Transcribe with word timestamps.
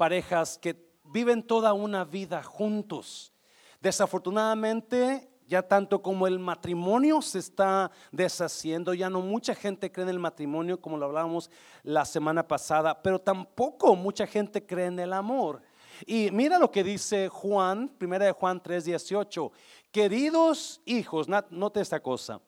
parejas 0.00 0.56
que 0.56 0.82
viven 1.04 1.42
toda 1.42 1.74
una 1.74 2.06
vida 2.06 2.42
juntos. 2.42 3.34
Desafortunadamente, 3.82 5.30
ya 5.46 5.60
tanto 5.60 6.00
como 6.00 6.26
el 6.26 6.38
matrimonio 6.38 7.20
se 7.20 7.38
está 7.38 7.90
deshaciendo, 8.10 8.94
ya 8.94 9.10
no 9.10 9.20
mucha 9.20 9.54
gente 9.54 9.92
cree 9.92 10.04
en 10.04 10.08
el 10.08 10.18
matrimonio 10.18 10.80
como 10.80 10.96
lo 10.96 11.04
hablábamos 11.04 11.50
la 11.82 12.06
semana 12.06 12.48
pasada, 12.48 13.02
pero 13.02 13.18
tampoco 13.18 13.94
mucha 13.94 14.26
gente 14.26 14.64
cree 14.64 14.86
en 14.86 14.98
el 15.00 15.12
amor. 15.12 15.60
Y 16.06 16.30
mira 16.30 16.58
lo 16.58 16.70
que 16.70 16.82
dice 16.82 17.28
Juan, 17.28 17.86
primera 17.98 18.24
de 18.24 18.32
Juan 18.32 18.62
3:18, 18.62 19.52
queridos 19.92 20.80
hijos, 20.86 21.28
note 21.28 21.82
esta 21.82 22.00
cosa, 22.00 22.40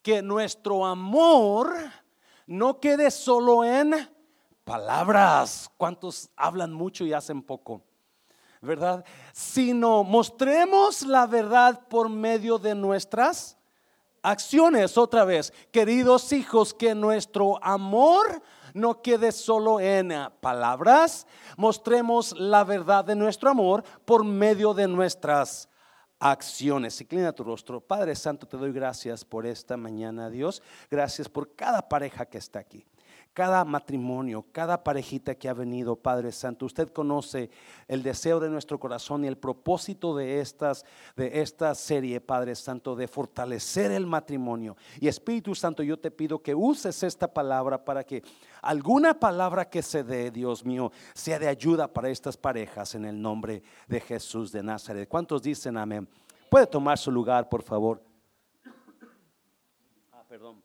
que 0.00 0.22
nuestro 0.22 0.86
amor 0.86 1.74
no 2.46 2.78
quede 2.78 3.10
solo 3.10 3.64
en 3.64 3.94
palabras. 4.70 5.68
¿Cuántos 5.76 6.30
hablan 6.36 6.72
mucho 6.72 7.04
y 7.04 7.12
hacen 7.12 7.42
poco? 7.42 7.82
¿verdad? 8.62 9.04
Sino 9.32 10.04
mostremos 10.04 11.02
la 11.02 11.26
verdad 11.26 11.88
por 11.88 12.08
medio 12.08 12.58
de 12.58 12.74
nuestras 12.74 13.56
acciones. 14.22 14.96
Otra 14.98 15.24
vez, 15.24 15.52
queridos 15.72 16.32
hijos, 16.32 16.74
que 16.74 16.94
nuestro 16.94 17.62
amor 17.64 18.42
no 18.74 19.02
quede 19.02 19.32
solo 19.32 19.80
en 19.80 20.12
palabras, 20.40 21.26
mostremos 21.56 22.38
la 22.38 22.62
verdad 22.62 23.04
de 23.04 23.16
nuestro 23.16 23.50
amor 23.50 23.82
por 24.04 24.24
medio 24.24 24.74
de 24.74 24.86
nuestras 24.86 25.68
acciones. 26.20 27.00
Inclina 27.00 27.32
tu 27.32 27.42
rostro. 27.42 27.80
Padre 27.80 28.14
Santo, 28.14 28.46
te 28.46 28.56
doy 28.56 28.72
gracias 28.72 29.24
por 29.24 29.46
esta 29.46 29.76
mañana, 29.76 30.28
Dios. 30.28 30.62
Gracias 30.90 31.28
por 31.28 31.56
cada 31.56 31.88
pareja 31.88 32.26
que 32.26 32.38
está 32.38 32.60
aquí 32.60 32.86
cada 33.32 33.64
matrimonio, 33.64 34.44
cada 34.52 34.82
parejita 34.82 35.34
que 35.34 35.48
ha 35.48 35.54
venido, 35.54 35.96
Padre 35.96 36.32
Santo. 36.32 36.66
Usted 36.66 36.90
conoce 36.90 37.50
el 37.86 38.02
deseo 38.02 38.40
de 38.40 38.50
nuestro 38.50 38.78
corazón 38.78 39.24
y 39.24 39.28
el 39.28 39.38
propósito 39.38 40.16
de, 40.16 40.40
estas, 40.40 40.84
de 41.16 41.40
esta 41.40 41.74
serie, 41.74 42.20
Padre 42.20 42.54
Santo, 42.54 42.96
de 42.96 43.06
fortalecer 43.06 43.92
el 43.92 44.06
matrimonio. 44.06 44.76
Y 44.98 45.08
Espíritu 45.08 45.54
Santo, 45.54 45.82
yo 45.82 45.98
te 45.98 46.10
pido 46.10 46.42
que 46.42 46.54
uses 46.54 47.02
esta 47.02 47.32
palabra 47.32 47.84
para 47.84 48.04
que 48.04 48.22
alguna 48.62 49.14
palabra 49.14 49.68
que 49.68 49.82
se 49.82 50.02
dé, 50.02 50.30
Dios 50.30 50.64
mío, 50.64 50.90
sea 51.14 51.38
de 51.38 51.48
ayuda 51.48 51.88
para 51.88 52.10
estas 52.10 52.36
parejas 52.36 52.94
en 52.94 53.04
el 53.04 53.20
nombre 53.20 53.62
de 53.86 54.00
Jesús 54.00 54.50
de 54.50 54.62
Nazaret. 54.62 55.08
¿Cuántos 55.08 55.42
dicen 55.42 55.76
amén? 55.76 56.08
Puede 56.50 56.66
tomar 56.66 56.98
su 56.98 57.12
lugar, 57.12 57.48
por 57.48 57.62
favor. 57.62 58.02
Ah, 60.12 60.24
perdón. 60.28 60.62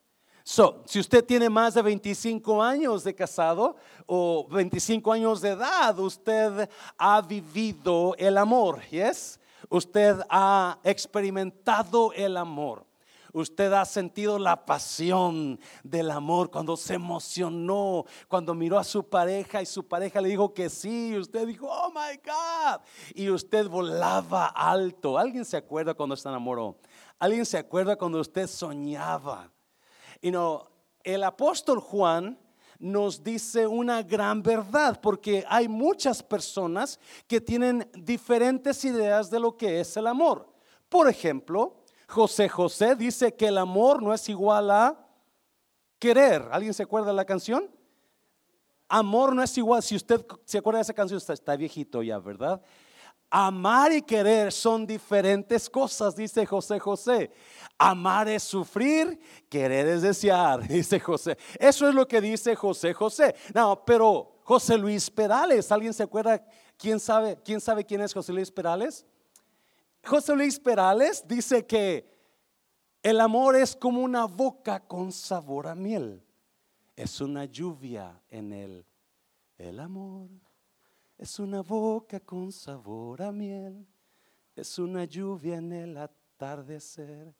So, 0.47 0.83
si 0.85 0.99
usted 0.99 1.25
tiene 1.25 1.49
más 1.49 1.73
de 1.73 1.81
25 1.81 2.61
años 2.61 3.03
de 3.03 3.15
casado 3.15 3.77
o 4.05 4.47
25 4.47 5.11
años 5.11 5.41
de 5.41 5.49
edad, 5.49 5.97
usted 5.97 6.69
ha 6.99 7.19
vivido 7.21 8.13
el 8.19 8.37
amor, 8.37 8.79
¿yes? 8.91 9.39
Usted 9.69 10.17
ha 10.29 10.77
experimentado 10.83 12.13
el 12.13 12.37
amor. 12.37 12.85
Usted 13.33 13.73
ha 13.73 13.83
sentido 13.85 14.37
la 14.37 14.67
pasión 14.67 15.59
del 15.83 16.11
amor 16.11 16.51
cuando 16.51 16.77
se 16.77 16.93
emocionó, 16.93 18.05
cuando 18.27 18.53
miró 18.53 18.77
a 18.77 18.83
su 18.83 19.03
pareja 19.03 19.63
y 19.63 19.65
su 19.65 19.87
pareja 19.87 20.21
le 20.21 20.29
dijo 20.29 20.53
que 20.53 20.69
sí. 20.69 21.13
Y 21.13 21.17
usted 21.17 21.47
dijo, 21.47 21.67
oh 21.67 21.89
my 21.89 22.17
God. 22.23 22.81
Y 23.15 23.31
usted 23.31 23.67
volaba 23.67 24.45
alto. 24.45 25.17
¿Alguien 25.17 25.43
se 25.43 25.57
acuerda 25.57 25.95
cuando 25.95 26.15
se 26.15 26.29
enamoró? 26.29 26.77
¿Alguien 27.17 27.47
se 27.47 27.57
acuerda 27.57 27.95
cuando 27.95 28.19
usted 28.19 28.45
soñaba? 28.45 29.51
Y 30.21 30.31
no, 30.31 30.69
el 31.03 31.23
apóstol 31.23 31.79
Juan 31.79 32.39
nos 32.79 33.23
dice 33.23 33.65
una 33.67 34.03
gran 34.03 34.41
verdad, 34.41 34.99
porque 35.01 35.45
hay 35.47 35.67
muchas 35.67 36.21
personas 36.21 36.99
que 37.27 37.39
tienen 37.39 37.89
diferentes 37.93 38.83
ideas 38.85 39.29
de 39.29 39.39
lo 39.39 39.55
que 39.55 39.79
es 39.79 39.95
el 39.97 40.07
amor. 40.07 40.47
Por 40.89 41.09
ejemplo, 41.09 41.83
José 42.07 42.49
José 42.49 42.95
dice 42.95 43.33
que 43.33 43.47
el 43.47 43.57
amor 43.57 44.01
no 44.01 44.13
es 44.13 44.27
igual 44.29 44.69
a 44.71 45.07
querer. 45.99 46.47
¿Alguien 46.51 46.73
se 46.73 46.83
acuerda 46.83 47.07
de 47.07 47.13
la 47.13 47.25
canción? 47.25 47.69
Amor 48.87 49.35
no 49.35 49.41
es 49.41 49.57
igual. 49.57 49.81
Si 49.81 49.95
usted 49.95 50.23
se 50.45 50.57
acuerda 50.57 50.77
de 50.77 50.83
esa 50.83 50.93
canción, 50.93 51.19
está 51.27 51.55
viejito 51.55 52.03
ya, 52.03 52.19
¿verdad? 52.19 52.61
Amar 53.29 53.91
y 53.91 54.01
querer 54.01 54.51
son 54.51 54.85
diferentes 54.85 55.69
cosas, 55.69 56.15
dice 56.15 56.45
José 56.45 56.79
José. 56.79 57.31
Amar 57.77 58.29
es 58.29 58.43
sufrir, 58.43 59.19
querer 59.49 59.87
es 59.87 60.01
desear, 60.01 60.67
dice 60.67 60.99
José. 60.99 61.37
Eso 61.59 61.89
es 61.89 61.95
lo 61.95 62.07
que 62.07 62.21
dice 62.21 62.55
José 62.55 62.93
José. 62.93 63.35
No, 63.53 63.83
pero 63.83 64.39
José 64.43 64.77
Luis 64.77 65.09
Perales, 65.09 65.71
¿alguien 65.71 65.93
se 65.93 66.03
acuerda? 66.03 66.41
¿Quién 66.77 66.99
sabe 66.99 67.37
quién, 67.43 67.59
sabe 67.59 67.85
quién 67.85 68.01
es 68.01 68.13
José 68.13 68.31
Luis 68.31 68.51
Perales? 68.51 69.05
José 70.05 70.35
Luis 70.35 70.59
Perales 70.59 71.23
dice 71.27 71.65
que 71.65 72.07
el 73.01 73.19
amor 73.19 73.55
es 73.55 73.75
como 73.75 74.01
una 74.01 74.25
boca 74.25 74.79
con 74.79 75.11
sabor 75.11 75.67
a 75.67 75.75
miel. 75.75 76.23
Es 76.95 77.21
una 77.21 77.45
lluvia 77.45 78.21
en 78.29 78.53
él. 78.53 78.85
El 79.57 79.79
amor 79.79 80.29
es 81.17 81.39
una 81.39 81.61
boca 81.61 82.19
con 82.19 82.51
sabor 82.51 83.21
a 83.21 83.31
miel. 83.31 83.85
Es 84.55 84.79
una 84.79 85.05
lluvia 85.05 85.57
en 85.57 85.71
el 85.71 85.97
atardecer. 85.97 87.33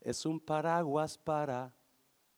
Es 0.00 0.24
un 0.24 0.38
paraguas 0.40 1.18
para 1.18 1.72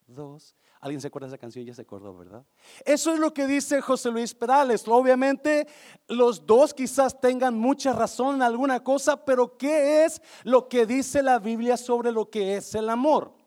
dos. 0.07 0.57
¿Alguien 0.81 1.01
se 1.01 1.09
acuerda 1.09 1.29
de 1.29 1.35
esa 1.35 1.41
canción? 1.41 1.65
Ya 1.65 1.75
se 1.75 1.83
acordó, 1.83 2.17
¿verdad? 2.17 2.45
Eso 2.85 3.13
es 3.13 3.21
lo 3.21 3.35
que 3.35 3.47
dice 3.47 3.81
José 3.81 4.11
Luis 4.11 4.35
Perales. 4.35 4.87
Obviamente 4.89 5.69
los 6.09 6.47
dos 6.47 6.73
quizás 6.73 7.21
tengan 7.21 7.57
mucha 7.57 7.93
razón 7.93 8.37
en 8.37 8.43
alguna 8.43 8.83
cosa, 8.83 9.25
pero 9.25 9.57
¿qué 9.57 10.05
es 10.05 10.21
lo 10.45 10.69
que 10.69 10.87
dice 10.87 11.23
la 11.23 11.39
Biblia 11.39 11.77
sobre 11.77 12.13
lo 12.13 12.31
que 12.31 12.57
es 12.57 12.75
el 12.75 12.89
amor? 12.89 13.40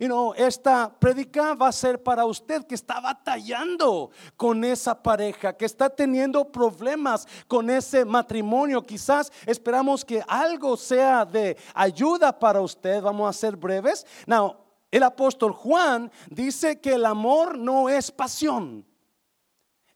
Y 0.00 0.08
no, 0.08 0.34
esta 0.34 0.94
predica 0.98 1.54
va 1.54 1.68
a 1.68 1.72
ser 1.72 2.02
para 2.02 2.24
usted 2.24 2.64
que 2.66 2.74
está 2.74 3.00
batallando 3.00 4.10
con 4.36 4.64
esa 4.64 5.00
pareja, 5.02 5.56
que 5.56 5.64
está 5.64 5.90
teniendo 5.90 6.44
problemas 6.50 7.26
con 7.46 7.70
ese 7.70 8.04
matrimonio. 8.04 8.84
Quizás 8.84 9.32
esperamos 9.46 10.04
que 10.04 10.22
algo 10.26 10.76
sea 10.76 11.24
de 11.24 11.56
ayuda 11.74 12.38
para 12.38 12.60
usted. 12.60 13.02
Vamos 13.02 13.28
a 13.28 13.38
ser 13.38 13.56
breves. 13.56 14.06
Now, 14.26 14.56
el 14.90 15.02
apóstol 15.02 15.52
Juan 15.52 16.12
dice 16.28 16.80
que 16.80 16.94
el 16.94 17.06
amor 17.06 17.56
no 17.56 17.88
es 17.88 18.10
pasión, 18.10 18.84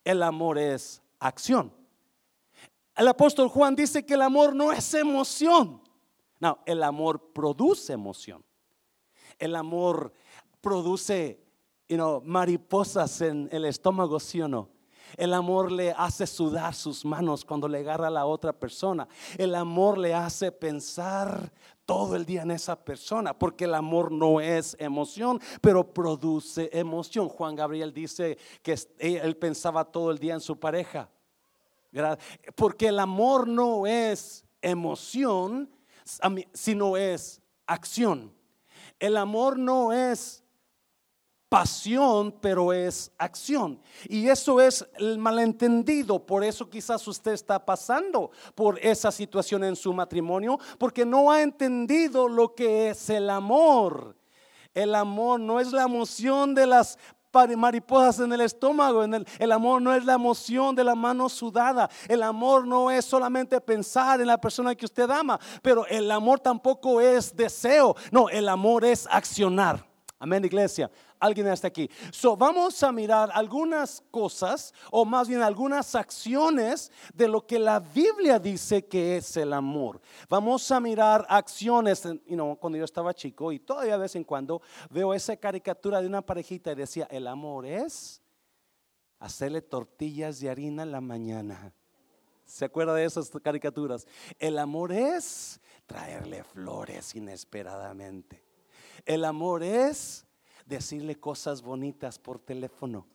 el 0.02 0.22
amor 0.22 0.58
es 0.58 1.02
acción. 1.18 1.70
El 2.96 3.08
apóstol 3.08 3.48
Juan 3.48 3.76
dice 3.76 4.06
que 4.06 4.14
el 4.14 4.22
amor 4.22 4.54
no 4.54 4.72
es 4.72 4.94
emoción. 4.94 5.82
No, 6.40 6.58
el 6.64 6.82
amor 6.82 7.32
produce 7.34 7.92
emoción. 7.92 8.45
El 9.38 9.56
amor 9.56 10.12
produce 10.60 11.41
mariposas 12.24 13.20
en 13.20 13.48
el 13.52 13.64
estómago, 13.64 14.19
¿sí 14.19 14.41
o 14.41 14.48
no? 14.48 14.70
El 15.16 15.34
amor 15.34 15.70
le 15.70 15.92
hace 15.92 16.26
sudar 16.26 16.74
sus 16.74 17.04
manos 17.04 17.44
cuando 17.44 17.69
le 17.69 17.78
agarra 17.78 18.08
a 18.08 18.10
la 18.10 18.26
otra 18.26 18.52
persona. 18.52 19.06
El 19.38 19.54
amor 19.54 19.98
le 19.98 20.12
hace 20.12 20.50
pensar 20.50 21.52
todo 21.84 22.16
el 22.16 22.26
día 22.26 22.42
en 22.42 22.50
esa 22.50 22.84
persona, 22.84 23.38
porque 23.38 23.64
el 23.64 23.74
amor 23.74 24.10
no 24.10 24.41
es 24.41 24.76
emoción, 24.80 25.41
pero 25.60 25.94
produce 25.94 26.68
emoción. 26.72 27.28
Juan 27.28 27.54
Gabriel 27.54 27.94
dice 27.94 28.36
que 28.62 28.76
él 28.98 29.36
pensaba 29.36 29.84
todo 29.84 30.10
el 30.10 30.18
día 30.18 30.34
en 30.34 30.41
su 30.41 30.58
pareja. 30.58 31.08
Porque 32.56 32.88
el 32.88 32.98
amor 32.98 33.47
no 33.47 33.86
es 33.86 34.44
emoción, 34.60 35.70
sino 36.53 36.97
es 36.97 37.41
acción. 37.66 38.35
El 38.98 39.16
amor 39.16 39.58
no 39.58 39.92
es 39.92 40.42
pasión, 41.48 42.32
pero 42.40 42.72
es 42.72 43.10
acción. 43.18 43.80
Y 44.08 44.28
eso 44.28 44.60
es 44.60 44.86
el 44.98 45.18
malentendido. 45.18 46.24
Por 46.24 46.44
eso 46.44 46.68
quizás 46.68 47.06
usted 47.06 47.32
está 47.32 47.64
pasando 47.64 48.30
por 48.54 48.78
esa 48.80 49.12
situación 49.12 49.65
en 49.65 49.76
su 49.76 49.92
matrimonio, 49.92 50.59
porque 50.78 51.04
no 51.04 51.30
ha 51.30 51.42
entendido 51.42 52.28
lo 52.28 52.54
que 52.54 52.91
es 52.91 53.10
el 53.10 53.30
amor. 53.30 54.16
El 54.74 54.94
amor 54.94 55.41
no 55.41 55.59
es 55.59 55.72
la 55.72 55.84
emoción 55.84 56.54
de 56.54 56.66
las 56.66 56.98
mariposas 57.56 58.21
en 58.21 58.33
el 58.33 58.41
estómago. 58.41 59.04
En 59.04 59.15
el, 59.15 59.27
el, 59.38 59.53
amor 59.53 59.83
no 59.83 59.94
es 59.94 60.04
la 60.04 60.15
emoción 60.15 60.74
de 60.74 60.84
la 60.84 60.94
mano 60.94 61.28
sudada. 61.28 61.88
El 62.09 62.22
amor 62.22 62.66
no 62.66 62.91
es 62.91 63.04
solamente 63.04 63.60
pensar 63.60 64.21
en 64.21 64.27
la 64.27 64.41
persona 64.41 64.74
que 64.74 64.84
usted 64.84 65.10
ama. 65.10 65.38
Pero 65.62 65.86
el 65.86 66.10
amor 66.10 66.41
tampoco 66.41 67.00
es 67.00 67.34
deseo. 67.34 67.97
No, 68.10 68.28
el 68.28 68.48
amor 68.48 68.84
es 68.84 69.06
accionar. 69.10 69.84
Amén, 70.18 70.44
iglesia. 70.44 70.91
Alguien 71.18 71.47
está 71.48 71.68
aquí. 71.68 71.91
So, 72.10 72.36
vamos 72.36 72.83
a 72.83 72.92
mirar 72.92 73.30
algunas 73.33 74.03
cosas, 74.10 74.74
o 74.91 75.04
más 75.04 75.28
bien 75.28 75.42
algunas 75.42 75.95
acciones 75.95 76.92
de 77.15 77.28
lo 77.28 77.47
que 77.47 77.59
la 77.59 77.80
Biblia 77.80 78.39
dice 78.39 78.84
que 78.86 79.16
es 79.16 79.36
el 79.36 79.53
amor. 79.53 80.01
Vamos 80.28 80.71
a 80.71 80.80
mirar 80.80 81.27
acciones. 81.28 82.03
You 82.27 82.57
cuando 82.60 82.78
yo 82.78 82.84
estaba 82.84 83.15
chico, 83.15 83.53
y 83.53 83.59
todavía 83.59 83.92
de 83.92 84.03
vez 84.03 84.16
en 84.16 84.24
cuando 84.24 84.60
veo 84.91 85.15
esa 85.15 85.36
caricatura 85.36 86.01
de 86.01 86.07
una 86.07 86.22
parejita 86.22 86.72
y 86.72 86.74
decía: 86.74 87.07
El 87.10 87.27
amor 87.27 87.65
es 87.65 88.21
hacerle 89.19 89.62
tortillas 89.62 90.41
de 90.41 90.51
harina 90.51 90.83
en 90.83 90.92
la 90.92 91.01
mañana. 91.01 91.72
¿Se 92.45 92.65
acuerda 92.65 92.95
de 92.95 93.04
esas 93.04 93.30
caricaturas? 93.42 94.07
El 94.39 94.59
amor 94.59 94.92
es 94.92 95.60
traerle 95.86 96.45
flores 96.45 97.15
inesperadamente. 97.15 98.45
El 99.04 99.24
amor 99.24 99.62
es 99.62 100.25
decirle 100.66 101.18
cosas 101.18 101.63
bonitas 101.63 102.18
por 102.18 102.39
teléfono. 102.39 103.07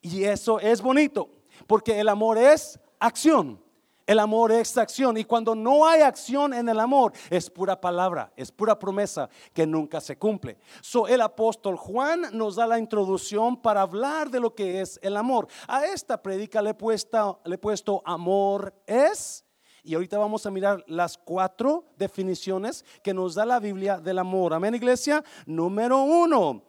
Y 0.00 0.24
eso 0.24 0.60
es 0.60 0.82
bonito, 0.82 1.30
porque 1.66 1.98
el 1.98 2.08
amor 2.08 2.36
es 2.36 2.78
acción. 2.98 3.62
El 4.10 4.18
amor 4.18 4.50
es 4.50 4.76
acción. 4.76 5.16
Y 5.18 5.24
cuando 5.24 5.54
no 5.54 5.86
hay 5.86 6.00
acción 6.00 6.52
en 6.52 6.68
el 6.68 6.80
amor, 6.80 7.12
es 7.30 7.48
pura 7.48 7.80
palabra, 7.80 8.32
es 8.34 8.50
pura 8.50 8.76
promesa 8.76 9.30
que 9.52 9.64
nunca 9.64 10.00
se 10.00 10.18
cumple. 10.18 10.58
So, 10.80 11.06
el 11.06 11.20
apóstol 11.20 11.76
Juan 11.76 12.22
nos 12.32 12.56
da 12.56 12.66
la 12.66 12.80
introducción 12.80 13.62
para 13.62 13.82
hablar 13.82 14.28
de 14.28 14.40
lo 14.40 14.52
que 14.52 14.80
es 14.80 14.98
el 15.02 15.16
amor. 15.16 15.46
A 15.68 15.84
esta 15.84 16.20
predica 16.20 16.60
le 16.60 16.70
he 16.70 16.74
puesto, 16.74 17.40
le 17.44 17.54
he 17.54 17.58
puesto 17.58 18.02
amor 18.04 18.74
es. 18.84 19.44
Y 19.84 19.94
ahorita 19.94 20.18
vamos 20.18 20.44
a 20.44 20.50
mirar 20.50 20.84
las 20.88 21.16
cuatro 21.16 21.84
definiciones 21.96 22.84
que 23.04 23.14
nos 23.14 23.36
da 23.36 23.46
la 23.46 23.60
Biblia 23.60 23.98
del 23.98 24.18
amor. 24.18 24.52
Amén, 24.52 24.74
iglesia. 24.74 25.22
Número 25.46 26.02
uno, 26.02 26.64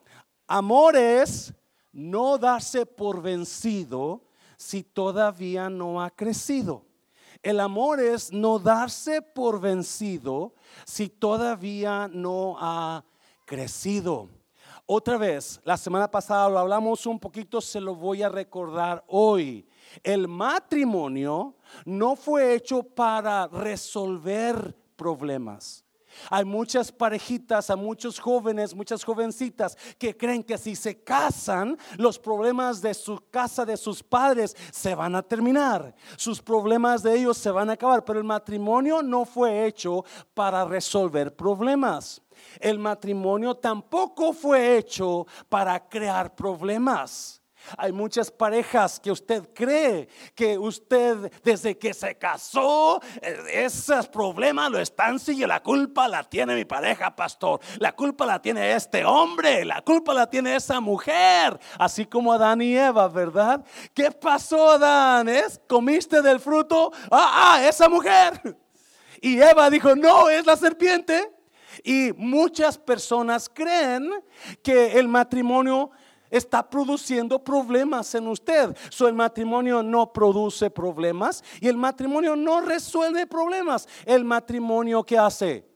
amor 0.52 0.96
es 0.96 1.54
no 1.94 2.38
darse 2.38 2.86
por 2.86 3.22
vencido 3.22 4.22
si 4.58 4.84
todavía 4.84 5.70
no 5.70 6.02
ha 6.02 6.10
crecido. 6.10 6.86
El 7.42 7.60
amor 7.60 8.00
es 8.00 8.32
no 8.32 8.60
darse 8.60 9.22
por 9.22 9.60
vencido 9.60 10.54
si 10.86 11.10
todavía 11.10 12.08
no 12.12 12.58
ha 12.60 13.04
crecido. 13.46 14.30
Otra 14.86 15.18
vez, 15.18 15.60
la 15.64 15.78
semana 15.78 16.12
pasada 16.12 16.50
lo 16.50 16.60
hablamos 16.60 17.06
un 17.06 17.20
poquito, 17.20 17.62
se 17.62 17.80
lo 17.80 17.96
voy 17.96 18.22
a 18.22 18.30
recordar 18.30 19.04
hoy. 19.08 19.66
El 20.04 20.28
matrimonio 20.28 21.56
no 21.86 22.16
fue 22.16 22.56
hecho 22.56 22.84
para 22.84 23.48
resolver 23.48 24.76
problemas. 24.96 25.84
Hay 26.30 26.46
muchas 26.46 26.92
parejitas, 26.92 27.70
hay 27.70 27.78
muchos 27.78 28.20
jóvenes, 28.20 28.76
muchas 28.76 29.04
jovencitas 29.04 29.78
que 29.98 30.16
creen 30.16 30.44
que 30.44 30.58
si 30.58 30.76
se 30.76 31.04
casan, 31.04 31.78
los 31.98 32.20
problemas 32.20 32.82
de 32.82 32.94
su 32.94 33.22
casa, 33.30 33.66
de 33.66 33.78
sus 33.78 34.04
padres, 34.04 34.56
se 34.72 34.96
van 34.96 35.16
a 35.16 35.22
terminar. 35.22 35.94
Sus 36.18 36.42
problemas 36.42 37.04
de 37.04 37.18
ellos 37.18 37.38
se 37.38 37.52
van 37.52 37.70
a 37.70 37.74
acabar. 37.74 38.04
Pero 38.06 38.20
el 38.20 38.26
matrimonio 38.26 39.02
no 39.02 39.26
fue 39.26 39.66
hecho 39.66 40.06
para 40.34 40.66
resolver 40.66 41.36
problemas. 41.36 42.22
El 42.60 42.80
matrimonio 42.80 43.56
tampoco 43.56 44.34
fue 44.34 44.78
hecho 44.78 45.28
para 45.50 45.88
crear 45.88 46.36
problemas. 46.36 47.41
Hay 47.78 47.92
muchas 47.92 48.32
parejas 48.32 49.00
que 49.00 49.12
usted 49.12 49.50
cree 49.54 50.08
que 50.36 50.58
usted 50.58 51.32
desde 51.44 51.78
que 51.78 51.94
se 51.94 52.18
casó, 52.18 53.02
eh, 53.22 53.66
esos 53.66 54.08
problemas 54.08 54.72
lo 54.72 54.80
están 54.80 55.20
siguiendo. 55.20 55.54
La 55.54 55.64
culpa 55.64 56.08
la 56.08 56.24
tiene 56.24 56.56
mi 56.56 56.66
pareja, 56.66 57.16
pastor. 57.16 57.60
La 57.78 57.94
culpa 57.94 58.26
la 58.26 58.42
tiene 58.42 58.74
este 58.74 59.06
hombre. 59.06 59.66
La 59.66 59.82
culpa 59.82 60.14
la 60.14 60.30
tiene 60.30 60.56
esa 60.56 60.80
mujer. 60.80 61.60
Así 61.78 62.06
como 62.06 62.34
Adán 62.34 62.62
y 62.62 62.76
Eva, 62.76 63.08
¿verdad? 63.08 63.64
¿Qué 63.94 64.12
pasó, 64.12 64.72
Adán? 64.72 65.30
¿Es? 65.30 65.60
¿Comiste 65.68 66.22
del 66.22 66.40
fruto? 66.40 66.92
Ah, 67.10 67.56
ah, 67.56 67.68
esa 67.68 67.88
mujer. 67.88 68.58
Y 69.22 69.40
Eva 69.40 69.70
dijo, 69.70 69.96
no, 69.96 70.30
es 70.30 70.46
la 70.46 70.58
serpiente. 70.58 71.32
Y 71.84 72.12
muchas 72.18 72.78
personas 72.78 73.50
creen 73.50 74.12
que 74.62 75.00
el 75.00 75.08
matrimonio 75.08 75.92
está 76.32 76.68
produciendo 76.68 77.44
problemas 77.44 78.16
en 78.16 78.28
usted. 78.28 78.76
So, 78.90 79.08
el 79.08 79.14
matrimonio 79.14 79.84
no 79.84 80.12
produce 80.12 80.72
problemas 80.72 81.44
y 81.60 81.68
el 81.68 81.78
matrimonio 81.78 82.36
no 82.36 82.62
resuelve 82.62 83.28
problemas. 83.28 83.88
El 84.06 84.24
matrimonio 84.24 85.04
que 85.04 85.18
hace 85.18 85.71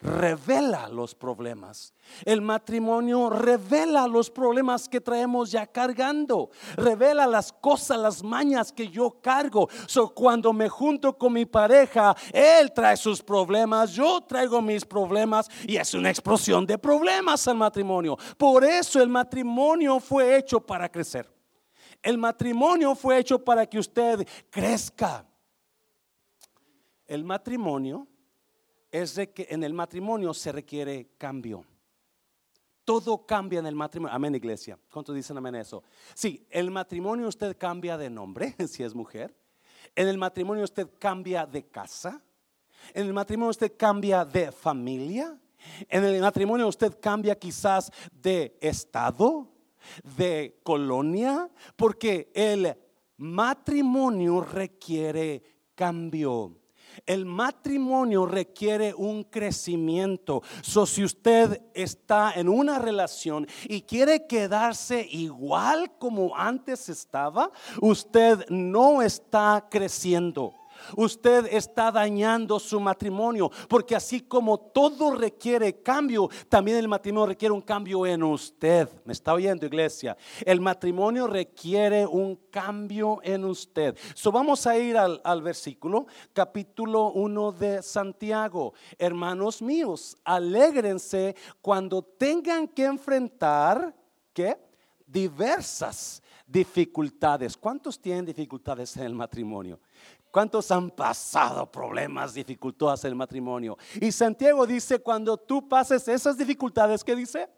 revela 0.00 0.88
los 0.88 1.14
problemas. 1.14 1.94
El 2.24 2.40
matrimonio 2.40 3.28
revela 3.28 4.06
los 4.06 4.30
problemas 4.30 4.88
que 4.88 5.00
traemos 5.00 5.50
ya 5.50 5.66
cargando. 5.66 6.50
Revela 6.76 7.26
las 7.26 7.52
cosas, 7.52 7.98
las 7.98 8.22
mañas 8.22 8.72
que 8.72 8.88
yo 8.88 9.20
cargo. 9.20 9.68
So, 9.86 10.14
cuando 10.14 10.52
me 10.52 10.68
junto 10.68 11.16
con 11.16 11.34
mi 11.34 11.44
pareja, 11.44 12.16
él 12.32 12.72
trae 12.72 12.96
sus 12.96 13.22
problemas, 13.22 13.92
yo 13.92 14.22
traigo 14.22 14.62
mis 14.62 14.84
problemas 14.84 15.48
y 15.66 15.76
es 15.76 15.92
una 15.94 16.10
explosión 16.10 16.66
de 16.66 16.78
problemas 16.78 17.46
al 17.46 17.56
matrimonio. 17.56 18.16
Por 18.38 18.64
eso 18.64 19.02
el 19.02 19.08
matrimonio 19.08 20.00
fue 20.00 20.36
hecho 20.36 20.60
para 20.60 20.88
crecer. 20.88 21.30
El 22.02 22.16
matrimonio 22.16 22.94
fue 22.94 23.18
hecho 23.18 23.44
para 23.44 23.66
que 23.66 23.78
usted 23.78 24.26
crezca. 24.48 25.26
El 27.06 27.24
matrimonio 27.24 28.06
es 28.90 29.14
de 29.14 29.32
que 29.32 29.46
en 29.50 29.62
el 29.62 29.72
matrimonio 29.72 30.34
se 30.34 30.52
requiere 30.52 31.10
cambio. 31.18 31.64
Todo 32.84 33.24
cambia 33.24 33.60
en 33.60 33.66
el 33.66 33.74
matrimonio. 33.74 34.14
Amén, 34.14 34.34
iglesia. 34.34 34.78
¿Cuántos 34.90 35.14
dicen 35.14 35.36
amén 35.36 35.54
eso? 35.54 35.82
Sí, 36.14 36.46
el 36.50 36.70
matrimonio 36.70 37.28
usted 37.28 37.56
cambia 37.56 37.96
de 37.96 38.10
nombre, 38.10 38.54
si 38.68 38.82
es 38.82 38.94
mujer. 38.94 39.36
En 39.94 40.08
el 40.08 40.18
matrimonio 40.18 40.64
usted 40.64 40.88
cambia 40.98 41.46
de 41.46 41.68
casa. 41.68 42.20
En 42.94 43.06
el 43.06 43.12
matrimonio 43.12 43.50
usted 43.50 43.76
cambia 43.76 44.24
de 44.24 44.50
familia. 44.50 45.38
En 45.88 46.04
el 46.04 46.20
matrimonio 46.20 46.66
usted 46.66 46.98
cambia 47.00 47.38
quizás 47.38 47.92
de 48.10 48.56
estado, 48.60 49.46
de 50.16 50.58
colonia, 50.62 51.50
porque 51.76 52.30
el 52.34 52.74
matrimonio 53.18 54.40
requiere 54.40 55.42
cambio. 55.74 56.56
El 57.06 57.24
matrimonio 57.26 58.26
requiere 58.26 58.94
un 58.94 59.24
crecimiento. 59.24 60.42
So, 60.62 60.86
si 60.86 61.04
usted 61.04 61.62
está 61.74 62.32
en 62.34 62.48
una 62.48 62.78
relación 62.78 63.46
y 63.64 63.82
quiere 63.82 64.26
quedarse 64.26 65.06
igual 65.10 65.92
como 65.98 66.36
antes 66.36 66.88
estaba, 66.88 67.50
usted 67.80 68.46
no 68.48 69.02
está 69.02 69.66
creciendo 69.70 70.59
usted 70.96 71.46
está 71.50 71.90
dañando 71.90 72.58
su 72.58 72.80
matrimonio, 72.80 73.50
porque 73.68 73.96
así 73.96 74.20
como 74.20 74.58
todo 74.58 75.14
requiere 75.14 75.82
cambio, 75.82 76.28
también 76.48 76.78
el 76.78 76.88
matrimonio 76.88 77.26
requiere 77.26 77.52
un 77.52 77.62
cambio 77.62 78.06
en 78.06 78.22
usted. 78.22 78.88
¿Me 79.04 79.12
está 79.12 79.34
oyendo, 79.34 79.66
iglesia? 79.66 80.16
El 80.44 80.60
matrimonio 80.60 81.26
requiere 81.26 82.06
un 82.06 82.36
cambio 82.50 83.20
en 83.22 83.44
usted. 83.44 83.96
So 84.14 84.32
vamos 84.32 84.66
a 84.66 84.76
ir 84.78 84.96
al, 84.96 85.42
versículo, 85.42 86.06
capítulo 86.32 87.12
1 87.12 87.52
de 87.52 87.82
Santiago. 87.82 88.74
Hermanos 88.98 89.62
míos, 89.62 90.16
alégrense 90.24 91.34
cuando 91.60 92.02
tengan 92.02 92.68
que 92.68 92.84
enfrentar, 92.84 93.94
¿qué? 94.32 94.56
Diversas 95.06 96.22
dificultades. 96.46 97.56
¿Cuántos 97.56 98.00
tienen 98.00 98.24
dificultades 98.24 98.96
en 98.96 99.04
el 99.04 99.14
matrimonio? 99.14 99.80
¿Cuántos 100.30 100.70
han 100.70 100.90
pasado 100.90 101.70
problemas, 101.70 102.34
dificultades 102.34 103.04
en 103.04 103.08
el 103.08 103.16
matrimonio? 103.16 103.76
Y 104.00 104.12
Santiago 104.12 104.66
dice, 104.66 105.00
cuando 105.00 105.36
tú 105.36 105.68
pases 105.68 106.06
esas 106.06 106.38
dificultades, 106.38 107.02
¿qué 107.02 107.16
dice? 107.16 107.48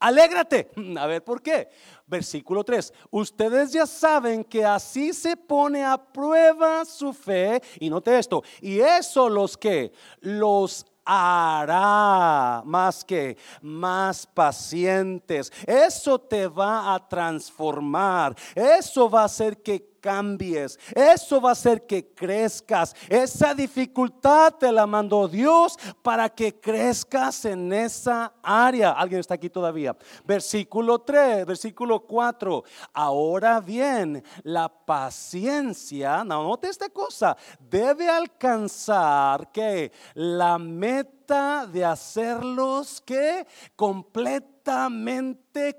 Alégrate. 0.00 0.70
A 0.98 1.06
ver, 1.06 1.22
¿por 1.24 1.40
qué? 1.40 1.68
Versículo 2.06 2.64
3. 2.64 2.92
Ustedes 3.10 3.72
ya 3.72 3.86
saben 3.86 4.44
que 4.44 4.64
así 4.64 5.12
se 5.12 5.36
pone 5.36 5.84
a 5.84 5.96
prueba 5.96 6.84
su 6.84 7.12
fe. 7.12 7.62
Y 7.80 7.88
note 7.88 8.18
esto. 8.18 8.42
Y 8.60 8.80
eso 8.80 9.28
los 9.28 9.56
que 9.56 9.92
los 10.20 10.84
hará 11.04 12.62
más 12.64 13.04
que 13.04 13.36
más 13.62 14.26
pacientes. 14.26 15.52
Eso 15.66 16.18
te 16.18 16.48
va 16.48 16.94
a 16.94 17.08
transformar. 17.08 18.34
Eso 18.54 19.08
va 19.08 19.22
a 19.22 19.26
hacer 19.26 19.62
que 19.62 19.93
cambies. 20.04 20.78
Eso 20.94 21.40
va 21.40 21.48
a 21.48 21.52
hacer 21.52 21.86
que 21.86 22.12
crezcas. 22.12 22.94
Esa 23.08 23.54
dificultad 23.54 24.52
te 24.52 24.70
la 24.70 24.86
mandó 24.86 25.26
Dios 25.26 25.78
para 26.02 26.28
que 26.28 26.60
crezcas 26.60 27.46
en 27.46 27.72
esa 27.72 28.34
área. 28.42 28.90
¿Alguien 28.90 29.20
está 29.20 29.32
aquí 29.32 29.48
todavía? 29.48 29.96
Versículo 30.26 30.98
3, 30.98 31.46
versículo 31.46 32.00
4. 32.00 32.64
Ahora 32.92 33.60
bien, 33.60 34.22
la 34.42 34.68
paciencia, 34.68 36.22
no, 36.22 36.42
note 36.42 36.68
esta 36.68 36.90
cosa, 36.90 37.34
debe 37.58 38.06
alcanzar 38.06 39.50
que 39.52 39.90
la 40.12 40.58
meta 40.58 41.23
de 41.26 41.84
hacerlos 41.84 43.00
que 43.00 43.46
completamente 43.74 44.54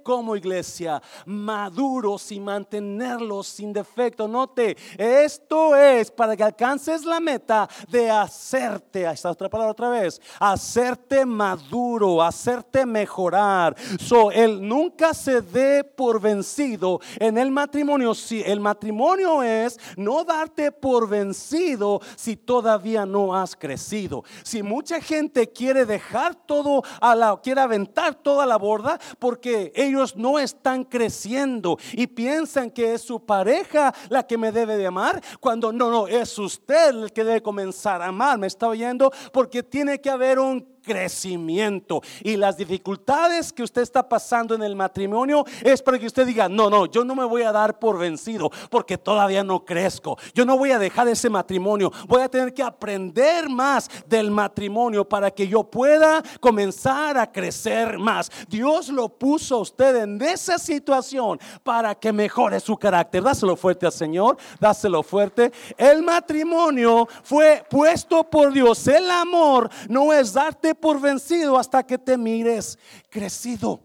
como 0.03 0.35
iglesia 0.35 1.01
maduros 1.25 2.31
y 2.31 2.39
mantenerlos 2.39 3.47
sin 3.47 3.73
defecto. 3.73 4.27
Note, 4.27 4.77
esto 4.97 5.75
es 5.75 6.11
para 6.11 6.35
que 6.37 6.43
alcances 6.43 7.03
la 7.03 7.19
meta 7.19 7.67
de 7.89 8.09
hacerte, 8.09 9.07
ahí 9.07 9.15
está 9.15 9.31
otra 9.31 9.49
palabra 9.49 9.71
otra 9.71 9.89
vez, 9.89 10.21
hacerte 10.39 11.25
maduro, 11.25 12.21
hacerte 12.21 12.85
mejorar. 12.85 13.75
So, 13.99 14.31
él 14.31 14.67
nunca 14.67 15.13
se 15.13 15.41
dé 15.41 15.83
por 15.83 16.21
vencido 16.21 16.99
en 17.19 17.37
el 17.37 17.51
matrimonio. 17.51 18.13
Si 18.13 18.41
el 18.41 18.59
matrimonio 18.59 19.41
es 19.41 19.79
no 19.97 20.23
darte 20.23 20.71
por 20.71 21.07
vencido 21.09 22.01
si 22.15 22.35
todavía 22.35 23.05
no 23.05 23.35
has 23.35 23.55
crecido. 23.55 24.23
Si 24.43 24.61
mucha 24.61 25.01
gente 25.01 25.35
quiere 25.51 25.86
dejar 25.86 26.36
todo 26.36 26.84
a 27.01 27.15
la, 27.15 27.39
quiere 27.42 27.62
aventar 27.62 28.15
toda 28.15 28.46
la 28.46 28.58
borda 28.58 29.00
porque 29.20 29.72
ellos 29.75 30.15
no 30.15 30.39
están 30.39 30.84
creciendo 30.84 31.77
y 31.94 32.08
piensan 32.08 32.72
que 32.72 32.94
es 32.94 33.01
su 33.01 33.25
pareja 33.25 33.94
la 34.10 34.25
que 34.25 34.38
me 34.38 34.51
debe 34.51 34.77
de 34.77 34.88
amar, 34.88 35.22
cuando 35.39 35.72
no, 35.72 35.92
no, 35.92 36.08
es 36.08 36.38
usted 36.39 36.89
el 36.89 37.12
que 37.12 37.24
debe 37.24 37.42
comenzar 37.42 38.01
a 38.01 38.08
amar. 38.08 38.38
¿Me 38.38 38.48
está 38.48 38.68
oyendo? 38.68 39.12
Porque 39.32 39.63
tiene 39.63 40.00
que 40.00 40.10
haber 40.10 40.39
un 40.39 40.75
crecimiento. 40.86 42.01
Y 42.24 42.38
las 42.38 42.58
dificultades 42.58 43.51
que 43.51 43.63
usted 43.63 43.82
está 43.82 44.08
pasando 44.08 44.56
en 44.56 44.63
el 44.63 44.75
matrimonio 44.75 45.46
es 45.62 45.82
para 45.82 46.00
que 46.00 46.06
usted 46.06 46.25
diga, 46.25 46.48
no, 46.48 46.70
no, 46.70 46.86
yo 46.86 47.04
no 47.04 47.15
me 47.15 47.25
voy 47.25 47.42
a 47.42 47.51
dar 47.51 47.80
por 47.80 47.98
vencido 47.98 48.51
porque 48.70 48.98
todavía 48.98 49.44
no 49.44 49.65
crezco. 49.65 50.18
Yo 50.34 50.46
no 50.46 50.58
voy 50.58 50.72
a 50.72 50.80
dejar 50.80 51.08
ese 51.08 51.30
matrimonio. 51.30 51.92
Voy 52.08 52.22
a 52.22 52.30
tener 52.30 52.54
que 52.54 52.63
aprender 52.63 53.50
más 53.50 53.89
del 54.06 54.32
matrimonio 54.32 55.08
para 55.08 55.32
que 55.32 55.48
yo 55.48 55.63
pueda 55.63 56.22
comenzar 56.39 57.18
a 57.18 57.32
crecer 57.32 57.98
más. 57.98 58.32
Dios 58.48 58.89
lo 58.89 59.10
puso 59.10 59.56
a 59.56 59.60
usted 59.60 59.96
en 60.04 60.22
esa 60.22 60.60
situación 60.60 61.39
para 61.63 61.96
que 61.96 62.13
mejore 62.13 62.60
su 62.60 62.77
carácter. 62.77 63.24
Dáselo 63.24 63.56
fuerte 63.56 63.86
al 63.86 63.92
Señor, 63.92 64.38
dáselo 64.60 65.01
fuerte. 65.04 65.51
El 65.77 66.04
matrimonio 66.04 67.08
fue 67.24 67.63
puesto 67.70 68.24
por 68.30 68.54
Dios. 68.54 68.88
El 68.88 69.10
amor 69.10 69.70
no 69.89 70.13
es 70.13 70.34
darte 70.34 70.75
por 70.75 71.01
vencido 71.01 71.58
hasta 71.58 71.86
que 71.86 71.98
te 71.98 72.17
mires 72.17 72.77
crecido. 73.10 73.82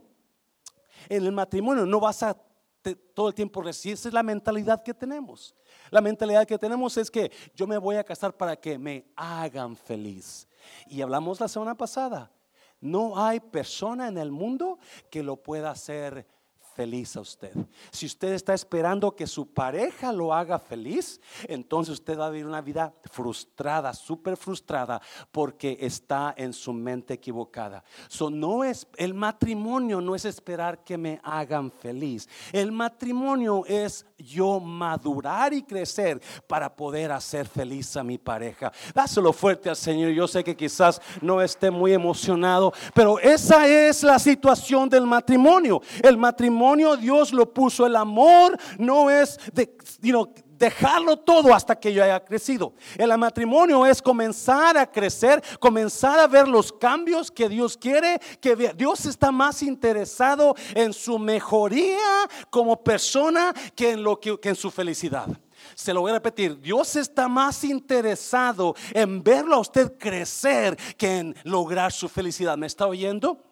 En 1.08 1.24
el 1.24 1.32
matrimonio 1.32 1.86
no 1.86 2.00
vas 2.00 2.22
a 2.22 2.36
todo 3.14 3.28
el 3.28 3.34
tiempo 3.34 3.62
recibir. 3.62 3.94
Esa 3.94 4.08
es 4.08 4.14
la 4.14 4.22
mentalidad 4.22 4.82
que 4.82 4.94
tenemos. 4.94 5.54
La 5.90 6.00
mentalidad 6.00 6.46
que 6.46 6.58
tenemos 6.58 6.96
es 6.96 7.10
que 7.10 7.30
yo 7.54 7.66
me 7.66 7.78
voy 7.78 7.96
a 7.96 8.04
casar 8.04 8.36
para 8.36 8.56
que 8.56 8.78
me 8.78 9.06
hagan 9.16 9.76
feliz. 9.76 10.48
Y 10.86 11.02
hablamos 11.02 11.40
la 11.40 11.48
semana 11.48 11.74
pasada. 11.74 12.30
No 12.80 13.18
hay 13.18 13.40
persona 13.40 14.08
en 14.08 14.16
el 14.16 14.30
mundo 14.30 14.78
que 15.10 15.22
lo 15.22 15.36
pueda 15.36 15.70
hacer 15.70 16.26
feliz 16.80 17.14
a 17.14 17.20
usted. 17.20 17.52
Si 17.90 18.06
usted 18.06 18.32
está 18.32 18.54
esperando 18.54 19.14
que 19.14 19.26
su 19.26 19.52
pareja 19.52 20.12
lo 20.12 20.32
haga 20.32 20.58
feliz, 20.58 21.20
entonces 21.46 21.92
usted 21.92 22.18
va 22.18 22.28
a 22.28 22.30
vivir 22.30 22.46
una 22.46 22.62
vida 22.62 22.94
frustrada, 23.04 23.92
súper 23.92 24.38
frustrada, 24.38 24.98
porque 25.30 25.76
está 25.78 26.32
en 26.38 26.54
su 26.54 26.72
mente 26.72 27.12
equivocada. 27.12 27.84
So, 28.08 28.30
no 28.30 28.64
es, 28.64 28.86
el 28.96 29.12
matrimonio 29.12 30.00
no 30.00 30.14
es 30.14 30.24
esperar 30.24 30.82
que 30.82 30.96
me 30.96 31.20
hagan 31.22 31.70
feliz. 31.70 32.26
El 32.50 32.72
matrimonio 32.72 33.66
es 33.66 34.06
yo 34.22 34.60
madurar 34.60 35.52
y 35.52 35.62
crecer 35.62 36.20
para 36.46 36.74
poder 36.74 37.12
hacer 37.12 37.46
feliz 37.46 37.96
a 37.96 38.02
mi 38.02 38.18
pareja. 38.18 38.72
Dáselo 38.94 39.32
fuerte 39.32 39.68
al 39.68 39.76
Señor. 39.76 40.10
Yo 40.10 40.28
sé 40.28 40.44
que 40.44 40.56
quizás 40.56 41.00
no 41.20 41.42
esté 41.42 41.70
muy 41.70 41.92
emocionado, 41.92 42.72
pero 42.94 43.18
esa 43.18 43.66
es 43.66 44.02
la 44.02 44.18
situación 44.18 44.88
del 44.88 45.06
matrimonio. 45.06 45.82
El 46.02 46.16
matrimonio 46.16 46.96
Dios 46.96 47.32
lo 47.32 47.52
puso. 47.52 47.86
El 47.86 47.96
amor 47.96 48.56
no 48.78 49.10
es 49.10 49.38
de, 49.52 49.76
dejarlo 50.60 51.16
todo 51.16 51.54
hasta 51.54 51.74
que 51.74 51.92
yo 51.92 52.04
haya 52.04 52.22
crecido. 52.22 52.74
El 52.96 53.16
matrimonio 53.16 53.86
es 53.86 54.00
comenzar 54.00 54.76
a 54.76 54.88
crecer, 54.88 55.42
comenzar 55.58 56.20
a 56.20 56.26
ver 56.26 56.46
los 56.46 56.70
cambios 56.70 57.30
que 57.30 57.48
Dios 57.48 57.76
quiere, 57.76 58.20
que 58.40 58.54
Dios 58.76 59.06
está 59.06 59.32
más 59.32 59.62
interesado 59.62 60.54
en 60.74 60.92
su 60.92 61.18
mejoría 61.18 62.28
como 62.50 62.84
persona 62.84 63.54
que 63.74 63.92
en, 63.92 64.02
lo 64.02 64.20
que, 64.20 64.38
en 64.42 64.54
su 64.54 64.70
felicidad. 64.70 65.28
Se 65.74 65.94
lo 65.94 66.02
voy 66.02 66.10
a 66.10 66.14
repetir, 66.14 66.60
Dios 66.60 66.94
está 66.96 67.26
más 67.26 67.64
interesado 67.64 68.74
en 68.92 69.22
verlo 69.22 69.56
a 69.56 69.60
usted 69.60 69.96
crecer 69.98 70.76
que 70.98 71.18
en 71.18 71.34
lograr 71.44 71.90
su 71.90 72.08
felicidad. 72.08 72.58
¿Me 72.58 72.66
está 72.66 72.86
oyendo? 72.86 73.42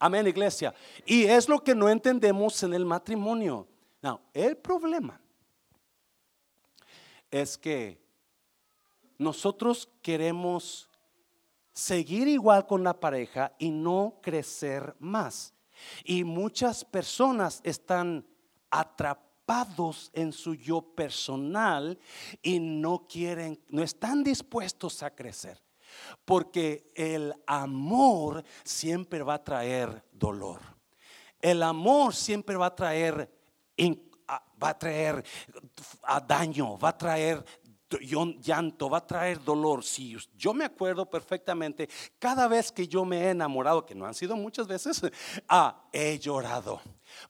Amén, 0.00 0.26
iglesia. 0.26 0.74
Y 1.06 1.24
es 1.24 1.48
lo 1.48 1.62
que 1.62 1.76
no 1.76 1.88
entendemos 1.88 2.60
en 2.64 2.74
el 2.74 2.84
matrimonio. 2.84 3.68
No, 4.02 4.20
el 4.32 4.56
problema 4.56 5.19
es 7.30 7.56
que 7.56 8.00
nosotros 9.18 9.88
queremos 10.02 10.88
seguir 11.72 12.28
igual 12.28 12.66
con 12.66 12.82
la 12.82 12.98
pareja 12.98 13.54
y 13.58 13.70
no 13.70 14.18
crecer 14.22 14.94
más. 14.98 15.54
Y 16.04 16.24
muchas 16.24 16.84
personas 16.84 17.60
están 17.64 18.26
atrapados 18.70 20.10
en 20.12 20.32
su 20.32 20.54
yo 20.54 20.82
personal 20.82 21.98
y 22.42 22.60
no 22.60 23.06
quieren, 23.08 23.60
no 23.68 23.82
están 23.82 24.22
dispuestos 24.22 25.02
a 25.02 25.14
crecer. 25.14 25.60
Porque 26.24 26.92
el 26.94 27.34
amor 27.46 28.44
siempre 28.62 29.22
va 29.22 29.34
a 29.34 29.44
traer 29.44 30.04
dolor. 30.12 30.60
El 31.40 31.62
amor 31.62 32.14
siempre 32.14 32.56
va 32.56 32.66
a 32.66 32.76
traer, 32.76 33.30
va 34.62 34.70
a 34.70 34.78
traer 34.78 35.24
daño, 36.26 36.78
va 36.78 36.90
a 36.90 36.98
traer 36.98 37.44
llanto, 37.98 38.88
va 38.88 38.98
a 38.98 39.06
traer 39.06 39.42
dolor. 39.42 39.82
Si 39.82 40.16
yo 40.36 40.54
me 40.54 40.64
acuerdo 40.64 41.08
perfectamente, 41.08 41.88
cada 42.18 42.46
vez 42.46 42.70
que 42.70 42.86
yo 42.86 43.04
me 43.04 43.22
he 43.22 43.30
enamorado, 43.30 43.84
que 43.84 43.94
no 43.94 44.06
han 44.06 44.14
sido 44.14 44.36
muchas 44.36 44.66
veces, 44.66 45.02
ah, 45.48 45.88
he 45.92 46.18
llorado. 46.18 46.80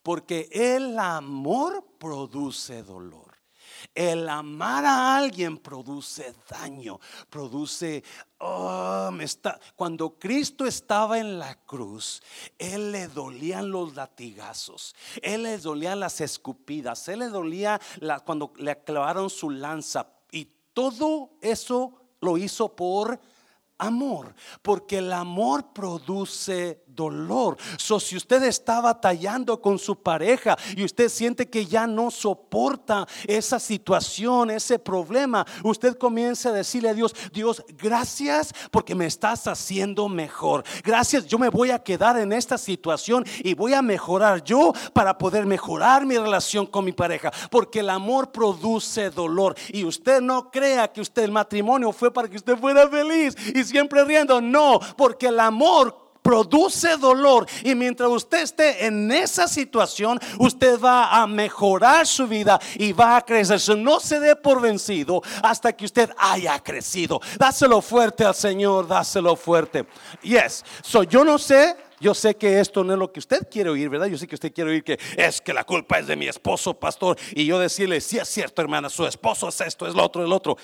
Porque 0.02 0.48
el 0.52 0.98
amor 0.98 1.84
produce 1.98 2.82
dolor. 2.82 3.29
El 3.94 4.28
amar 4.28 4.84
a 4.84 5.16
alguien 5.16 5.58
produce 5.58 6.34
daño, 6.48 6.98
produce 7.28 8.02
Oh, 8.42 9.10
me 9.12 9.24
está. 9.24 9.60
Cuando 9.76 10.18
Cristo 10.18 10.64
estaba 10.64 11.18
en 11.18 11.38
la 11.38 11.56
cruz, 11.66 12.22
Él 12.58 12.90
le 12.90 13.06
dolían 13.06 13.70
los 13.70 13.94
latigazos, 13.94 14.96
Él 15.20 15.42
le 15.42 15.58
dolían 15.58 16.00
las 16.00 16.22
escupidas, 16.22 17.06
Él 17.08 17.18
le 17.18 17.28
dolía 17.28 17.78
cuando 18.24 18.54
le 18.56 18.82
clavaron 18.82 19.28
su 19.28 19.50
lanza. 19.50 20.06
Y 20.32 20.48
todo 20.72 21.32
eso 21.42 21.92
lo 22.22 22.38
hizo 22.38 22.74
por 22.74 23.20
amor, 23.80 24.34
porque 24.62 24.98
el 24.98 25.12
amor 25.12 25.72
produce 25.72 26.82
dolor. 26.86 27.56
So, 27.76 27.98
si 27.98 28.16
usted 28.16 28.42
está 28.44 28.80
batallando 28.80 29.60
con 29.60 29.78
su 29.78 30.02
pareja 30.02 30.56
y 30.76 30.84
usted 30.84 31.08
siente 31.08 31.48
que 31.48 31.66
ya 31.66 31.86
no 31.86 32.10
soporta 32.10 33.06
esa 33.26 33.58
situación, 33.58 34.50
ese 34.50 34.78
problema, 34.78 35.46
usted 35.64 35.96
comienza 35.96 36.50
a 36.50 36.52
decirle 36.52 36.90
a 36.90 36.94
Dios, 36.94 37.14
Dios, 37.32 37.64
gracias 37.78 38.52
porque 38.70 38.94
me 38.94 39.06
estás 39.06 39.46
haciendo 39.46 40.08
mejor. 40.08 40.64
Gracias, 40.84 41.26
yo 41.26 41.38
me 41.38 41.48
voy 41.48 41.70
a 41.70 41.78
quedar 41.78 42.18
en 42.18 42.32
esta 42.32 42.58
situación 42.58 43.24
y 43.42 43.54
voy 43.54 43.74
a 43.74 43.82
mejorar 43.82 44.44
yo 44.44 44.72
para 44.92 45.16
poder 45.16 45.46
mejorar 45.46 46.04
mi 46.04 46.18
relación 46.18 46.66
con 46.66 46.84
mi 46.84 46.92
pareja, 46.92 47.32
porque 47.50 47.80
el 47.80 47.90
amor 47.90 48.30
produce 48.32 49.10
dolor 49.10 49.56
y 49.68 49.84
usted 49.84 50.20
no 50.20 50.50
crea 50.50 50.92
que 50.92 51.00
usted 51.00 51.22
el 51.22 51.32
matrimonio 51.32 51.92
fue 51.92 52.12
para 52.12 52.28
que 52.28 52.36
usted 52.36 52.58
fuera 52.58 52.88
feliz 52.88 53.34
y 53.54 53.64
siempre 53.70 54.04
riendo, 54.04 54.40
no, 54.40 54.80
porque 54.96 55.28
el 55.28 55.40
amor 55.40 56.00
produce 56.22 56.96
dolor. 56.96 57.46
Y 57.64 57.74
mientras 57.74 58.08
usted 58.08 58.42
esté 58.42 58.86
en 58.86 59.10
esa 59.10 59.48
situación, 59.48 60.18
usted 60.38 60.78
va 60.80 61.20
a 61.20 61.26
mejorar 61.26 62.06
su 62.06 62.26
vida 62.26 62.60
y 62.76 62.92
va 62.92 63.16
a 63.16 63.22
crecer. 63.22 63.78
No 63.78 64.00
se 64.00 64.20
dé 64.20 64.36
por 64.36 64.60
vencido 64.60 65.22
hasta 65.42 65.72
que 65.72 65.84
usted 65.84 66.10
haya 66.18 66.58
crecido. 66.60 67.20
Dáselo 67.38 67.80
fuerte 67.80 68.24
al 68.24 68.34
Señor, 68.34 68.86
dáselo 68.86 69.36
fuerte. 69.36 69.86
Yes. 70.22 70.64
So 70.82 71.02
yo 71.02 71.24
no 71.24 71.38
sé. 71.38 71.76
Yo 72.02 72.14
sé 72.14 72.34
que 72.34 72.60
esto 72.60 72.82
no 72.82 72.94
es 72.94 72.98
lo 72.98 73.12
que 73.12 73.18
usted 73.18 73.46
quiere 73.50 73.68
oír, 73.68 73.90
¿verdad? 73.90 74.06
Yo 74.06 74.16
sé 74.16 74.26
que 74.26 74.34
usted 74.34 74.54
quiere 74.54 74.70
oír 74.70 74.82
que 74.82 74.98
es 75.18 75.38
que 75.38 75.52
la 75.52 75.64
culpa 75.64 75.98
es 75.98 76.06
de 76.06 76.16
mi 76.16 76.28
esposo, 76.28 76.72
pastor. 76.72 77.18
Y 77.32 77.44
yo 77.44 77.58
decirle, 77.58 78.00
si 78.00 78.16
es 78.16 78.26
cierto, 78.26 78.62
hermana, 78.62 78.88
su 78.88 79.04
esposo 79.04 79.50
es 79.50 79.60
esto, 79.60 79.86
es 79.86 79.94
lo 79.94 80.02
otro, 80.02 80.24
el 80.24 80.32
otro. 80.32 80.56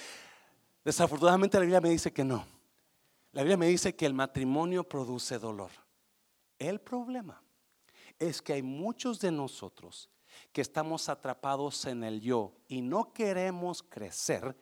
Desafortunadamente 0.83 1.59
la 1.59 1.61
Biblia 1.61 1.83
me 1.83 1.91
dice 1.91 2.11
que 2.11 2.25
no. 2.25 2.56
La 3.37 3.43
Biblia 3.43 3.59
me 3.59 3.67
dice 3.69 3.95
que 3.95 4.07
el 4.07 4.15
matrimonio 4.15 4.89
produce 4.89 5.39
dolor. 5.39 5.71
El 6.59 6.81
problema 6.81 7.43
es 8.19 8.41
que 8.41 8.55
hay 8.55 8.63
muchos 8.63 9.21
de 9.21 9.31
nosotros 9.31 10.09
que 10.55 10.63
estamos 10.63 11.11
atrapados 11.11 11.85
en 11.85 12.03
el 12.03 12.23
yo 12.23 12.55
y 12.67 12.81
no 12.81 13.13
queremos 13.13 13.83
crecer 13.83 14.57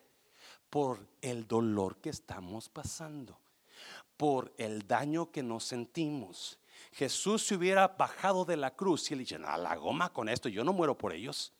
por 0.69 1.07
el 1.21 1.47
dolor 1.47 2.01
que 2.01 2.09
estamos 2.09 2.67
pasando, 2.67 3.39
por 4.17 4.53
el 4.57 4.85
daño 4.85 5.31
que 5.31 5.41
nos 5.41 5.63
sentimos. 5.63 6.59
Jesús 6.91 7.47
se 7.47 7.55
hubiera 7.55 7.87
bajado 7.87 8.43
de 8.43 8.57
la 8.57 8.75
cruz 8.75 9.09
y 9.09 9.13
él 9.13 9.21
dice, 9.21 9.37
a 9.37 9.57
la 9.57 9.77
goma 9.77 10.11
con 10.11 10.27
esto, 10.27 10.49
yo 10.49 10.65
no 10.65 10.73
muero 10.73 10.97
por 10.97 11.13
ellos. 11.13 11.53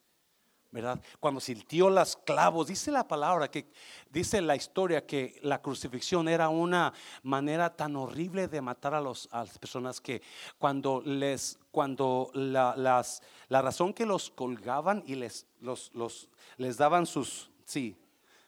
¿Verdad? 0.76 1.00
Cuando 1.22 1.40
sintió 1.40 1.90
las 1.90 2.18
clavos, 2.18 2.68
dice 2.68 2.92
la 2.92 3.08
palabra 3.08 3.50
que 3.50 3.72
dice 4.12 4.42
la 4.42 4.58
historia 4.58 5.06
que 5.06 5.40
la 5.42 5.62
crucifixión 5.62 6.28
era 6.28 6.50
una 6.50 6.94
manera 7.24 7.74
tan 7.74 7.96
horrible 7.96 8.50
de 8.50 8.60
matar 8.60 8.94
a, 8.94 9.00
los, 9.00 9.30
las 9.32 9.58
personas 9.58 10.02
que 10.02 10.22
cuando 10.58 11.02
les, 11.06 11.58
cuando 11.72 12.30
la, 12.34 12.76
las, 12.76 13.24
la 13.48 13.62
razón 13.62 13.94
que 13.94 14.06
los 14.06 14.30
colgaban 14.30 15.02
y 15.08 15.16
les, 15.16 15.48
los, 15.62 15.92
los, 15.94 16.28
les 16.58 16.76
daban 16.76 17.06
sus, 17.06 17.50
sí, 17.64 17.96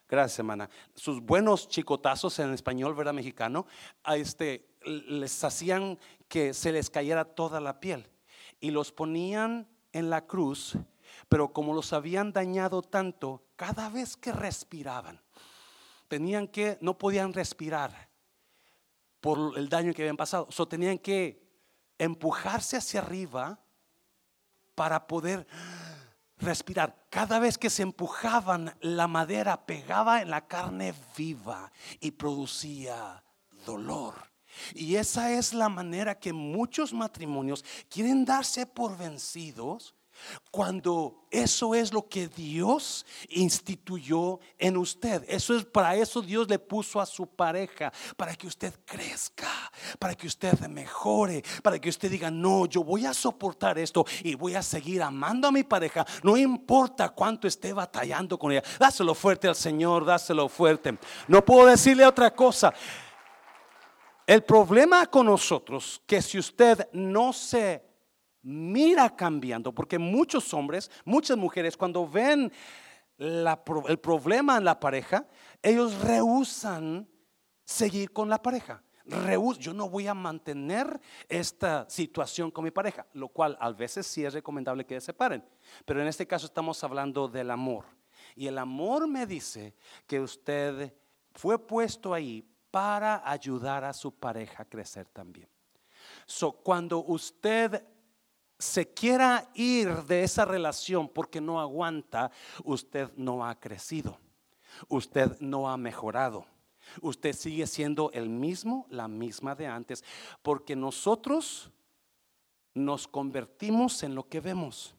gracias 0.06 0.40
hermana, 0.40 0.68
sus 0.94 1.22
buenos 1.22 1.66
chicotazos 1.66 2.38
en 2.40 2.52
español, 2.52 2.94
¿verdad? 2.94 3.14
Mexicano, 3.14 3.66
a 4.04 4.16
este, 4.16 4.68
les 4.84 5.42
hacían 5.42 5.98
que 6.28 6.52
se 6.52 6.72
les 6.72 6.90
cayera 6.90 7.24
toda 7.24 7.58
la 7.58 7.80
piel 7.80 8.06
y 8.60 8.70
los 8.70 8.92
ponían 8.92 9.66
en 9.92 10.10
la 10.10 10.26
cruz 10.26 10.76
pero 11.28 11.52
como 11.52 11.74
los 11.74 11.92
habían 11.92 12.32
dañado 12.32 12.82
tanto, 12.82 13.44
cada 13.56 13.88
vez 13.90 14.16
que 14.16 14.32
respiraban, 14.32 15.20
tenían 16.08 16.48
que, 16.48 16.78
no 16.80 16.96
podían 16.96 17.32
respirar 17.32 18.08
por 19.20 19.58
el 19.58 19.68
daño 19.68 19.92
que 19.92 20.02
habían 20.02 20.16
pasado. 20.16 20.46
So 20.50 20.66
tenían 20.66 20.98
que 20.98 21.46
empujarse 21.98 22.76
hacia 22.76 23.00
arriba 23.00 23.60
para 24.74 25.06
poder 25.06 25.46
respirar. 26.38 27.06
Cada 27.10 27.38
vez 27.38 27.58
que 27.58 27.68
se 27.68 27.82
empujaban, 27.82 28.74
la 28.80 29.08
madera 29.08 29.66
pegaba 29.66 30.22
en 30.22 30.30
la 30.30 30.46
carne 30.46 30.94
viva 31.16 31.72
y 32.00 32.12
producía 32.12 33.22
dolor. 33.66 34.14
Y 34.74 34.96
esa 34.96 35.32
es 35.32 35.52
la 35.52 35.68
manera 35.68 36.18
que 36.18 36.32
muchos 36.32 36.92
matrimonios 36.92 37.64
quieren 37.90 38.24
darse 38.24 38.66
por 38.66 38.96
vencidos 38.96 39.94
cuando 40.50 41.26
eso 41.30 41.74
es 41.74 41.92
lo 41.92 42.08
que 42.08 42.28
Dios 42.28 43.04
instituyó 43.28 44.40
en 44.58 44.76
usted. 44.76 45.24
Eso 45.28 45.56
es 45.56 45.64
para 45.64 45.94
eso 45.96 46.22
Dios 46.22 46.48
le 46.48 46.58
puso 46.58 47.00
a 47.00 47.06
su 47.06 47.26
pareja, 47.26 47.92
para 48.16 48.34
que 48.34 48.46
usted 48.46 48.74
crezca, 48.84 49.48
para 49.98 50.14
que 50.14 50.26
usted 50.26 50.58
mejore, 50.68 51.42
para 51.62 51.78
que 51.78 51.88
usted 51.88 52.10
diga, 52.10 52.30
"No, 52.30 52.66
yo 52.66 52.82
voy 52.82 53.06
a 53.06 53.14
soportar 53.14 53.78
esto 53.78 54.04
y 54.22 54.34
voy 54.34 54.54
a 54.54 54.62
seguir 54.62 55.02
amando 55.02 55.48
a 55.48 55.52
mi 55.52 55.64
pareja, 55.64 56.06
no 56.22 56.36
importa 56.36 57.10
cuánto 57.10 57.46
esté 57.46 57.72
batallando 57.72 58.38
con 58.38 58.52
ella." 58.52 58.62
Dáselo 58.78 59.14
fuerte 59.14 59.48
al 59.48 59.56
Señor, 59.56 60.04
dáselo 60.04 60.48
fuerte. 60.48 60.98
No 61.26 61.44
puedo 61.44 61.66
decirle 61.66 62.06
otra 62.06 62.34
cosa. 62.34 62.72
El 64.26 64.44
problema 64.44 65.06
con 65.06 65.24
nosotros 65.24 66.02
que 66.06 66.20
si 66.20 66.38
usted 66.38 66.86
no 66.92 67.32
se 67.32 67.87
mira 68.48 69.14
cambiando, 69.14 69.74
porque 69.74 69.98
muchos 69.98 70.54
hombres, 70.54 70.90
muchas 71.04 71.36
mujeres, 71.36 71.76
cuando 71.76 72.08
ven 72.08 72.50
el 73.18 73.98
problema 73.98 74.56
en 74.56 74.64
la 74.64 74.80
pareja, 74.80 75.26
ellos 75.62 76.00
rehusan 76.00 77.06
seguir 77.62 78.10
con 78.10 78.30
la 78.30 78.40
pareja. 78.40 78.82
yo 79.58 79.74
no 79.74 79.90
voy 79.90 80.06
a 80.06 80.14
mantener 80.14 80.98
esta 81.28 81.88
situación 81.90 82.50
con 82.50 82.64
mi 82.64 82.70
pareja, 82.70 83.06
lo 83.12 83.28
cual 83.28 83.56
a 83.60 83.70
veces 83.70 84.06
sí 84.06 84.24
es 84.24 84.32
recomendable 84.32 84.86
que 84.86 84.98
se 85.00 85.06
separen. 85.06 85.44
Pero 85.84 86.00
en 86.00 86.08
este 86.08 86.26
caso 86.26 86.46
estamos 86.46 86.82
hablando 86.82 87.28
del 87.28 87.50
amor. 87.50 87.84
Y 88.34 88.46
el 88.46 88.56
amor 88.56 89.06
me 89.06 89.26
dice 89.26 89.74
que 90.06 90.20
usted 90.20 90.94
fue 91.34 91.58
puesto 91.58 92.14
ahí 92.14 92.48
para 92.70 93.28
ayudar 93.28 93.84
a 93.84 93.92
su 93.92 94.14
pareja 94.14 94.62
a 94.62 94.68
crecer 94.68 95.06
también. 95.08 95.48
So, 96.24 96.52
cuando 96.52 97.04
usted 97.04 97.82
se 98.58 98.92
quiera 98.92 99.50
ir 99.54 99.88
de 100.04 100.24
esa 100.24 100.44
relación 100.44 101.08
porque 101.08 101.40
no 101.40 101.60
aguanta, 101.60 102.30
usted 102.64 103.10
no 103.16 103.46
ha 103.46 103.58
crecido, 103.58 104.18
usted 104.88 105.38
no 105.40 105.70
ha 105.70 105.76
mejorado. 105.76 106.46
Usted 107.02 107.34
sigue 107.34 107.66
siendo 107.66 108.10
el 108.12 108.30
mismo, 108.30 108.86
la 108.88 109.08
misma 109.08 109.54
de 109.54 109.66
antes, 109.66 110.02
porque 110.42 110.74
nosotros 110.74 111.70
nos 112.74 113.06
convertimos 113.06 114.02
en 114.02 114.14
lo 114.14 114.28
que 114.28 114.40
vemos. 114.40 114.94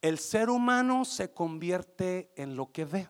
El 0.00 0.18
ser 0.18 0.48
humano 0.48 1.04
se 1.04 1.32
convierte 1.32 2.32
en 2.36 2.54
lo 2.54 2.70
que 2.70 2.84
ve. 2.84 3.08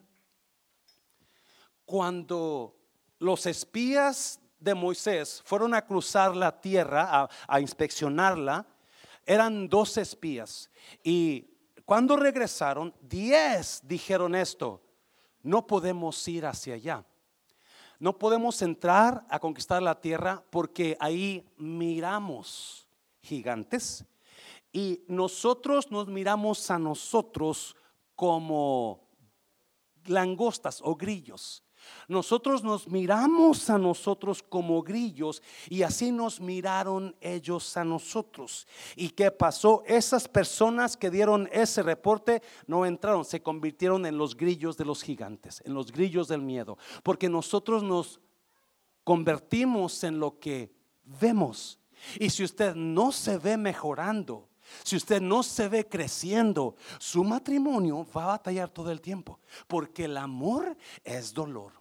Cuando 1.84 2.76
los 3.18 3.46
espías 3.46 4.40
de 4.58 4.74
Moisés 4.74 5.42
fueron 5.44 5.74
a 5.74 5.84
cruzar 5.84 6.34
la 6.34 6.60
tierra, 6.60 7.28
a, 7.46 7.60
inspeccionarla, 7.60 8.66
eran 9.28 9.68
dos 9.68 9.98
espías 9.98 10.70
y 11.04 11.50
cuando 11.84 12.16
regresaron, 12.16 12.94
diez 13.02 13.82
dijeron 13.84 14.34
esto, 14.34 14.82
no 15.42 15.66
podemos 15.66 16.26
ir 16.26 16.46
hacia 16.46 16.74
allá. 16.74 17.04
No 17.98 18.16
podemos 18.16 18.62
entrar 18.62 19.26
a 19.28 19.38
conquistar 19.38 19.82
la 19.82 20.00
tierra 20.00 20.42
porque 20.50 20.96
ahí 20.98 21.46
miramos 21.56 22.86
gigantes 23.20 24.04
y 24.72 25.02
nosotros 25.08 25.90
nos 25.90 26.08
miramos 26.08 26.70
a 26.70 26.78
nosotros 26.78 27.76
como 28.14 29.08
langostas 30.04 30.80
o 30.82 30.94
grillos. 30.94 31.62
Nosotros 32.08 32.64
nos 32.64 32.88
miramos 32.88 33.68
a 33.70 33.78
nosotros 33.78 34.42
como 34.42 34.82
grillos 34.82 35.42
y 35.68 35.82
así 35.82 36.10
nos 36.10 36.40
miraron 36.40 37.14
ellos 37.20 37.76
a 37.76 37.84
nosotros. 37.84 38.66
¿Y 38.96 39.10
qué 39.10 39.30
pasó? 39.30 39.82
Esas 39.86 40.26
personas 40.26 40.96
que 40.96 41.10
dieron 41.10 41.48
ese 41.52 41.82
reporte 41.82 42.42
no 42.66 42.86
entraron, 42.86 43.24
se 43.24 43.42
convirtieron 43.42 44.06
en 44.06 44.16
los 44.16 44.36
grillos 44.36 44.76
de 44.76 44.84
los 44.84 45.02
gigantes, 45.02 45.62
en 45.64 45.74
los 45.74 45.92
grillos 45.92 46.28
del 46.28 46.42
miedo, 46.42 46.78
porque 47.02 47.28
nosotros 47.28 47.82
nos 47.82 48.20
convertimos 49.04 50.02
en 50.04 50.18
lo 50.18 50.38
que 50.38 50.72
vemos. 51.20 51.78
Y 52.18 52.30
si 52.30 52.44
usted 52.44 52.74
no 52.74 53.12
se 53.12 53.38
ve 53.38 53.56
mejorando, 53.56 54.47
si 54.84 54.96
usted 54.96 55.20
no 55.20 55.42
se 55.42 55.68
ve 55.68 55.86
creciendo, 55.88 56.76
su 56.98 57.24
matrimonio 57.24 58.06
va 58.16 58.24
a 58.24 58.26
batallar 58.28 58.70
todo 58.70 58.90
el 58.90 59.00
tiempo, 59.00 59.40
porque 59.66 60.04
el 60.04 60.16
amor 60.16 60.76
es 61.04 61.32
dolor. 61.32 61.72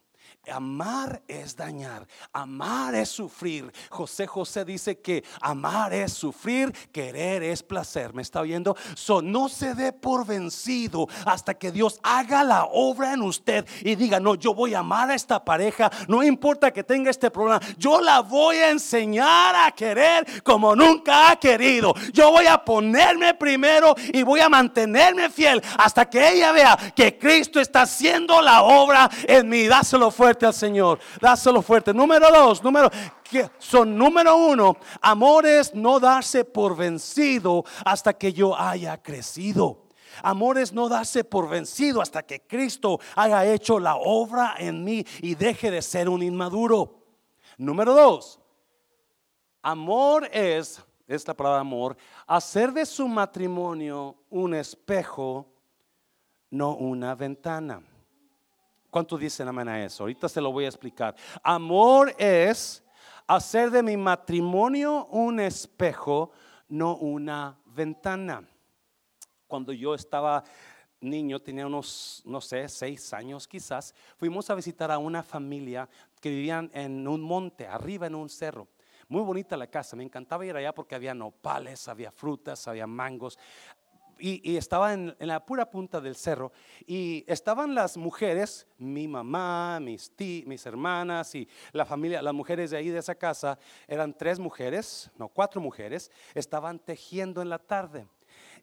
Amar 0.51 1.21
es 1.27 1.55
dañar, 1.55 2.07
amar 2.31 2.95
es 2.95 3.09
sufrir. 3.09 3.71
José 3.89 4.27
José 4.27 4.63
dice 4.63 4.99
que 4.99 5.23
amar 5.41 5.93
es 5.93 6.13
sufrir, 6.13 6.71
querer 6.91 7.43
es 7.43 7.63
placer. 7.63 8.13
¿Me 8.13 8.21
está 8.21 8.41
oyendo? 8.41 8.75
So, 8.95 9.21
no 9.21 9.49
se 9.49 9.73
dé 9.73 9.91
por 9.91 10.25
vencido 10.25 11.07
hasta 11.25 11.53
que 11.53 11.71
Dios 11.71 11.99
haga 12.03 12.43
la 12.43 12.65
obra 12.65 13.13
en 13.13 13.21
usted 13.21 13.67
y 13.81 13.95
diga, 13.95 14.19
no, 14.19 14.35
yo 14.35 14.53
voy 14.53 14.73
a 14.73 14.79
amar 14.79 15.11
a 15.11 15.15
esta 15.15 15.43
pareja, 15.43 15.91
no 16.07 16.23
importa 16.23 16.71
que 16.71 16.83
tenga 16.83 17.09
este 17.09 17.29
problema, 17.31 17.59
yo 17.77 17.99
la 18.01 18.21
voy 18.21 18.57
a 18.57 18.69
enseñar 18.69 19.55
a 19.55 19.71
querer 19.71 20.43
como 20.43 20.75
nunca 20.75 21.31
ha 21.31 21.35
querido. 21.35 21.93
Yo 22.13 22.31
voy 22.31 22.47
a 22.47 22.63
ponerme 22.63 23.33
primero 23.33 23.95
y 24.13 24.23
voy 24.23 24.39
a 24.39 24.49
mantenerme 24.49 25.29
fiel 25.29 25.61
hasta 25.77 26.09
que 26.09 26.33
ella 26.33 26.51
vea 26.51 26.77
que 26.95 27.17
Cristo 27.17 27.59
está 27.59 27.81
haciendo 27.81 28.41
la 28.41 28.63
obra 28.63 29.09
en 29.27 29.49
mí. 29.49 29.67
Dáselo 29.67 30.11
fuerte 30.11 30.36
al 30.45 30.53
Señor. 30.53 30.99
Dáselo 31.19 31.61
fuerte. 31.61 31.93
Número 31.93 32.29
dos, 32.31 32.63
número 32.63 32.89
que 33.23 33.49
son 33.57 33.97
número 33.97 34.35
uno, 34.35 34.77
amor 35.01 35.45
es 35.45 35.73
no 35.75 35.99
darse 35.99 36.45
por 36.45 36.75
vencido 36.75 37.65
hasta 37.85 38.13
que 38.13 38.33
yo 38.33 38.57
haya 38.57 39.01
crecido. 39.01 39.87
Amor 40.23 40.57
es 40.57 40.73
no 40.73 40.89
darse 40.89 41.23
por 41.23 41.47
vencido 41.47 42.01
hasta 42.01 42.23
que 42.23 42.41
Cristo 42.41 42.99
haya 43.15 43.45
hecho 43.45 43.79
la 43.79 43.95
obra 43.95 44.55
en 44.57 44.83
mí 44.83 45.05
y 45.21 45.35
deje 45.35 45.69
de 45.69 45.81
ser 45.81 46.09
un 46.09 46.23
inmaduro. 46.23 47.03
Número 47.57 47.93
dos, 47.93 48.39
amor 49.61 50.29
es, 50.31 50.81
esta 51.07 51.35
palabra 51.35 51.61
amor, 51.61 51.97
hacer 52.25 52.71
de 52.71 52.85
su 52.85 53.07
matrimonio 53.07 54.15
un 54.29 54.53
espejo, 54.53 55.47
no 56.49 56.75
una 56.75 57.13
ventana. 57.15 57.81
¿Cuántos 58.89 59.19
dicen 59.19 59.47
amén 59.47 59.67
a 59.67 59.83
eso? 59.83 60.03
Ahorita 60.03 60.29
se 60.29 60.41
lo 60.41 60.51
voy 60.51 60.65
a 60.65 60.69
explicar. 60.69 61.15
Amor 61.43 62.15
es 62.17 62.83
hacer 63.27 63.69
de 63.69 63.83
mi 63.83 63.97
matrimonio 63.97 65.05
un 65.07 65.39
espejo, 65.39 66.31
no 66.69 66.95
una 66.95 67.57
ventana. 67.65 68.47
Cuando 69.45 69.73
yo 69.73 69.93
estaba 69.93 70.43
niño, 71.01 71.39
tenía 71.39 71.67
unos, 71.67 72.23
no 72.25 72.41
sé, 72.41 72.67
seis 72.69 73.13
años 73.13 73.47
quizás, 73.47 73.93
fuimos 74.17 74.49
a 74.49 74.55
visitar 74.55 74.91
a 74.91 74.97
una 74.97 75.21
familia 75.21 75.87
que 76.19 76.29
vivían 76.29 76.71
en 76.73 77.07
un 77.07 77.21
monte, 77.21 77.67
arriba 77.67 78.07
en 78.07 78.15
un 78.15 78.29
cerro. 78.29 78.67
Muy 79.09 79.21
bonita 79.21 79.55
la 79.55 79.67
casa, 79.67 79.95
me 79.95 80.03
encantaba 80.03 80.45
ir 80.45 80.55
allá 80.55 80.73
porque 80.73 80.95
había 80.95 81.13
nopales, 81.13 81.87
había 81.87 82.11
frutas, 82.11 82.67
había 82.67 82.87
mangos 82.87 83.39
y, 84.19 84.57
estaba 84.57 84.93
en, 84.93 85.15
la 85.19 85.45
pura 85.45 85.69
punta 85.69 86.01
del 86.01 86.15
cerro 86.15 86.51
y 86.85 87.23
estaban 87.27 87.75
las 87.75 87.97
mujeres, 87.97 88.67
mi 88.77 89.07
mamá, 89.07 89.79
mis, 89.79 90.11
mis 90.45 90.65
hermanas 90.65 91.33
y 91.35 91.47
la 91.73 91.85
familia, 91.85 92.21
las 92.21 92.33
mujeres 92.33 92.71
de 92.71 92.77
ahí 92.77 92.89
de 92.89 92.99
esa 92.99 93.15
casa, 93.15 93.57
eran 93.87 94.13
tres 94.13 94.39
mujeres, 94.39 95.11
no, 95.17 95.27
cuatro 95.29 95.61
mujeres, 95.61 96.11
estaban 96.33 96.79
tejiendo 96.79 97.41
en 97.41 97.49
la 97.49 97.59
tarde. 97.59 98.07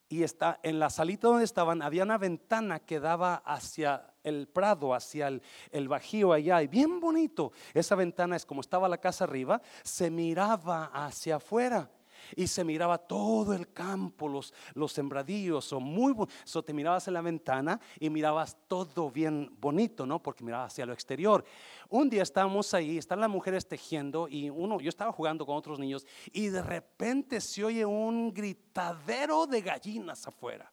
Y 0.09 0.23
está, 0.23 0.61
en 0.63 0.79
la 0.79 0.91
salita 0.91 1.29
donde 1.29 1.45
estaban 1.45 1.81
había 1.81 2.03
una 2.03 2.19
ventana 2.19 2.79
que 2.79 3.01
daba 3.01 3.37
hacia 3.37 4.13
el 4.23 4.47
prado, 4.49 4.95
hacia 4.95 5.29
el, 5.29 5.43
el 5.71 5.89
bajío 5.89 6.33
allá, 6.33 6.63
y 6.63 6.67
bien 6.67 7.01
bonito. 7.01 7.53
Esa 7.73 7.95
ventana 7.95 8.37
es 8.37 8.45
como 8.45 8.61
estaba 8.61 8.89
la 8.89 8.99
casa 8.99 9.25
arriba, 9.25 9.63
se 9.83 10.11
miraba 10.11 10.91
hacia 10.93 11.37
afuera 11.37 11.91
y 12.37 12.47
se 12.47 12.65
miraba 12.65 12.99
todo 12.99 13.55
el 13.55 13.73
campo, 13.73 14.29
los, 14.29 14.53
los 14.75 14.93
sembradíos, 14.93 15.73
o 15.73 15.81
muy 15.81 16.15
so 16.45 16.63
te 16.63 16.73
mirabas 16.73 17.09
en 17.09 17.15
la 17.15 17.21
ventana 17.21 17.81
y 17.99 18.11
mirabas 18.11 18.57
todo 18.69 19.11
bien 19.11 19.55
bonito, 19.61 20.07
¿no? 20.07 20.23
Porque 20.23 20.45
mirabas 20.45 20.73
hacia 20.73 20.87
lo 20.87 20.93
exterior. 20.93 21.45
Un 21.89 22.09
día 22.09 22.23
estábamos 22.23 22.73
ahí, 22.75 22.99
están 22.99 23.21
las 23.21 23.31
mujeres 23.31 23.67
tejiendo 23.67 24.29
y 24.29 24.51
uno, 24.51 24.81
yo 24.81 24.89
estaba 24.89 25.13
jugando 25.13 25.47
con 25.47 25.57
otros 25.57 25.79
niños 25.79 26.07
y 26.33 26.49
de 26.49 26.63
repente 26.63 27.41
se 27.41 27.65
oye 27.65 27.85
un 27.85 28.33
gritadero 28.33 29.47
de 29.47 29.61
gallinas 29.61 30.27
afuera. 30.27 30.73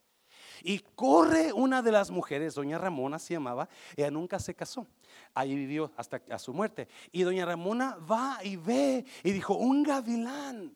Y 0.63 0.79
corre 0.79 1.51
una 1.53 1.81
de 1.81 1.91
las 1.91 2.11
mujeres, 2.11 2.53
doña 2.53 2.77
Ramona 2.77 3.17
se 3.17 3.33
llamaba, 3.33 3.67
ella 3.95 4.11
nunca 4.11 4.39
se 4.39 4.53
casó, 4.53 4.87
ahí 5.33 5.55
vivió 5.55 5.91
hasta 5.97 6.21
a 6.29 6.37
su 6.37 6.53
muerte. 6.53 6.87
Y 7.11 7.23
doña 7.23 7.45
Ramona 7.45 7.97
va 7.97 8.39
y 8.43 8.57
ve 8.57 9.05
y 9.23 9.31
dijo, 9.31 9.55
un 9.55 9.83
gavilán 9.83 10.75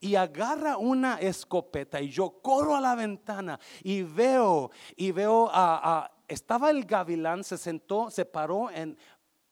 y 0.00 0.14
agarra 0.14 0.76
una 0.76 1.20
escopeta 1.20 2.00
y 2.00 2.10
yo 2.10 2.40
corro 2.42 2.76
a 2.76 2.80
la 2.80 2.94
ventana 2.94 3.58
y 3.82 4.02
veo, 4.02 4.70
y 4.96 5.12
veo, 5.12 5.50
a, 5.52 6.10
estaba 6.28 6.70
el 6.70 6.84
gavilán, 6.84 7.44
se 7.44 7.58
sentó, 7.58 8.10
se 8.10 8.24
paró 8.24 8.70
en 8.70 8.96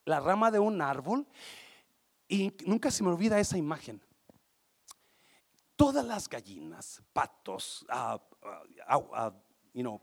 la 0.05 0.21
rama 0.21 0.51
de 0.51 0.59
un 0.59 0.81
árbol 0.81 1.27
y 2.29 2.53
nunca 2.65 2.91
se 2.91 3.03
me 3.03 3.11
olvida 3.11 3.39
esa 3.39 3.59
imagen. 3.59 4.01
Todas 5.77 6.05
las 6.05 6.29
gallinas, 6.29 7.03
patos, 7.13 7.87
uh, 7.89 8.19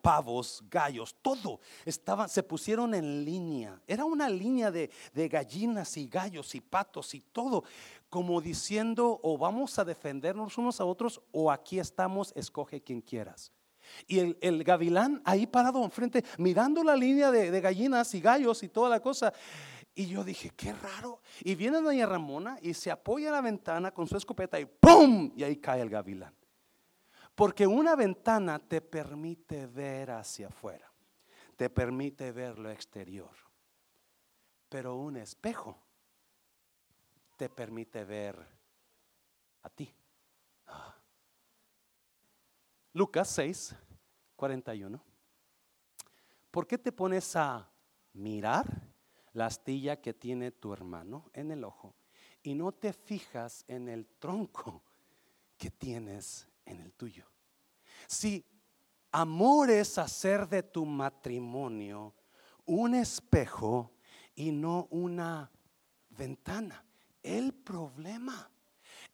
pavos, 0.01 0.63
gallos, 0.69 1.15
todo 1.21 1.59
se 2.27 2.43
pusieron 2.43 2.93
en 2.93 3.23
línea. 3.23 3.79
Era 3.85 4.05
una 4.05 4.29
línea 4.29 4.71
de, 4.71 4.89
gallinas 5.13 5.97
y 5.97 6.07
gallos 6.07 6.55
y 6.55 6.61
patos 6.61 7.13
y 7.13 7.21
todo, 7.21 7.63
como 8.09 8.41
diciendo 8.41 9.19
o 9.21 9.37
vamos 9.37 9.77
a 9.79 9.85
defendernos 9.85 10.57
unos 10.57 10.79
a 10.79 10.85
otros 10.85 11.21
o 11.31 11.51
aquí 11.51 11.79
estamos, 11.79 12.31
escoge 12.35 12.81
quien 12.81 13.01
quieras. 13.01 13.51
Y 14.05 14.35
el, 14.41 14.63
gavilán 14.63 15.21
ahí 15.25 15.47
parado 15.47 15.83
enfrente, 15.83 16.23
mirando 16.37 16.83
la 16.83 16.95
línea 16.95 17.31
de, 17.31 17.51
de, 17.51 17.61
gallinas 17.61 18.13
y 18.13 18.21
gallos 18.21 18.63
y 18.63 18.69
toda 18.69 18.89
la 18.89 18.99
cosa. 18.99 19.33
Y 19.95 20.07
yo 20.07 20.23
dije, 20.23 20.51
qué 20.55 20.73
raro. 20.73 21.21
Y 21.41 21.55
viene 21.55 21.81
doña 21.81 22.05
Ramona 22.05 22.59
y 22.61 22.73
se 22.73 22.91
apoya 22.91 23.29
a 23.29 23.33
la 23.33 23.41
ventana 23.41 23.91
con 23.91 24.07
su 24.07 24.17
escopeta 24.17 24.59
y 24.59 24.65
¡pum! 24.65 25.31
Y 25.35 25.43
ahí 25.43 25.57
cae 25.57 25.81
el 25.81 25.89
gavilán. 25.89 26.35
Porque 27.33 27.67
una 27.67 27.95
ventana 27.95 28.59
te 28.59 28.81
permite 28.81 29.67
ver 29.67 30.11
hacia 30.11 30.47
afuera, 30.47 30.91
te 31.55 31.69
permite 31.69 32.31
ver 32.31 32.57
lo 32.57 32.69
exterior. 32.69 33.31
Pero 34.69 34.95
un 34.95 35.17
espejo 35.17 35.86
te 37.37 37.49
permite 37.49 38.03
ver 38.03 38.45
a 39.61 39.69
ti. 39.69 39.93
Lucas 42.93 43.29
6, 43.29 43.75
41. 44.35 45.01
¿Por 46.51 46.67
qué 46.67 46.77
te 46.77 46.91
pones 46.91 47.35
a 47.35 47.71
mirar 48.13 48.65
la 49.33 49.45
astilla 49.45 50.01
que 50.01 50.13
tiene 50.13 50.51
tu 50.51 50.73
hermano 50.73 51.29
en 51.33 51.51
el 51.51 51.63
ojo 51.63 51.95
y 52.41 52.55
no 52.55 52.71
te 52.71 52.91
fijas 52.91 53.63
en 53.67 53.87
el 53.87 54.07
tronco 54.19 54.83
que 55.57 55.69
tienes 55.69 56.47
en 56.65 56.79
el 56.81 56.93
tuyo. 56.93 57.25
Si 58.07 58.45
amor 59.11 59.69
es 59.69 59.97
hacer 59.97 60.47
de 60.47 60.63
tu 60.63 60.85
matrimonio 60.85 62.15
un 62.65 62.95
espejo 62.95 63.91
y 64.35 64.51
no 64.51 64.87
una 64.91 65.51
ventana, 66.09 66.85
el 67.27 67.53
problema 67.53 68.49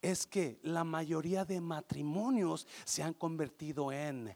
es 0.01 0.27
que 0.27 0.59
la 0.63 0.83
mayoría 0.83 1.45
de 1.45 1.61
matrimonios 1.61 2.67
se 2.85 3.01
han 3.01 3.13
convertido 3.13 3.91
en 3.91 4.35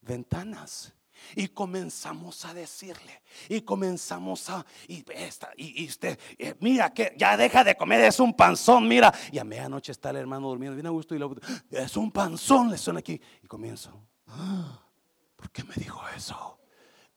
ventanas. 0.00 0.92
Y 1.34 1.48
comenzamos 1.48 2.44
a 2.44 2.52
decirle, 2.52 3.22
y 3.48 3.62
comenzamos 3.62 4.50
a, 4.50 4.66
y, 4.86 5.02
esta, 5.14 5.50
y, 5.56 5.86
usted, 5.88 6.18
eh, 6.36 6.54
mira 6.60 6.92
que 6.92 7.14
ya 7.16 7.38
deja 7.38 7.64
de 7.64 7.74
comer, 7.74 8.02
es 8.02 8.20
un 8.20 8.34
panzón, 8.34 8.86
mira. 8.86 9.12
Y 9.32 9.38
a 9.38 9.44
medianoche 9.44 9.92
está 9.92 10.10
el 10.10 10.16
hermano 10.16 10.48
durmiendo, 10.48 10.76
viene 10.76 10.90
a 10.90 10.92
gusto 10.92 11.14
y 11.14 11.18
lo, 11.18 11.34
es 11.70 11.96
un 11.96 12.12
panzón, 12.12 12.70
le 12.70 12.76
suena 12.76 13.00
aquí. 13.00 13.18
Y 13.42 13.46
comienzo, 13.46 13.98
¿por 15.36 15.50
qué 15.50 15.64
me 15.64 15.74
dijo 15.74 16.02
eso? 16.14 16.58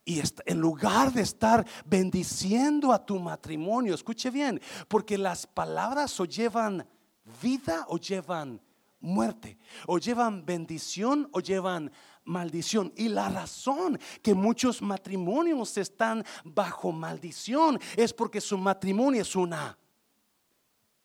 Y 0.10 0.24
en 0.48 0.60
lugar 0.60 1.14
de 1.14 1.22
estar 1.22 1.64
bendiciendo 1.86 2.92
a 2.92 3.06
tu 3.06 3.20
matrimonio, 3.20 3.94
escuche 3.94 4.32
bien, 4.32 4.60
porque 4.88 5.20
las 5.20 5.46
palabras 5.46 6.20
o 6.20 6.26
llevan 6.26 6.84
vida 7.40 7.86
o 7.90 8.00
llevan 8.00 8.60
muerte, 9.02 9.60
o 9.86 10.00
llevan 10.00 10.44
bendición 10.44 11.30
o 11.32 11.42
llevan 11.42 11.92
maldición. 12.24 12.92
Y 12.96 13.10
la 13.10 13.30
razón 13.30 14.00
que 14.24 14.34
muchos 14.34 14.82
matrimonios 14.82 15.78
están 15.78 16.26
bajo 16.44 16.92
maldición 16.92 17.80
es 17.96 18.12
porque 18.12 18.42
su 18.42 18.58
matrimonio 18.58 19.22
es 19.22 19.36
una 19.36 19.78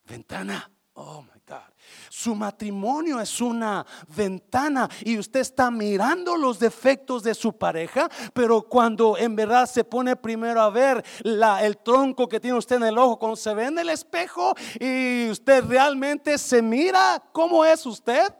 ventana. 0.07 0.74
Oh 0.97 1.23
my 1.23 1.41
God. 1.47 1.75
Su 2.09 2.37
matrimonio 2.37 3.21
es 3.21 3.41
una 3.41 3.85
ventana 4.17 4.89
y 5.05 5.19
usted 5.19 5.41
está 5.41 5.69
mirando 5.69 6.37
los 6.37 6.61
defectos 6.61 7.25
de 7.25 7.35
su 7.35 7.53
pareja, 7.59 8.09
pero 8.33 8.63
cuando 8.63 9.19
en 9.19 9.35
verdad 9.35 9.67
se 9.67 9.83
pone 9.83 10.15
primero 10.15 10.61
a 10.61 10.71
ver 10.71 11.05
el 11.25 11.79
tronco 11.79 12.29
que 12.29 12.39
tiene 12.39 12.57
usted 12.57 12.77
en 12.77 12.85
el 12.85 12.99
ojo, 12.99 13.19
cuando 13.19 13.35
se 13.35 13.53
ve 13.55 13.67
en 13.67 13.79
el 13.79 13.89
espejo 13.89 14.55
y 14.79 15.29
usted 15.31 15.65
realmente 15.65 16.39
se 16.39 16.63
mira 16.63 17.21
cómo 17.33 17.65
es 17.65 17.85
usted, 17.87 18.33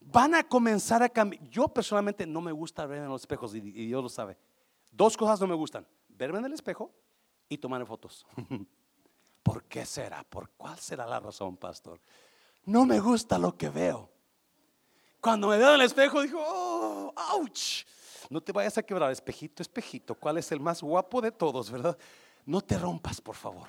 van 0.00 0.34
a 0.34 0.46
comenzar 0.46 1.02
a 1.02 1.08
cambiar. 1.08 1.42
Yo 1.48 1.68
personalmente 1.68 2.26
no 2.26 2.42
me 2.42 2.52
gusta 2.52 2.84
ver 2.84 3.02
en 3.02 3.08
los 3.08 3.22
espejos 3.22 3.54
y, 3.54 3.60
Dios 3.60 4.02
lo 4.02 4.10
sabe. 4.10 4.36
Dos 4.92 5.16
cosas 5.16 5.40
no 5.40 5.46
me 5.46 5.54
gustan. 5.54 5.86
Verme 6.08 6.38
en 6.38 6.44
el 6.44 6.52
espejo 6.52 6.92
y 7.48 7.56
tomar 7.56 7.84
fotos. 7.86 8.26
¿Por 9.44 9.64
qué 9.64 9.84
será? 9.84 10.24
¿Por 10.24 10.50
cuál 10.56 10.78
será 10.78 11.06
la 11.06 11.20
razón, 11.20 11.58
pastor? 11.58 12.00
No 12.64 12.86
me 12.86 12.98
gusta 12.98 13.38
lo 13.38 13.56
que 13.56 13.68
veo. 13.68 14.10
Cuando 15.20 15.48
me 15.48 15.58
veo 15.58 15.68
en 15.68 15.74
el 15.74 15.82
espejo, 15.82 16.22
digo, 16.22 16.42
oh, 16.42 17.12
ouch. 17.34 17.84
No 18.30 18.40
te 18.40 18.52
vayas 18.52 18.78
a 18.78 18.82
quebrar, 18.82 19.12
espejito, 19.12 19.62
espejito. 19.62 20.14
¿Cuál 20.14 20.38
es 20.38 20.50
el 20.50 20.60
más 20.60 20.82
guapo 20.82 21.20
de 21.20 21.30
todos, 21.30 21.70
verdad? 21.70 21.96
No 22.46 22.62
te 22.62 22.78
rompas, 22.78 23.20
por 23.20 23.36
favor. 23.36 23.68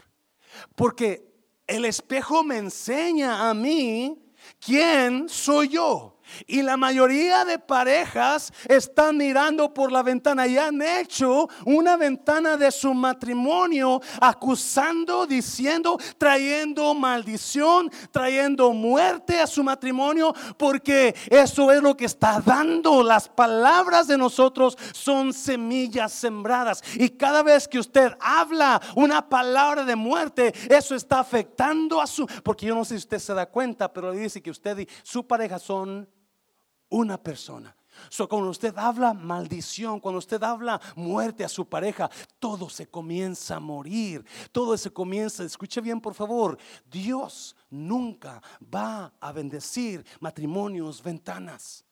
Porque 0.75 1.29
el 1.67 1.83
espejo 1.83 2.41
me 2.41 2.57
enseña 2.57 3.49
a 3.49 3.53
mí 3.53 4.33
quién 4.59 5.27
soy 5.27 5.67
yo. 5.67 6.14
Y 6.47 6.61
la 6.61 6.77
mayoría 6.77 7.45
de 7.45 7.59
parejas 7.59 8.51
están 8.67 9.17
mirando 9.17 9.73
por 9.73 9.91
la 9.91 10.03
ventana 10.03 10.47
y 10.47 10.57
han 10.57 10.81
hecho 10.81 11.49
una 11.65 11.97
ventana 11.97 12.57
de 12.57 12.71
su 12.71 12.93
matrimonio 12.93 14.01
acusando, 14.19 15.25
diciendo, 15.25 15.97
trayendo 16.17 16.93
maldición, 16.93 17.91
trayendo 18.11 18.73
muerte 18.73 19.39
a 19.39 19.47
su 19.47 19.63
matrimonio, 19.63 20.33
porque 20.57 21.15
eso 21.29 21.71
es 21.71 21.81
lo 21.81 21.95
que 21.95 22.05
está 22.05 22.41
dando. 22.41 23.03
Las 23.03 23.27
palabras 23.29 24.07
de 24.07 24.17
nosotros 24.17 24.77
son 24.93 25.33
semillas 25.33 26.11
sembradas. 26.11 26.83
Y 26.95 27.09
cada 27.09 27.43
vez 27.43 27.67
que 27.67 27.79
usted 27.79 28.13
habla 28.19 28.81
una 28.95 29.27
palabra 29.27 29.83
de 29.83 29.95
muerte, 29.95 30.53
eso 30.69 30.95
está 30.95 31.19
afectando 31.19 32.01
a 32.01 32.07
su, 32.07 32.27
porque 32.43 32.65
yo 32.65 32.75
no 32.75 32.85
sé 32.85 32.95
si 32.95 32.99
usted 32.99 33.19
se 33.19 33.33
da 33.33 33.45
cuenta, 33.45 33.91
pero 33.91 34.11
dice 34.11 34.41
que 34.41 34.51
usted 34.51 34.79
y 34.79 34.87
su 35.03 35.25
pareja 35.25 35.59
son 35.59 36.07
una 36.95 37.17
persona. 37.21 37.75
So, 38.09 38.27
cuando 38.27 38.49
usted 38.49 38.77
habla 38.77 39.13
maldición, 39.13 39.99
cuando 39.99 40.19
usted 40.19 40.41
habla 40.43 40.79
muerte 40.95 41.43
a 41.43 41.49
su 41.49 41.67
pareja, 41.67 42.09
todo 42.39 42.69
se 42.69 42.87
comienza 42.87 43.55
a 43.55 43.59
morir, 43.59 44.25
todo 44.51 44.77
se 44.77 44.91
comienza, 44.91 45.43
escuche 45.43 45.81
bien 45.81 46.01
por 46.01 46.13
favor, 46.13 46.57
Dios 46.89 47.55
nunca 47.69 48.41
va 48.61 49.13
a 49.19 49.31
bendecir 49.31 50.05
matrimonios, 50.19 51.01
ventanas. 51.01 51.85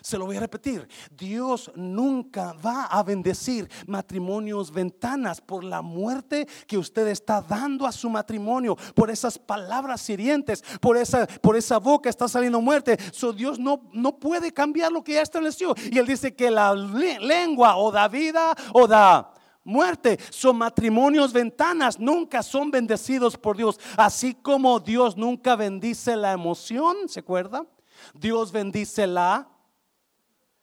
Se 0.00 0.18
lo 0.18 0.26
voy 0.26 0.36
a 0.36 0.40
repetir. 0.40 0.88
Dios 1.10 1.70
nunca 1.74 2.52
va 2.54 2.86
a 2.86 3.02
bendecir 3.02 3.68
matrimonios 3.86 4.70
ventanas 4.70 5.40
por 5.40 5.64
la 5.64 5.82
muerte 5.82 6.46
que 6.66 6.78
usted 6.78 7.06
está 7.08 7.40
dando 7.40 7.86
a 7.86 7.92
su 7.92 8.08
matrimonio, 8.10 8.76
por 8.94 9.10
esas 9.10 9.38
palabras 9.38 10.08
hirientes, 10.08 10.62
por 10.80 10.96
esa, 10.96 11.26
por 11.26 11.56
esa 11.56 11.78
boca 11.78 12.08
está 12.08 12.28
saliendo 12.28 12.60
muerte. 12.60 12.98
So 13.12 13.32
Dios 13.32 13.58
no, 13.58 13.88
no 13.92 14.18
puede 14.18 14.52
cambiar 14.52 14.92
lo 14.92 15.02
que 15.02 15.14
ya 15.14 15.22
estableció. 15.22 15.74
Y 15.90 15.98
Él 15.98 16.06
dice 16.06 16.34
que 16.34 16.50
la 16.50 16.74
lengua 16.74 17.76
o 17.76 17.90
da 17.90 18.08
vida 18.08 18.54
o 18.72 18.86
da 18.86 19.32
muerte. 19.66 20.18
Son 20.30 20.56
matrimonios 20.56 21.32
ventanas, 21.32 21.98
nunca 21.98 22.42
son 22.42 22.70
bendecidos 22.70 23.36
por 23.36 23.56
Dios. 23.56 23.78
Así 23.96 24.34
como 24.34 24.80
Dios 24.80 25.16
nunca 25.16 25.56
bendice 25.56 26.16
la 26.16 26.32
emoción, 26.32 27.08
¿se 27.08 27.20
acuerda? 27.20 27.66
Dios 28.14 28.52
bendice 28.52 29.06
la 29.06 29.48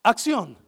acción. 0.04 0.64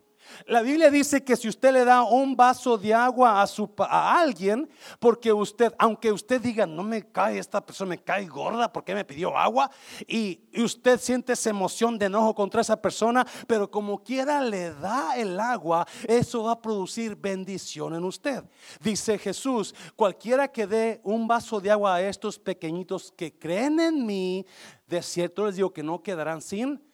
La 0.48 0.62
Biblia 0.62 0.90
dice 0.90 1.24
que 1.24 1.36
si 1.36 1.48
usted 1.48 1.72
le 1.72 1.86
da 1.86 2.04
un 2.04 2.36
vaso 2.36 2.78
de 2.78 2.94
agua 2.94 3.42
a, 3.42 3.48
su, 3.48 3.70
a 3.78 4.20
alguien, 4.20 4.70
porque 5.00 5.32
usted, 5.32 5.74
aunque 5.78 6.12
usted 6.12 6.42
diga, 6.42 6.66
no 6.66 6.84
me 6.84 7.10
cae, 7.10 7.38
esta 7.38 7.66
persona 7.66 7.90
me 7.90 8.04
cae 8.04 8.26
gorda 8.26 8.72
porque 8.72 8.94
me 8.94 9.06
pidió 9.06 9.38
agua, 9.38 9.70
y, 10.08 10.42
usted 10.58 11.00
siente 11.00 11.34
esa 11.34 11.50
emoción 11.50 11.98
de 11.98 12.06
enojo 12.06 12.34
contra 12.34 12.62
esa 12.62 12.82
persona, 12.82 13.26
pero 13.48 13.70
como 13.70 14.02
quiera 14.04 14.42
le 14.42 14.74
da 14.74 15.18
el 15.18 15.40
agua, 15.40 15.86
eso 16.08 16.44
va 16.44 16.54
a 16.54 16.62
producir 16.62 17.16
bendición 17.16 17.94
en 17.96 18.04
usted. 18.04 18.44
Dice 18.82 19.18
Jesús, 19.18 19.76
cualquiera 19.96 20.48
que 20.48 20.66
dé 20.66 21.02
un 21.04 21.28
vaso 21.28 21.60
de 21.60 21.72
agua 21.72 21.96
a 21.96 22.02
estos 22.02 22.40
pequeñitos 22.40 23.12
que 23.12 23.38
creen 23.38 23.80
en 23.80 24.06
mí, 24.06 24.46
de 24.88 25.02
cierto 25.02 25.46
les 25.46 25.56
digo 25.56 25.74
que 25.74 25.84
no 25.84 26.02
quedarán 26.02 26.42
sin 26.42 26.85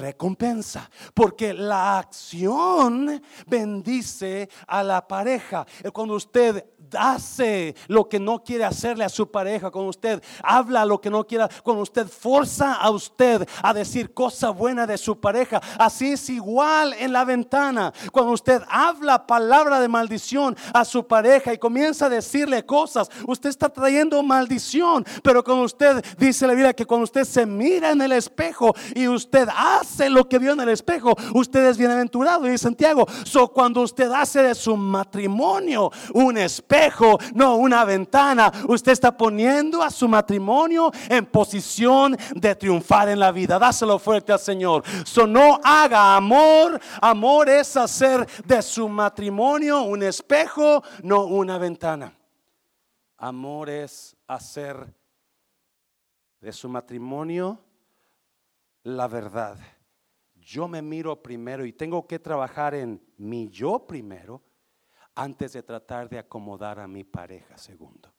recompensa, 0.00 0.90
porque 1.12 1.54
la 1.54 1.98
acción 1.98 3.22
bendice 3.46 4.48
a 4.66 4.82
la 4.82 5.06
pareja. 5.06 5.66
Cuando 5.92 6.14
usted 6.14 6.64
hace 6.96 7.74
lo 7.88 8.08
que 8.08 8.20
no 8.20 8.42
quiere 8.42 8.64
hacerle 8.64 9.04
a 9.04 9.08
su 9.08 9.30
pareja, 9.30 9.70
cuando 9.70 9.90
usted 9.90 10.22
habla 10.42 10.84
lo 10.84 11.00
que 11.00 11.10
no 11.10 11.26
quiera, 11.26 11.48
cuando 11.62 11.82
usted 11.82 12.06
forza 12.06 12.74
a 12.74 12.90
usted 12.90 13.48
a 13.62 13.72
decir 13.72 14.12
cosa 14.12 14.50
buena 14.50 14.86
de 14.86 14.98
su 14.98 15.18
pareja, 15.18 15.60
así 15.78 16.12
es 16.12 16.28
igual 16.30 16.94
en 16.94 17.12
la 17.12 17.24
ventana. 17.24 17.92
Cuando 18.12 18.32
usted 18.32 18.62
habla 18.68 19.26
palabra 19.26 19.80
de 19.80 19.88
maldición 19.88 20.56
a 20.72 20.84
su 20.84 21.06
pareja 21.06 21.52
y 21.52 21.58
comienza 21.58 22.06
a 22.06 22.10
decirle 22.10 22.64
cosas, 22.64 23.08
usted 23.26 23.50
está 23.50 23.68
trayendo 23.68 24.22
maldición, 24.22 25.04
pero 25.22 25.42
cuando 25.42 25.64
usted 25.64 26.04
dice 26.18 26.46
la 26.46 26.54
vida 26.54 26.72
que 26.72 26.86
cuando 26.86 27.04
usted 27.04 27.24
se 27.24 27.46
mira 27.46 27.90
en 27.90 28.02
el 28.02 28.12
espejo 28.12 28.74
y 28.94 29.08
usted 29.08 29.48
hace 29.80 30.10
lo 30.10 30.28
que 30.28 30.38
vio 30.38 30.52
en 30.52 30.60
el 30.60 30.68
espejo, 30.70 31.14
usted 31.34 31.66
es 31.66 31.78
bienaventurado. 31.78 32.52
Y 32.52 32.58
Santiago, 32.58 33.06
so 33.24 33.48
cuando 33.48 33.82
usted 33.82 34.10
hace 34.12 34.42
de 34.42 34.54
su 34.54 34.76
matrimonio 34.76 35.90
un 36.12 36.36
espejo, 36.38 37.18
no 37.34 37.56
una 37.56 37.84
ventana, 37.84 38.50
usted 38.68 38.92
está 38.92 39.16
poniendo 39.16 39.82
a 39.82 39.90
su 39.90 40.08
matrimonio 40.08 40.90
en 41.08 41.26
posición 41.26 42.16
de 42.34 42.54
triunfar 42.54 43.08
en 43.08 43.20
la 43.20 43.32
vida. 43.32 43.58
Dáselo 43.58 43.98
fuerte 43.98 44.32
al 44.32 44.38
Señor. 44.38 44.84
So 45.04 45.26
no 45.26 45.60
haga 45.62 46.16
amor. 46.16 46.80
Amor 47.00 47.48
es 47.48 47.76
hacer 47.76 48.26
de 48.44 48.62
su 48.62 48.88
matrimonio 48.88 49.82
un 49.82 50.02
espejo, 50.02 50.82
no 51.02 51.24
una 51.24 51.58
ventana. 51.58 52.12
Amor 53.18 53.70
es 53.70 54.16
hacer 54.26 54.86
de 56.40 56.52
su 56.52 56.68
matrimonio 56.68 57.63
la 58.84 59.08
verdad 59.08 59.58
yo 60.44 60.68
me 60.68 60.82
miro 60.82 61.22
primero 61.22 61.64
y 61.64 61.72
tengo 61.72 62.06
que 62.06 62.18
trabajar 62.18 62.74
en 62.74 63.02
mi 63.16 63.48
yo 63.48 63.86
primero 63.86 64.42
antes 65.14 65.54
de 65.54 65.62
tratar 65.62 66.08
de 66.08 66.18
acomodar 66.18 66.78
a 66.78 66.86
mi 66.86 67.02
pareja 67.02 67.56
segundo. 67.56 68.12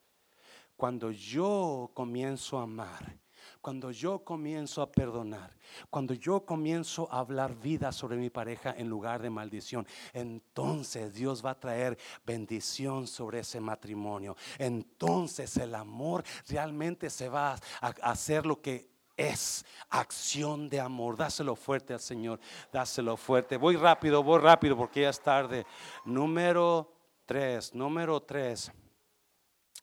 Cuando 0.76 1.10
yo 1.10 1.90
comienzo 1.94 2.58
a 2.58 2.64
amar, 2.64 3.16
cuando 3.60 3.92
yo 3.92 4.24
comienzo 4.24 4.82
a 4.82 4.90
perdonar, 4.90 5.56
cuando 5.88 6.14
yo 6.14 6.44
comienzo 6.44 7.08
a 7.12 7.20
hablar 7.20 7.54
vida 7.54 7.92
sobre 7.92 8.16
mi 8.16 8.28
pareja 8.28 8.74
en 8.76 8.88
lugar 8.88 9.22
de 9.22 9.30
maldición, 9.30 9.86
entonces 10.12 11.14
Dios 11.14 11.44
va 11.44 11.50
a 11.50 11.60
traer 11.60 11.96
bendición 12.24 13.06
sobre 13.06 13.40
ese 13.40 13.60
matrimonio. 13.60 14.36
Entonces 14.58 15.56
el 15.58 15.76
amor 15.76 16.24
realmente 16.48 17.08
se 17.08 17.28
va 17.28 17.56
a 17.80 17.88
hacer 18.02 18.46
lo 18.46 18.60
que 18.60 18.95
es 19.16 19.64
acción 19.88 20.68
de 20.68 20.80
amor. 20.80 21.16
Dáselo 21.16 21.56
fuerte 21.56 21.92
al 21.94 22.00
Señor, 22.00 22.40
dáselo 22.72 23.16
fuerte. 23.16 23.56
Voy 23.56 23.76
rápido, 23.76 24.22
voy 24.22 24.40
rápido 24.40 24.76
porque 24.76 25.02
ya 25.02 25.10
es 25.10 25.20
tarde. 25.20 25.66
Número 26.04 26.92
tres, 27.24 27.74
número 27.74 28.20
tres. 28.22 28.70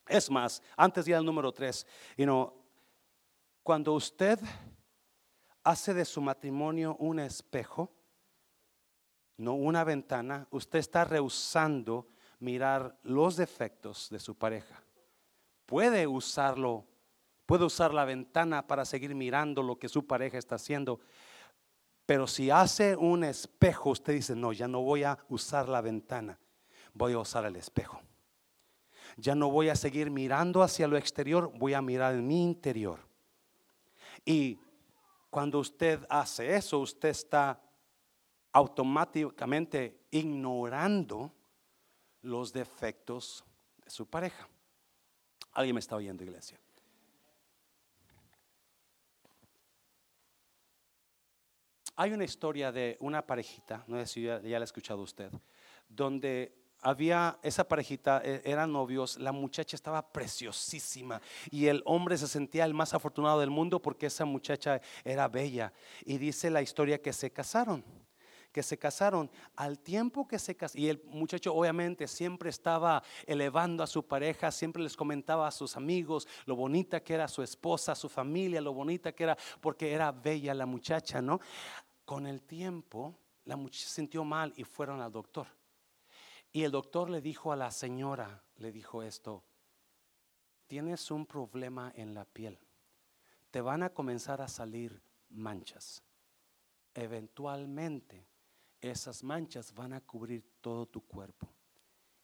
Es 0.08 0.30
más, 0.30 0.62
antes 0.76 1.06
ya 1.06 1.18
el 1.18 1.26
número 1.26 1.52
tres, 1.52 1.88
you 2.18 2.26
know, 2.26 2.54
cuando 3.64 3.94
usted 3.94 4.40
hace 5.64 5.94
de 5.94 6.04
su 6.04 6.22
matrimonio 6.22 6.96
un 7.00 7.20
espejo, 7.20 7.92
no 9.38 9.54
una 9.54 9.84
ventana, 9.84 10.48
usted 10.52 10.80
está 10.80 11.06
rehusando 11.06 12.08
mirar 12.40 13.00
los 13.04 13.38
defectos 13.38 14.10
de 14.10 14.20
su 14.20 14.38
pareja. 14.38 14.84
Puede 15.66 16.06
usarlo 16.06 16.86
Puede 17.46 17.66
usar 17.66 17.94
la 17.94 18.06
ventana 18.06 18.66
para 18.68 18.86
seguir 18.86 19.16
mirando 19.16 19.62
lo 19.62 19.78
que 19.78 19.90
su 19.90 20.08
pareja 20.08 20.38
está 20.38 20.56
haciendo. 20.56 21.00
Pero 22.06 22.28
si 22.28 22.50
hace 22.50 22.96
un 22.96 23.24
espejo, 23.24 23.92
usted 23.92 24.14
dice, 24.14 24.36
no, 24.36 24.54
ya 24.54 24.68
no 24.68 24.82
voy 24.82 25.04
a 25.04 25.18
usar 25.30 25.70
la 25.70 25.82
ventana, 25.82 26.40
voy 26.94 27.14
a 27.14 27.20
usar 27.20 27.46
el 27.46 27.56
espejo. 27.56 28.02
Ya 29.18 29.36
no 29.36 29.50
voy 29.50 29.70
a 29.70 29.76
seguir 29.76 30.10
mirando 30.10 30.64
hacia 30.64 30.88
lo 30.88 30.98
exterior, 30.98 31.52
voy 31.58 31.74
a 31.74 31.82
mirar 31.82 32.16
en 32.16 32.28
mi 32.28 32.44
interior. 32.44 33.00
Y 34.26 34.60
cuando 35.30 35.60
usted 35.60 36.06
hace 36.10 36.56
eso, 36.56 36.80
usted 36.80 37.10
está 37.10 37.62
automáticamente 38.52 40.06
ignorando 40.12 41.34
los 42.22 42.54
defectos 42.54 43.44
de 43.84 43.90
su 43.90 44.08
pareja. 44.08 44.48
¿Alguien 45.54 45.76
me 45.76 45.80
está 45.80 45.96
oyendo, 45.96 46.24
iglesia? 46.24 46.60
Hay 51.96 52.12
una 52.12 52.24
historia 52.24 52.72
de 52.72 52.98
una 53.02 53.26
parejita, 53.26 53.84
no 53.88 53.98
sé 54.00 54.08
si 54.08 54.24
ya, 54.24 54.40
la 54.40 54.58
ha 54.58 54.64
escuchado 54.64 55.02
usted, 55.04 55.32
donde 55.88 56.56
había 56.82 57.38
esa 57.44 57.68
parejita, 57.68 58.20
e, 58.26 58.42
eran 58.46 58.72
novios, 58.72 59.20
la 59.20 59.32
muchacha 59.32 59.76
estaba 59.76 60.12
preciosísima 60.12 61.22
y 61.52 61.68
el 61.68 61.84
hombre 61.86 62.18
se 62.18 62.28
sentía 62.28 62.66
el 62.66 62.74
más 62.74 62.96
afortunado 62.96 63.40
del 63.40 63.52
mundo 63.52 63.80
porque 63.80 64.08
esa 64.08 64.26
muchacha 64.26 64.82
era 65.04 65.28
bella. 65.28 65.72
Y 66.04 66.18
dice 66.18 66.50
la 66.50 66.64
historia 66.64 67.00
que 67.00 67.14
se 67.14 67.32
casaron 67.32 67.84
que 68.54 68.64
se 68.64 68.78
casaron, 68.78 69.30
al 69.56 69.80
tiempo 69.80 70.28
que 70.28 70.38
se 70.38 70.56
casaron, 70.56 70.86
y 70.86 70.88
el 70.88 71.04
muchacho 71.08 71.54
obviamente 71.54 72.08
siempre 72.08 72.52
estaba 72.52 73.04
elevando 73.26 73.84
a 73.84 73.88
su 73.88 74.06
pareja, 74.06 74.52
siempre 74.52 74.84
les 74.84 74.96
comentaba 74.96 75.48
a 75.48 75.52
sus 75.52 75.76
amigos 75.76 76.28
lo 76.46 76.56
bonita 76.56 77.02
que 77.02 77.16
era 77.16 77.28
su 77.28 77.42
esposa, 77.42 77.96
su 77.96 78.08
familia, 78.08 78.62
lo 78.62 78.72
bonita 78.72 79.12
que 79.12 79.24
era, 79.24 79.38
porque 79.60 79.92
era 79.92 80.12
bella 80.12 80.54
la 80.54 80.68
muchacha, 80.68 81.20
¿no? 81.20 81.42
Con 82.14 82.28
el 82.28 82.44
tiempo, 82.44 83.18
la 83.46 83.56
muchacha 83.56 83.90
sintió 83.90 84.24
mal 84.24 84.54
y 84.56 84.66
fueron 84.66 85.02
al 85.02 85.12
doctor. 85.12 85.48
Y 86.52 86.62
el 86.62 86.70
doctor 86.70 87.10
le 87.10 87.22
dijo 87.22 87.52
a 87.52 87.56
la 87.56 87.72
señora, 87.72 88.44
le 88.58 88.72
dijo 88.72 89.02
esto, 89.02 89.44
tienes 90.68 91.10
un 91.10 91.26
problema 91.26 91.92
en 91.96 92.14
la 92.14 92.24
piel, 92.26 92.60
te 93.50 93.62
van 93.62 93.82
a 93.82 93.90
comenzar 93.90 94.44
a 94.44 94.48
salir 94.48 95.02
manchas. 95.30 96.04
Eventualmente 96.94 98.28
esas 98.80 99.24
manchas 99.24 99.74
van 99.74 99.94
a 99.94 100.02
cubrir 100.02 100.46
todo 100.62 100.86
tu 100.86 101.02
cuerpo 101.08 101.50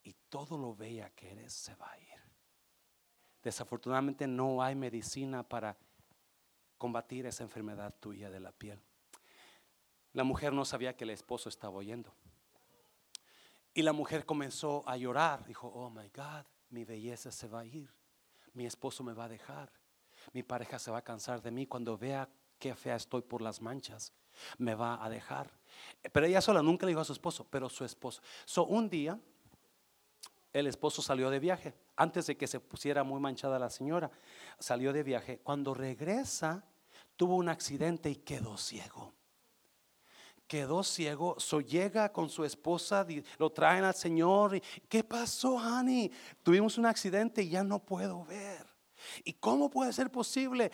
y 0.04 0.13
todo 0.30 0.56
lo 0.56 0.75
bella 0.75 1.10
que 1.15 1.32
eres 1.32 1.52
se 1.52 1.73
va 1.73 1.91
a 1.91 1.97
ir. 1.99 2.21
Desafortunadamente 3.41 4.28
no 4.28 4.62
hay 4.62 4.75
medicina 4.75 5.41
para 5.41 5.75
combatir 6.78 7.25
esa 7.25 7.41
enfermedad 7.41 7.95
tuya 7.99 8.30
de 8.30 8.39
la 8.39 8.52
piel. 8.52 8.80
La 10.19 10.25
mujer 10.25 10.51
no 10.51 10.65
sabía 10.65 10.97
que 10.97 11.05
el 11.05 11.12
esposo 11.12 11.47
estaba 11.47 11.77
oyendo. 11.77 12.13
Y 13.73 13.84
la 13.84 13.93
mujer 13.93 14.25
comenzó 14.25 14.84
a 14.86 14.97
llorar. 14.97 15.45
Dijo, 15.45 15.69
oh 15.69 15.89
my 15.89 16.10
God, 16.10 16.43
mi 16.71 16.84
belleza 16.84 17.32
se 17.32 17.47
va 17.47 17.62
a 17.62 17.65
ir. 17.65 17.89
Mi 18.51 18.65
esposo 18.65 19.01
me 19.01 19.13
va 19.13 19.23
a 19.23 19.29
dejar. 19.29 19.71
Mi 20.34 20.43
pareja 20.43 20.77
se 20.77 20.91
va 20.91 20.97
a 20.97 21.03
cansar 21.05 21.41
de 21.41 21.51
mí 21.51 21.67
cuando 21.67 21.97
vea 21.97 22.27
qué 22.60 22.75
fea 22.75 22.97
estoy 22.97 23.21
por 23.21 23.41
las 23.41 23.62
manchas. 23.62 24.12
Me 24.58 24.75
va 24.75 25.01
a 25.01 25.10
dejar. 25.10 25.51
Pero 26.12 26.25
ella 26.25 26.41
sola 26.41 26.62
nunca 26.62 26.86
le 26.86 26.89
dijo 26.91 26.99
a 26.99 27.05
su 27.05 27.13
esposo, 27.13 27.47
pero 27.49 27.69
su 27.69 27.86
esposo. 27.86 28.21
So, 28.43 28.65
un 28.65 28.89
día 28.89 29.17
el 30.51 30.67
esposo 30.67 31.01
salió 31.01 31.29
de 31.29 31.39
viaje, 31.39 31.73
antes 31.95 32.27
de 32.27 32.36
que 32.36 32.45
se 32.45 32.60
pusiera 32.60 33.05
muy 33.05 33.21
manchada 33.21 33.58
la 33.58 33.69
señora, 33.69 34.12
salió 34.60 34.91
de 34.91 35.01
viaje. 35.01 35.39
Cuando 35.39 35.73
regresa, 35.73 36.65
tuvo 37.15 37.38
un 37.38 37.47
accidente 37.47 38.10
y 38.10 38.17
quedó 38.17 38.58
ciego. 38.58 39.13
Quedó 40.49 40.83
ciego, 40.83 41.35
so 41.38 41.62
llega 41.62 42.12
con 42.12 42.27
su 42.27 42.43
esposa, 42.43 43.05
lo 43.38 43.51
traen 43.51 43.83
al 43.83 43.93
Señor. 43.93 44.59
¿Qué 44.89 45.03
pasó, 45.03 45.53
honey? 45.53 46.12
Tuvimos 46.41 46.79
un 46.79 46.88
accidente 46.88 47.43
y 47.43 47.49
ya 47.49 47.63
no 47.63 47.77
puedo 47.77 48.25
ver. 48.25 48.65
¿Y 49.23 49.33
cómo 49.33 49.69
puede 49.69 49.93
ser 49.93 50.12
posible? 50.12 50.71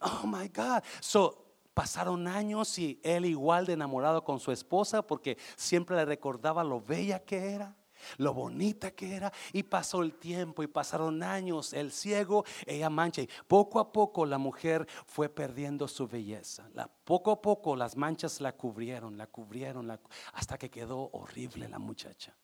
Oh 0.00 0.26
my 0.26 0.48
God. 0.48 0.82
So 1.00 1.44
pasaron 1.72 2.26
años 2.26 2.76
y 2.76 3.00
él 3.04 3.24
igual 3.24 3.66
de 3.66 3.74
enamorado 3.74 4.24
con 4.24 4.40
su 4.40 4.50
esposa 4.50 5.00
porque 5.00 5.38
siempre 5.56 5.94
le 5.94 6.04
recordaba 6.04 6.64
lo 6.64 6.80
bella 6.80 7.20
que 7.20 7.52
era 7.52 7.76
lo 8.18 8.34
bonita 8.34 8.90
que 8.92 9.14
era. 9.14 9.32
Y 9.52 9.62
pasó 9.64 10.02
el 10.02 10.14
tiempo 10.14 10.62
y 10.62 10.66
pasaron 10.66 11.22
años, 11.22 11.72
el 11.72 11.92
ciego, 11.92 12.44
ella 12.66 12.90
mancha. 12.90 13.22
Y 13.22 13.28
poco 13.46 13.80
a 13.80 13.92
poco 13.92 14.26
la 14.26 14.38
mujer 14.38 14.86
fue 15.06 15.28
perdiendo 15.28 15.88
su 15.88 16.06
belleza. 16.06 16.68
La, 16.74 16.88
poco 16.88 17.30
a 17.30 17.42
poco 17.42 17.76
las 17.76 17.96
manchas 17.96 18.40
la 18.40 18.52
cubrieron, 18.52 19.16
la 19.16 19.26
cubrieron, 19.26 19.90
hasta 20.32 20.58
que 20.58 20.70
quedó 20.70 21.10
horrible 21.12 21.68
la 21.68 21.78
muchacha. 21.78 22.36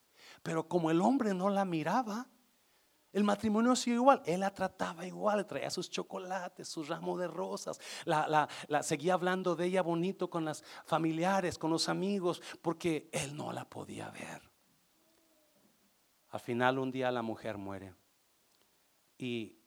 Pero 0.43 0.69
como 0.69 0.91
el 0.91 1.01
hombre 1.01 1.35
no 1.35 1.51
la 1.51 1.65
miraba, 1.65 2.27
el 3.13 3.25
matrimonio 3.25 3.75
siguió 3.75 4.01
igual, 4.01 4.23
él 4.25 4.41
la 4.41 4.55
trataba 4.55 5.05
igual, 5.05 5.45
traía 5.47 5.69
sus 5.71 5.91
chocolates, 5.91 6.69
su 6.69 6.85
ramo 6.85 7.19
de 7.19 7.27
rosas, 7.27 7.81
la, 8.05 8.49
la, 8.69 8.83
seguía 8.85 9.15
hablando 9.15 9.57
de 9.57 9.67
ella 9.67 9.83
bonito 9.83 10.31
con 10.31 10.45
las 10.45 10.63
familiares, 10.85 11.59
con 11.59 11.71
los 11.71 11.89
amigos, 11.89 12.41
porque 12.63 13.09
él 13.13 13.37
no 13.37 13.53
la 13.53 13.69
podía 13.69 14.11
ver. 14.11 14.50
Al 16.31 16.41
final 16.41 16.79
un 16.79 16.91
día 16.91 17.11
la 17.11 17.23
mujer 17.23 17.59
muere 17.59 17.93
y 19.19 19.59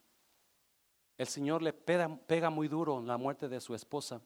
el 1.17 1.28
Señor 1.28 1.62
le 1.62 1.73
pega, 1.73 2.49
muy 2.49 2.67
duro 2.67 3.02
la 3.02 3.17
muerte 3.17 3.47
de 3.47 3.62
su 3.62 3.76
esposa. 3.76 4.21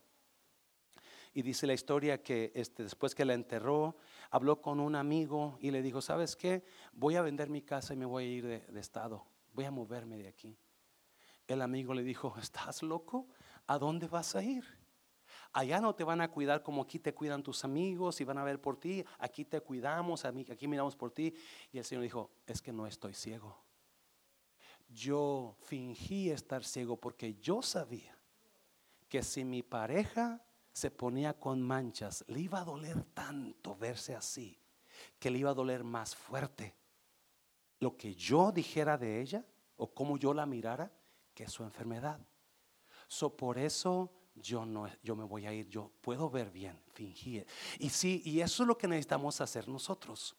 Y 1.33 1.41
dice 1.41 1.67
la 1.67 1.73
historia 1.73 2.23
que 2.23 2.51
este, 2.55 2.83
después 2.83 3.13
que 3.13 3.25
la 3.25 3.33
enterró, 3.33 3.97
habló 4.31 4.61
con 4.61 4.79
un 4.79 4.95
amigo 4.95 5.57
y 5.61 5.71
le 5.71 5.81
dijo, 5.81 6.01
¿sabes 6.01 6.35
qué? 6.35 6.63
Voy 6.93 7.15
a 7.15 7.21
vender 7.21 7.49
mi 7.49 7.61
casa 7.61 7.93
y 7.93 7.97
me 7.97 8.05
voy 8.05 8.23
a 8.23 8.27
ir 8.27 8.47
de, 8.47 8.59
de 8.61 8.79
estado. 8.79 9.25
Voy 9.53 9.65
a 9.65 9.71
moverme 9.71 10.17
de 10.17 10.29
aquí. 10.29 10.57
El 11.45 11.61
amigo 11.61 11.93
le 11.93 12.03
dijo, 12.03 12.33
¿estás 12.41 12.81
loco? 12.81 13.27
¿A 13.67 13.77
dónde 13.77 14.07
vas 14.07 14.35
a 14.35 14.43
ir? 14.43 14.63
Allá 15.57 15.81
no 15.81 15.95
te 15.95 16.03
van 16.03 16.21
a 16.21 16.29
cuidar 16.29 16.61
como 16.61 16.83
aquí 16.83 16.99
te 16.99 17.15
cuidan 17.15 17.41
tus 17.41 17.65
amigos 17.65 18.21
y 18.21 18.23
van 18.23 18.37
a 18.37 18.43
ver 18.43 18.61
por 18.61 18.79
ti. 18.79 19.03
Aquí 19.17 19.43
te 19.43 19.59
cuidamos, 19.59 20.23
aquí 20.23 20.67
miramos 20.67 20.95
por 20.95 21.09
ti. 21.09 21.33
Y 21.71 21.79
el 21.79 21.83
Señor 21.83 22.03
dijo, 22.03 22.29
es 22.45 22.61
que 22.61 22.71
no 22.71 22.85
estoy 22.85 23.15
ciego. 23.15 23.57
Yo 24.87 25.55
fingí 25.63 26.29
estar 26.29 26.63
ciego 26.63 26.95
porque 26.95 27.33
yo 27.41 27.63
sabía 27.63 28.15
que 29.09 29.23
si 29.23 29.43
mi 29.43 29.63
pareja 29.63 30.45
se 30.73 30.91
ponía 30.91 31.33
con 31.33 31.59
manchas, 31.59 32.23
le 32.27 32.41
iba 32.41 32.59
a 32.59 32.63
doler 32.63 33.03
tanto 33.15 33.75
verse 33.75 34.15
así, 34.15 34.61
que 35.17 35.31
le 35.31 35.39
iba 35.39 35.49
a 35.49 35.55
doler 35.55 35.83
más 35.83 36.15
fuerte 36.15 36.75
lo 37.79 37.97
que 37.97 38.13
yo 38.13 38.51
dijera 38.51 38.95
de 38.95 39.21
ella 39.21 39.43
o 39.75 39.91
cómo 39.91 40.17
yo 40.17 40.35
la 40.35 40.45
mirara 40.45 40.91
que 41.33 41.47
su 41.47 41.63
enfermedad. 41.63 42.19
So, 43.07 43.35
por 43.35 43.57
eso 43.57 44.11
yo 44.41 44.65
no, 44.65 44.89
yo 45.03 45.15
me 45.15 45.23
voy 45.23 45.45
a 45.45 45.53
ir, 45.53 45.67
yo 45.69 45.91
puedo 46.01 46.29
ver 46.29 46.51
bien, 46.51 46.79
fingir. 46.93 47.45
Y 47.79 47.89
sí, 47.89 48.21
y 48.25 48.41
eso 48.41 48.63
es 48.63 48.67
lo 48.67 48.77
que 48.77 48.87
necesitamos 48.87 49.41
hacer 49.41 49.67
nosotros. 49.67 50.35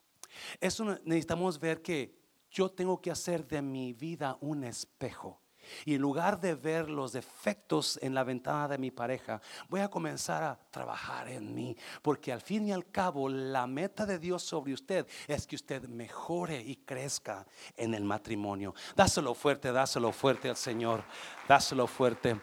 Eso 0.61 0.85
necesitamos 1.05 1.59
ver 1.59 1.83
que 1.83 2.19
yo 2.51 2.71
tengo 2.71 3.01
que 3.01 3.11
hacer 3.11 3.47
de 3.47 3.63
mi 3.63 3.93
vida 3.93 4.37
un 4.41 4.65
espejo. 4.65 5.41
Y 5.85 5.95
en 5.95 6.01
lugar 6.01 6.41
de 6.41 6.55
ver 6.55 6.89
los 6.89 7.13
defectos 7.13 7.99
en 8.03 8.15
la 8.15 8.25
ventana 8.25 8.69
de 8.69 8.79
mi 8.79 8.91
pareja, 8.91 9.41
voy 9.69 9.81
a 9.81 9.89
comenzar 9.89 10.43
a 10.43 10.59
trabajar 10.71 11.29
en 11.29 11.55
mí. 11.55 11.77
Porque 12.03 12.33
al 12.33 12.41
fin 12.41 12.67
y 12.67 12.73
al 12.73 12.91
cabo, 12.91 13.29
la 13.29 13.67
meta 13.67 14.07
de 14.07 14.19
Dios 14.19 14.43
sobre 14.43 14.73
usted 14.73 15.07
es 15.27 15.47
que 15.47 15.57
usted 15.57 15.87
mejore 15.89 16.61
y 16.61 16.77
crezca 16.77 17.47
en 17.77 17.95
el 17.95 18.05
matrimonio. 18.05 18.75
Dáselo 18.97 19.35
fuerte, 19.35 19.73
dáselo 19.73 20.13
fuerte 20.13 20.49
al 20.49 20.57
Señor. 20.57 21.05
Dáselo 21.47 21.87
fuerte. 21.87 22.41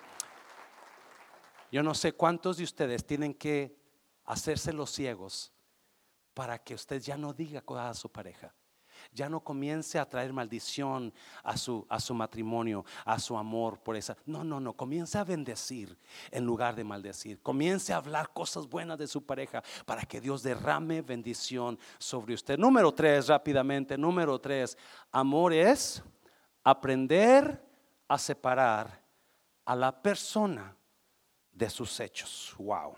Yo 1.76 1.84
no 1.84 1.94
sé 1.94 2.14
cuántos 2.14 2.56
de 2.56 2.64
ustedes 2.64 3.06
tienen 3.06 3.34
que 3.34 3.78
hacerse 4.24 4.72
los 4.72 4.92
ciegos 4.92 5.52
para 6.34 6.58
que 6.58 6.74
usted 6.74 7.02
ya 7.02 7.18
no 7.18 7.34
diga 7.34 7.60
cosas 7.60 7.98
a 7.98 8.00
su 8.00 8.10
pareja. 8.10 8.56
Ya 9.12 9.28
no 9.28 9.42
comience 9.42 10.00
a 10.00 10.08
traer 10.08 10.32
maldición 10.32 11.14
a 11.44 11.58
su, 11.58 11.86
a 11.90 12.00
su 12.00 12.14
matrimonio, 12.14 12.86
a 13.04 13.20
su 13.20 13.38
amor 13.38 13.78
por 13.84 13.98
esa. 13.98 14.16
No, 14.26 14.42
no, 14.42 14.62
no. 14.62 14.72
Comience 14.72 15.18
a 15.18 15.26
bendecir 15.26 16.00
en 16.32 16.46
lugar 16.46 16.78
de 16.78 16.86
maldecir. 16.86 17.42
Comience 17.42 17.92
a 17.92 17.98
hablar 17.98 18.32
cosas 18.32 18.70
buenas 18.70 18.98
de 18.98 19.08
su 19.08 19.26
pareja 19.26 19.62
para 19.86 20.04
que 20.04 20.22
Dios 20.22 20.44
derrame 20.44 21.02
bendición 21.02 21.78
sobre 21.98 22.36
usted. 22.36 22.58
Número 22.58 22.94
tres, 22.94 23.28
rápidamente. 23.28 23.98
Número 23.98 24.40
tres. 24.40 24.78
Amor 25.12 25.52
es 25.52 26.02
aprender 26.64 27.62
a 28.08 28.18
separar 28.18 29.04
a 29.66 29.76
la 29.76 30.02
persona 30.02 30.74
de 31.56 31.70
sus 31.70 32.00
hechos. 32.00 32.54
Wow. 32.60 32.94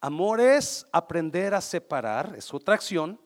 Amor 0.00 0.40
es 0.40 0.86
aprender 0.92 1.54
a 1.54 1.60
separar, 1.60 2.34
es 2.36 2.52
otra 2.52 2.74
acción. 2.74 3.18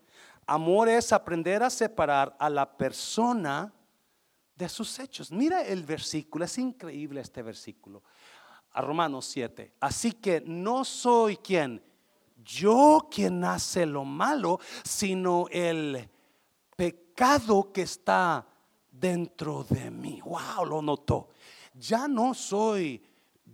Amor 0.47 0.89
es 0.89 1.13
aprender 1.13 1.63
a 1.63 1.71
separar 1.71 2.37
a 2.39 2.49
la 2.51 2.77
persona 2.77 3.73
de 4.55 4.69
sus 4.69 4.99
hechos. 4.99 5.33
Mira 5.33 5.63
el 5.63 5.83
versículo, 5.85 6.45
es 6.45 6.57
increíble 6.59 7.23
este 7.23 7.43
versículo. 7.43 8.03
A 8.73 8.83
Romanos 8.83 9.25
7. 9.27 9.73
Así 9.81 10.13
que 10.13 10.43
no 10.43 10.85
soy 10.85 11.39
quien, 11.39 11.83
yo 12.37 13.09
quien 13.11 13.43
hace 13.43 13.87
lo 13.87 14.05
malo, 14.05 14.61
sino 14.85 15.47
el 15.51 16.09
pecado 16.77 17.73
que 17.73 17.83
está 17.83 18.47
dentro 18.91 19.65
de 19.65 19.91
mí. 19.91 20.21
Wow, 20.23 20.67
lo 20.67 20.83
notó. 20.83 21.31
Ya 21.75 22.07
no 22.07 22.35
soy 22.35 23.03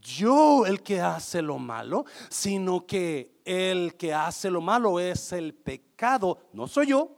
yo 0.03 0.67
el 0.67 0.83
que 0.83 1.01
hace 1.01 1.41
lo 1.41 1.59
malo, 1.59 2.05
sino 2.29 2.87
que 2.87 3.41
el 3.45 3.97
que 3.97 4.13
hace 4.13 4.51
lo 4.51 4.61
malo 4.61 4.99
es 4.99 5.33
el 5.33 5.55
pecado. 5.55 6.39
No 6.53 6.67
soy 6.67 6.89
yo, 6.89 7.17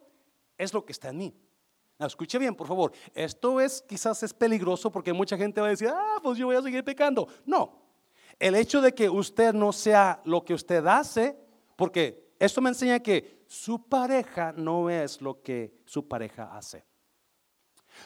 es 0.59 0.73
lo 0.73 0.85
que 0.85 0.92
está 0.92 1.09
en 1.09 1.18
mí. 1.18 1.35
escuche 1.99 2.38
bien, 2.38 2.55
por 2.55 2.68
favor. 2.68 2.92
Esto 3.14 3.61
es 3.61 3.83
quizás 3.83 4.23
es 4.23 4.35
peligroso 4.35 4.92
porque 4.92 5.12
mucha 5.12 5.37
gente 5.37 5.61
va 5.61 5.68
a 5.68 5.70
decir, 5.70 5.88
ah, 5.88 6.18
pues 6.23 6.38
yo 6.38 6.47
voy 6.47 6.57
a 6.57 6.62
seguir 6.62 6.85
pecando. 6.85 7.27
No. 7.47 7.83
El 8.38 8.55
hecho 8.55 8.81
de 8.83 8.94
que 8.94 9.09
usted 9.09 9.55
no 9.55 9.73
sea 9.73 10.20
lo 10.25 10.44
que 10.44 10.55
usted 10.55 10.85
hace, 10.87 11.38
porque 11.77 12.35
esto 12.38 12.61
me 12.61 12.68
enseña 12.70 13.01
que 13.01 13.44
su 13.47 13.88
pareja 13.88 14.53
no 14.53 14.90
es 14.90 15.23
lo 15.23 15.40
que 15.40 15.81
su 15.85 16.07
pareja 16.07 16.55
hace. 16.57 16.85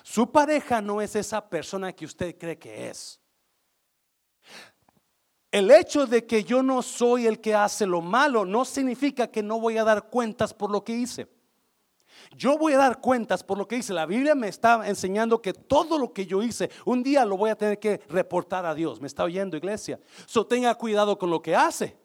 Su 0.02 0.30
pareja 0.30 0.80
no 0.80 1.00
es 1.00 1.16
esa 1.16 1.48
persona 1.48 1.92
que 1.92 2.04
usted 2.04 2.36
cree 2.38 2.58
que 2.58 2.90
es. 2.90 3.20
El 5.50 5.70
hecho 5.70 6.06
de 6.06 6.26
que 6.26 6.44
yo 6.44 6.62
no 6.62 6.82
soy 6.82 7.26
el 7.26 7.40
que 7.40 7.54
hace 7.54 7.86
lo 7.86 8.02
malo 8.02 8.44
no 8.44 8.64
significa 8.64 9.28
que 9.28 9.42
no 9.42 9.58
voy 9.60 9.78
a 9.78 9.84
dar 9.84 10.08
cuentas 10.10 10.52
por 10.52 10.70
lo 10.70 10.84
que 10.84 10.92
hice. 10.92 11.26
Yo 12.36 12.58
voy 12.58 12.74
a 12.74 12.78
dar 12.78 13.00
cuentas 13.00 13.42
por 13.42 13.56
lo 13.56 13.66
que 13.66 13.76
hice. 13.76 13.94
La 13.94 14.04
Biblia 14.04 14.34
me 14.34 14.48
está 14.48 14.86
enseñando 14.86 15.40
que 15.40 15.54
todo 15.54 15.98
lo 15.98 16.12
que 16.12 16.26
yo 16.26 16.42
hice, 16.42 16.70
un 16.84 17.02
día 17.02 17.24
lo 17.24 17.38
voy 17.38 17.50
a 17.50 17.56
tener 17.56 17.78
que 17.78 18.00
reportar 18.08 18.66
a 18.66 18.74
Dios. 18.74 19.00
¿Me 19.00 19.06
está 19.06 19.24
oyendo, 19.24 19.56
iglesia? 19.56 19.98
So 20.26 20.46
tenga 20.46 20.74
cuidado 20.74 21.18
con 21.18 21.30
lo 21.30 21.40
que 21.40 21.56
hace. 21.56 21.96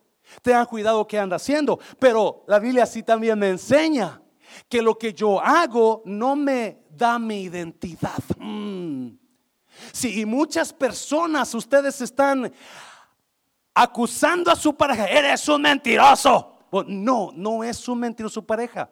Tenga 0.41 0.65
cuidado 0.65 1.05
que 1.05 1.19
anda 1.19 1.35
haciendo. 1.35 1.79
Pero 1.99 2.45
la 2.47 2.59
Biblia 2.59 2.85
sí 2.85 3.03
también 3.03 3.37
me 3.37 3.49
enseña 3.49 4.21
que 4.69 4.81
lo 4.81 4.97
que 4.97 5.13
yo 5.13 5.41
hago 5.41 6.01
no 6.05 6.35
me 6.37 6.83
da 6.89 7.19
mi 7.19 7.43
identidad. 7.43 8.23
Mm. 8.37 9.17
Sí, 9.91 10.21
y 10.21 10.25
muchas 10.25 10.71
personas, 10.71 11.53
ustedes 11.53 11.99
están 11.99 12.53
acusando 13.73 14.51
a 14.51 14.55
su 14.55 14.75
pareja, 14.75 15.05
eres 15.07 15.47
un 15.47 15.61
mentiroso. 15.61 16.57
no, 16.87 17.31
no 17.33 17.63
es 17.63 17.87
un 17.87 17.99
mentiroso 17.99 18.35
su 18.35 18.45
pareja. 18.45 18.89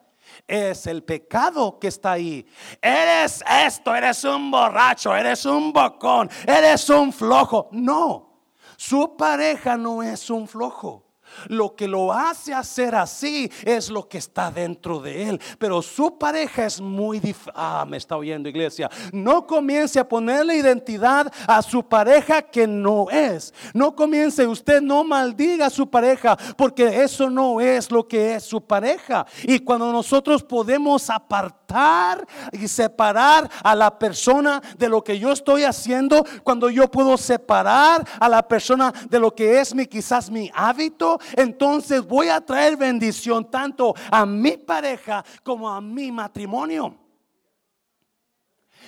Es 0.47 0.87
el 0.87 1.03
pecado 1.03 1.79
que 1.79 1.87
está 1.87 2.13
ahí. 2.13 2.45
Eres 2.81 3.43
esto, 3.65 3.93
eres 3.93 4.23
un 4.23 4.51
borracho, 4.51 5.15
eres 5.15 5.45
un 5.45 5.73
bocón, 5.73 6.29
eres 6.45 6.89
un 6.89 7.11
flojo. 7.11 7.69
No, 7.71 8.43
su 8.77 9.15
pareja 9.17 9.77
no 9.77 10.03
es 10.03 10.29
un 10.29 10.47
flojo. 10.47 11.10
Lo 11.47 11.75
que 11.75 11.87
lo 11.87 12.13
hace 12.13 12.53
hacer 12.53 12.95
así 12.95 13.51
es 13.63 13.89
lo 13.89 14.07
que 14.07 14.17
está 14.17 14.51
dentro 14.51 14.99
de 14.99 15.29
él. 15.29 15.41
Pero 15.57 15.81
su 15.81 16.17
pareja 16.17 16.65
es 16.65 16.79
muy 16.79 17.19
difícil. 17.19 17.51
Ah, 17.55 17.85
me 17.87 17.97
está 17.97 18.17
oyendo 18.17 18.49
iglesia. 18.49 18.89
No 19.11 19.45
comience 19.47 19.99
a 19.99 20.07
ponerle 20.07 20.55
identidad 20.55 21.31
a 21.47 21.61
su 21.61 21.83
pareja 21.83 22.41
que 22.41 22.67
no 22.67 23.09
es. 23.09 23.53
No 23.73 23.95
comience, 23.95 24.45
usted 24.45 24.81
no 24.81 25.03
maldiga 25.03 25.67
a 25.67 25.69
su 25.69 25.89
pareja 25.89 26.37
porque 26.55 27.03
eso 27.03 27.29
no 27.29 27.61
es 27.61 27.91
lo 27.91 28.07
que 28.07 28.35
es 28.35 28.43
su 28.43 28.61
pareja. 28.61 29.25
Y 29.43 29.59
cuando 29.59 29.91
nosotros 29.91 30.43
podemos 30.43 31.09
apartar 31.09 32.27
y 32.51 32.67
separar 32.67 33.49
a 33.63 33.75
la 33.75 33.97
persona 33.97 34.61
de 34.77 34.89
lo 34.89 35.03
que 35.03 35.17
yo 35.17 35.31
estoy 35.31 35.63
haciendo, 35.63 36.25
cuando 36.43 36.69
yo 36.69 36.89
puedo 36.89 37.17
separar 37.17 38.05
a 38.19 38.29
la 38.29 38.47
persona 38.47 38.93
de 39.09 39.19
lo 39.19 39.33
que 39.33 39.59
es 39.59 39.73
mi 39.73 39.85
quizás 39.85 40.29
mi 40.29 40.51
hábito, 40.53 41.19
entonces 41.35 42.01
voy 42.01 42.27
a 42.29 42.41
traer 42.41 42.77
bendición 42.77 43.49
tanto 43.49 43.93
a 44.11 44.25
mi 44.25 44.57
pareja 44.57 45.23
como 45.43 45.69
a 45.69 45.81
mi 45.81 46.11
matrimonio. 46.11 46.97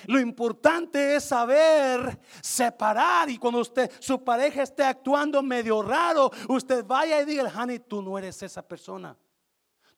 Lo 0.06 0.20
importante 0.20 1.16
es 1.16 1.24
saber 1.24 2.20
separar 2.42 3.30
y 3.30 3.38
cuando 3.38 3.60
usted, 3.60 3.90
su 4.00 4.22
pareja 4.22 4.62
esté 4.62 4.84
actuando 4.84 5.42
medio 5.42 5.82
raro, 5.82 6.30
usted 6.48 6.84
vaya 6.84 7.20
y 7.20 7.24
diga, 7.24 7.52
honey, 7.56 7.78
tú 7.78 8.02
no 8.02 8.18
eres 8.18 8.42
esa 8.42 8.62
persona. 8.62 9.16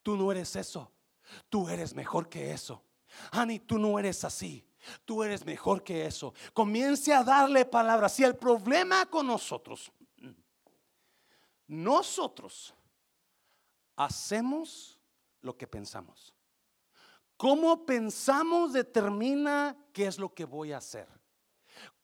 Tú 0.03 0.17
no 0.17 0.31
eres 0.31 0.55
eso. 0.55 0.91
Tú 1.49 1.69
eres 1.69 1.95
mejor 1.95 2.29
que 2.29 2.53
eso. 2.53 2.83
Honey, 3.33 3.59
tú 3.59 3.79
no 3.79 3.99
eres 3.99 4.25
así. 4.25 4.65
Tú 5.05 5.23
eres 5.25 5.45
mejor 5.45 5.83
que 5.83 6.07
eso. 6.07 6.33
Comience 6.53 7.13
a 7.13 7.25
darle 7.25 7.65
palabras. 7.65 8.13
Si 8.13 8.23
el 8.23 8.37
problema 8.37 9.07
con 9.07 9.27
nosotros, 9.27 9.91
nosotros 11.67 12.75
hacemos 13.97 14.99
lo 15.41 15.57
que 15.57 15.67
pensamos. 15.67 16.35
Cómo 17.37 17.85
pensamos 17.85 18.73
determina 18.73 19.77
qué 19.93 20.07
es 20.07 20.19
lo 20.19 20.33
que 20.33 20.45
voy 20.45 20.73
a 20.73 20.79
hacer. 20.79 21.09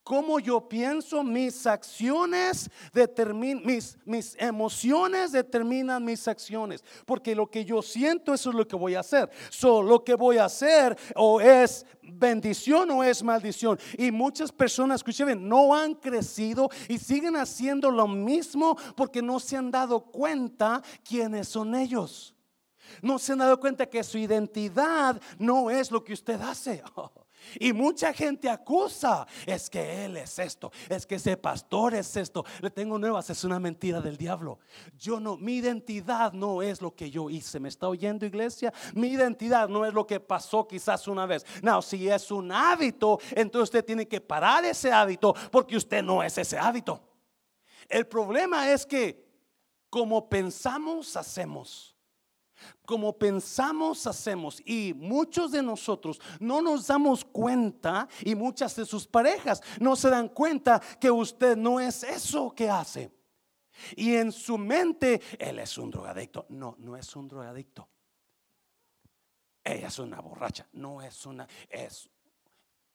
Cómo 0.05 0.41
yo 0.41 0.69
pienso, 0.69 1.23
mis 1.23 1.65
acciones 1.65 2.69
determinan, 2.93 3.65
mis, 3.65 3.97
mis 4.05 4.35
emociones 4.37 5.31
determinan 5.31 6.05
mis 6.05 6.27
acciones. 6.27 6.83
Porque 7.07 7.37
lo 7.37 7.49
que 7.49 7.65
yo 7.65 7.83
siento, 7.83 8.35
eso 8.35 8.51
es 8.51 8.57
lo 8.57 8.67
que 8.67 8.75
voy 8.75 8.97
a 8.97 9.01
hacer. 9.01 9.31
So, 9.49 9.81
lo 9.81 10.03
que 10.03 10.15
voy 10.15 10.39
a 10.39 10.47
hacer 10.47 10.99
o 11.15 11.41
es 11.41 11.87
bendición 12.03 12.91
o 12.91 13.05
es 13.05 13.23
maldición. 13.23 13.79
Y 13.97 14.11
muchas 14.11 14.51
personas, 14.51 14.97
escuchen, 14.97 15.49
no 15.49 15.73
han 15.73 15.95
crecido 15.95 16.69
y 16.89 16.99
siguen 16.99 17.37
haciendo 17.37 17.89
lo 17.89 18.09
mismo 18.09 18.77
porque 18.97 19.23
no 19.23 19.39
se 19.39 19.57
han 19.57 19.71
dado 19.71 20.01
cuenta 20.01 20.83
quiénes 21.05 21.47
son 21.47 21.77
ellos. 21.77 22.35
No 23.01 23.21
se 23.21 23.33
han 23.33 23.39
dado 23.39 23.61
cuenta 23.61 23.87
que 23.87 24.03
su 24.03 24.19
identidad 24.19 25.21
no 25.39 25.71
es 25.71 25.93
lo 25.93 26.03
que 26.03 26.13
usted 26.13 26.41
hace. 26.41 26.83
Y 27.59 27.73
mucha 27.73 28.13
gente 28.13 28.49
acusa, 28.49 29.27
es 29.47 29.69
que 29.69 30.05
él 30.05 30.17
es 30.17 30.39
esto, 30.39 30.73
es 30.89 31.07
que 31.07 31.17
ese 31.17 31.37
pastor 31.37 31.95
es 31.95 32.17
esto. 32.17 32.45
Le 32.61 32.71
tengo 32.71 32.99
nuevas, 32.99 33.29
es 33.31 33.45
una 33.45 33.59
mentira 33.59 34.01
del 34.01 34.17
diablo. 34.17 34.59
Yo 34.99 35.21
no, 35.21 35.37
mi 35.37 35.57
identidad 35.57 36.33
no 36.33 36.63
es 36.63 36.81
lo 36.81 36.95
que 36.95 37.11
yo 37.11 37.31
hice. 37.31 37.61
¿Me 37.61 37.69
está 37.69 37.89
oyendo 37.89 38.27
iglesia? 38.27 38.73
Mi 38.95 39.09
identidad 39.09 39.69
no 39.69 39.85
es 39.85 39.93
lo 39.93 40.07
que 40.07 40.21
pasó 40.21 40.67
quizás 40.67 41.09
una 41.09 41.27
vez. 41.27 41.45
No, 41.63 41.83
si 41.83 42.09
es 42.09 42.31
un 42.31 42.53
hábito, 42.53 43.19
entonces 43.33 43.65
usted 43.65 43.85
tiene 43.85 44.07
que 44.07 44.21
parar 44.21 44.65
ese 44.65 44.93
hábito 44.93 45.35
porque 45.51 45.77
usted 45.77 46.03
no 46.03 46.23
es 46.23 46.37
ese 46.39 46.59
hábito. 46.59 47.01
El 47.89 48.07
problema 48.07 48.71
es 48.71 48.87
que 48.87 49.23
como 49.91 50.27
pensamos, 50.27 51.17
hacemos 51.17 51.92
como 52.85 53.17
pensamos, 53.19 54.07
hacemos. 54.07 54.63
Y 54.65 54.95
muchos 54.95 55.53
de 55.53 55.63
nosotros 55.63 56.21
no 56.41 56.61
nos 56.63 56.87
damos 56.87 57.25
cuenta, 57.25 58.09
y 58.23 58.35
muchas 58.35 58.77
de 58.77 58.85
sus 58.85 59.07
parejas 59.07 59.63
no 59.81 59.97
se 59.97 60.11
dan 60.11 60.29
cuenta 60.29 60.81
que 61.01 61.11
usted 61.11 61.57
no 61.57 61.81
es 61.81 62.03
eso 62.03 62.55
que 62.55 62.69
hace. 62.69 63.11
Y 63.97 64.15
en 64.15 64.33
su 64.33 64.59
mente, 64.59 65.21
él 65.39 65.59
es 65.59 65.79
un 65.79 65.91
drogadicto. 65.91 66.47
No, 66.51 66.77
no 66.79 66.97
es 66.97 67.15
un 67.17 67.29
drogadicto. 67.29 67.89
Ella 69.65 69.89
es 69.89 69.99
una 69.99 70.21
borracha. 70.21 70.67
No 70.73 71.03
es 71.03 71.25
una, 71.27 71.47
es. 71.69 72.09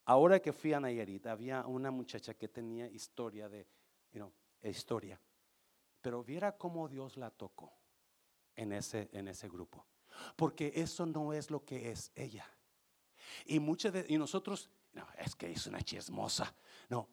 Ahora 0.06 0.40
que 0.40 0.54
fui 0.54 0.74
a 0.74 0.80
Nayarit, 0.80 1.26
había 1.28 1.66
una 1.66 1.92
muchacha 1.92 2.34
que 2.34 2.48
tenía 2.48 2.88
historia 2.88 3.50
de, 3.50 3.68
historia. 4.64 5.20
Pero 6.02 6.24
viera 6.24 6.58
cómo 6.58 6.88
Dios 6.88 7.18
la 7.18 7.30
tocó 7.30 7.77
en 8.58 8.74
ese, 8.74 9.10
en 9.14 9.30
ese 9.30 9.48
grupo. 9.48 9.86
Porque 10.36 10.74
eso 10.76 11.06
no 11.06 11.32
es 11.32 11.50
lo 11.50 11.64
que 11.64 11.92
es 11.92 12.12
ella. 12.16 12.46
Y 13.46 13.60
muchas 13.60 13.94
de 13.94 14.06
y 14.10 14.18
nosotros, 14.18 14.70
no, 14.92 15.08
es 15.18 15.36
que 15.36 15.52
es 15.52 15.66
una 15.68 15.82
chismosa. 15.82 16.54
No, 16.90 17.08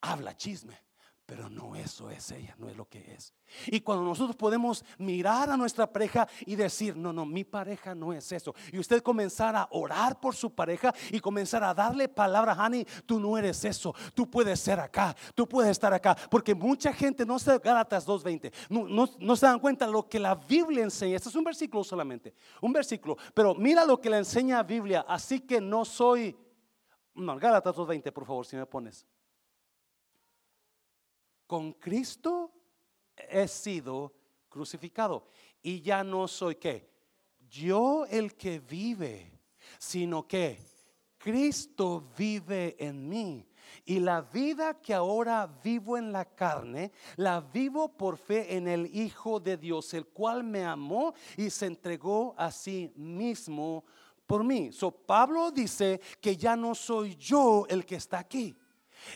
habla 0.00 0.36
chisme 0.36 0.87
pero 1.28 1.50
no 1.50 1.76
eso 1.76 2.08
es 2.08 2.32
ella, 2.32 2.54
no 2.56 2.70
es 2.70 2.76
lo 2.78 2.88
que 2.88 3.12
es. 3.12 3.34
Y 3.66 3.82
cuando 3.82 4.02
nosotros 4.02 4.34
podemos 4.34 4.82
mirar 4.96 5.50
a 5.50 5.58
nuestra 5.58 5.86
pareja 5.86 6.26
y 6.46 6.56
decir, 6.56 6.96
no, 6.96 7.12
no, 7.12 7.26
mi 7.26 7.44
pareja 7.44 7.94
no 7.94 8.14
es 8.14 8.32
eso. 8.32 8.54
Y 8.72 8.78
usted 8.78 9.02
comenzar 9.02 9.54
a 9.54 9.68
orar 9.72 10.18
por 10.18 10.34
su 10.34 10.54
pareja 10.54 10.90
y 11.10 11.20
comenzar 11.20 11.62
a 11.62 11.74
darle 11.74 12.08
palabra, 12.08 12.54
Honey, 12.54 12.86
tú 13.04 13.20
no 13.20 13.36
eres 13.36 13.62
eso, 13.66 13.94
tú 14.14 14.30
puedes 14.30 14.58
ser 14.58 14.80
acá, 14.80 15.14
tú 15.34 15.46
puedes 15.46 15.72
estar 15.72 15.92
acá. 15.92 16.16
Porque 16.30 16.54
mucha 16.54 16.94
gente 16.94 17.26
no 17.26 17.38
se 17.38 17.58
Gálatas 17.58 18.08
2.20, 18.08 18.50
no, 18.70 18.88
no, 18.88 19.06
no 19.18 19.36
se 19.36 19.44
dan 19.44 19.60
cuenta 19.60 19.86
lo 19.86 20.08
que 20.08 20.18
la 20.18 20.34
Biblia 20.34 20.82
enseña. 20.82 21.16
Este 21.16 21.28
es 21.28 21.34
un 21.34 21.44
versículo 21.44 21.84
solamente, 21.84 22.34
un 22.62 22.72
versículo. 22.72 23.18
Pero 23.34 23.54
mira 23.54 23.84
lo 23.84 24.00
que 24.00 24.08
le 24.08 24.16
enseña 24.16 24.56
la 24.56 24.62
Biblia, 24.62 25.04
así 25.06 25.40
que 25.40 25.60
no 25.60 25.84
soy... 25.84 26.34
No, 27.14 27.38
Gálatas 27.38 27.76
2.20, 27.76 28.12
por 28.14 28.24
favor, 28.24 28.46
si 28.46 28.56
me 28.56 28.64
pones 28.64 29.06
con 31.48 31.72
Cristo 31.72 32.52
he 33.16 33.48
sido 33.48 34.12
crucificado. 34.48 35.26
Y 35.60 35.80
ya 35.80 36.04
no 36.04 36.28
soy 36.28 36.54
qué, 36.54 36.88
yo 37.50 38.04
el 38.06 38.36
que 38.36 38.60
vive, 38.60 39.40
sino 39.78 40.28
que 40.28 40.60
Cristo 41.16 42.04
vive 42.16 42.76
en 42.78 43.08
mí. 43.08 43.44
Y 43.84 43.98
la 43.98 44.20
vida 44.20 44.80
que 44.80 44.94
ahora 44.94 45.46
vivo 45.62 45.96
en 45.96 46.12
la 46.12 46.24
carne, 46.24 46.92
la 47.16 47.40
vivo 47.40 47.96
por 47.96 48.18
fe 48.18 48.54
en 48.54 48.68
el 48.68 48.94
Hijo 48.94 49.40
de 49.40 49.56
Dios, 49.56 49.92
el 49.94 50.06
cual 50.06 50.44
me 50.44 50.64
amó 50.64 51.14
y 51.36 51.50
se 51.50 51.66
entregó 51.66 52.34
a 52.36 52.50
sí 52.50 52.92
mismo 52.94 53.84
por 54.26 54.44
mí. 54.44 54.70
So 54.72 54.90
Pablo 54.90 55.50
dice 55.50 56.00
que 56.20 56.36
ya 56.36 56.56
no 56.56 56.74
soy 56.74 57.16
yo 57.16 57.66
el 57.68 57.84
que 57.84 57.96
está 57.96 58.18
aquí. 58.18 58.54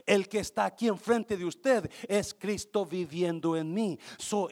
El 0.06 0.28
que 0.28 0.38
está 0.40 0.64
aquí 0.64 0.88
enfrente 0.88 1.36
de 1.36 1.44
usted 1.44 1.90
es 2.08 2.34
Cristo 2.34 2.84
viviendo 2.86 3.56
en 3.56 3.72
mí. 3.72 3.98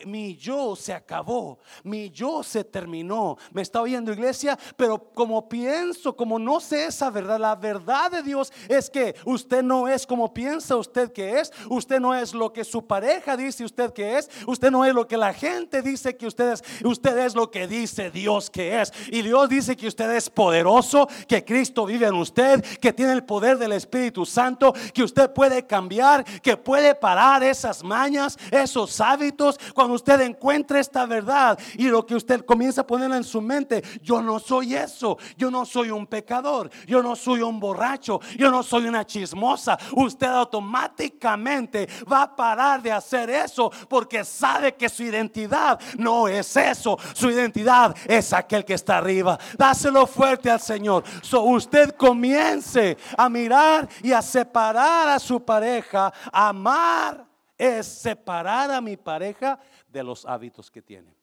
mi 0.07 0.37
yo 0.37 0.77
se 0.77 0.93
acabó, 0.93 1.59
mi 1.85 2.11
yo 2.11 2.43
se 2.43 2.65
terminó. 2.65 3.37
¿Me 3.53 3.63
está 3.63 3.81
oyendo 3.81 4.13
iglesia? 4.13 4.59
Pero 4.77 4.99
como 5.13 5.49
pienso, 5.49 6.17
como 6.17 6.39
no 6.39 6.61
sé 6.61 6.87
esa 6.87 7.11
verdad, 7.11 7.39
la 7.39 7.57
verdad 7.57 8.11
de 8.11 8.23
Dios 8.23 8.53
es 8.69 8.91
que 8.91 9.15
usted 9.25 9.63
no 9.63 9.89
es 9.89 10.07
como 10.07 10.33
piensa 10.33 10.77
usted 10.77 11.13
que 11.13 11.41
es, 11.41 11.53
usted 11.69 12.01
no 12.01 12.15
es 12.15 12.35
lo 12.35 12.53
que 12.53 12.65
su 12.65 12.87
pareja 12.87 13.37
dice 13.37 13.65
usted 13.65 13.93
que 13.93 14.19
es, 14.19 14.31
usted 14.47 14.71
no 14.71 14.85
es 14.85 14.95
lo 14.95 15.07
que 15.07 15.17
la 15.17 15.33
gente 15.33 15.83
dice 15.83 16.17
que 16.17 16.27
usted 16.27 16.53
es, 16.53 16.65
usted 16.85 17.19
es 17.19 17.35
lo 17.35 17.51
que 17.51 17.67
dice 17.67 18.11
Dios 18.11 18.51
que 18.51 18.81
es. 18.81 18.93
Y 19.11 19.23
Dios 19.23 19.49
dice 19.49 19.77
que 19.77 19.87
usted 19.87 20.11
es 20.13 20.31
poderoso, 20.31 21.09
que 21.29 21.45
Cristo 21.45 21.87
vive 21.87 22.07
en 22.07 22.15
usted, 22.15 22.65
que 22.81 22.93
tiene 22.93 23.13
el 23.13 23.25
poder 23.25 23.59
del 23.59 23.73
Espíritu 23.73 24.27
Santo, 24.27 24.73
que 24.93 25.03
usted 25.03 25.30
puede 25.33 25.67
cambiar, 25.67 26.25
que 26.43 26.57
puede 26.57 26.95
parar 26.95 27.43
esas 27.43 27.83
mañas, 27.83 28.39
esos 28.51 29.01
hábitos, 29.01 29.59
cuando 29.75 29.95
usted 29.95 30.21
encuentre 30.21 30.81
esta 30.81 31.07
verdad 31.07 31.59
y 31.75 31.85
lo 31.89 32.05
que 32.05 32.15
usted 32.15 32.45
comienza 32.45 32.83
a 32.83 32.87
poner 32.87 33.11
en 33.13 33.25
su 33.25 33.41
mente, 33.41 33.83
yo 34.03 34.21
no 34.21 34.39
soy 34.39 34.75
eso, 34.75 35.19
yo 35.37 35.51
no 35.51 35.65
soy 35.65 35.91
un 35.91 36.07
pecador, 36.07 36.71
yo 36.87 37.03
no 37.03 37.17
soy 37.17 37.43
un 37.43 37.61
borracho, 37.61 38.21
yo 38.37 38.51
no 38.51 38.63
soy 38.63 38.87
una 38.87 39.07
chismosa, 39.07 39.79
usted 39.93 40.27
automáticamente 40.29 41.89
va 42.11 42.23
a 42.23 42.37
parar 42.37 42.83
de 42.83 42.93
hacer 42.93 43.31
eso 43.31 43.71
porque 43.89 44.25
sabe 44.25 44.75
que 44.75 44.89
su 44.89 45.03
identidad 45.03 45.81
no 45.97 46.29
es 46.29 46.57
eso, 46.57 46.99
su 47.15 47.31
identidad 47.31 47.95
es 48.07 48.33
aquel 48.33 48.65
que 48.65 48.75
está 48.75 48.99
arriba. 48.99 49.39
Dáselo 49.57 50.07
fuerte 50.07 50.51
al 50.51 50.61
Señor. 50.61 51.05
So 51.23 51.43
usted 51.43 51.95
comience 51.97 52.97
a 53.17 53.29
mirar 53.29 53.89
y 54.03 54.13
a 54.13 54.23
separar 54.23 55.09
a 55.09 55.19
su 55.21 55.45
pareja, 55.45 56.13
amar 56.33 57.27
es 57.57 57.87
separar 57.87 58.71
a 58.71 58.81
mi 58.81 58.97
pareja 58.97 59.61
de 59.89 60.03
los 60.03 60.25
hábitos 60.25 60.71
que 60.71 60.83
tiene. 60.83 61.15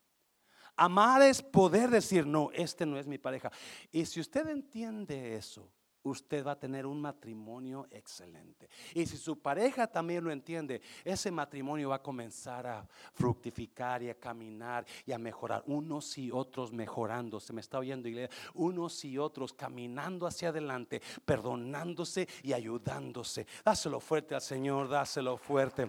Amar 0.76 1.24
es 1.24 1.42
poder 1.42 1.90
decir, 1.90 2.28
no, 2.28 2.52
este 2.54 2.86
no 2.86 3.00
es 3.00 3.08
mi 3.08 3.18
pareja. 3.18 3.52
Y 3.92 4.06
si 4.06 4.20
usted 4.20 4.48
entiende 4.48 5.36
eso, 5.36 5.72
usted 6.04 6.46
va 6.46 6.52
a 6.52 6.60
tener 6.60 6.86
un 6.86 7.02
matrimonio 7.02 7.88
excelente. 7.92 8.70
Y 8.94 9.06
si 9.06 9.18
su 9.18 9.40
pareja 9.40 9.88
también 9.88 10.24
lo 10.24 10.32
entiende, 10.32 10.82
ese 11.04 11.32
matrimonio 11.32 11.90
va 11.90 11.96
a 11.96 12.02
comenzar 12.02 12.68
a 12.68 12.88
fructificar 13.14 14.04
y 14.04 14.10
a 14.10 14.16
caminar 14.16 14.86
y 15.06 15.12
a 15.12 15.18
mejorar. 15.18 15.64
Unos 15.68 16.18
y 16.18 16.32
otros 16.32 16.72
mejorando. 16.72 17.40
Se 17.40 17.54
me 17.54 17.62
está 17.62 17.80
oyendo, 17.80 18.08
iglesia. 18.08 18.36
Unos 18.54 19.04
y 19.06 19.18
otros 19.18 19.54
caminando 19.54 20.28
hacia 20.28 20.50
adelante, 20.50 21.02
perdonándose 21.26 22.28
y 22.44 22.54
ayudándose. 22.54 23.46
Dáselo 23.64 24.00
fuerte 24.00 24.36
al 24.36 24.42
Señor, 24.42 24.88
dáselo 24.88 25.38
fuerte. 25.38 25.88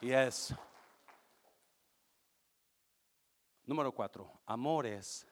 Yes. 0.00 0.54
Número 3.64 3.90
cuatro, 3.92 4.30
amores 4.46 5.26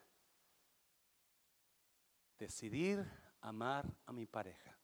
decidir 2.37 3.05
amar 3.41 3.85
a 4.05 4.11
mi 4.11 4.25
pareja 4.25 4.77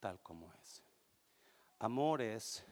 tal 0.00 0.20
como 0.22 0.52
es. 0.54 0.82
Amor 1.78 2.22
es 2.22 2.64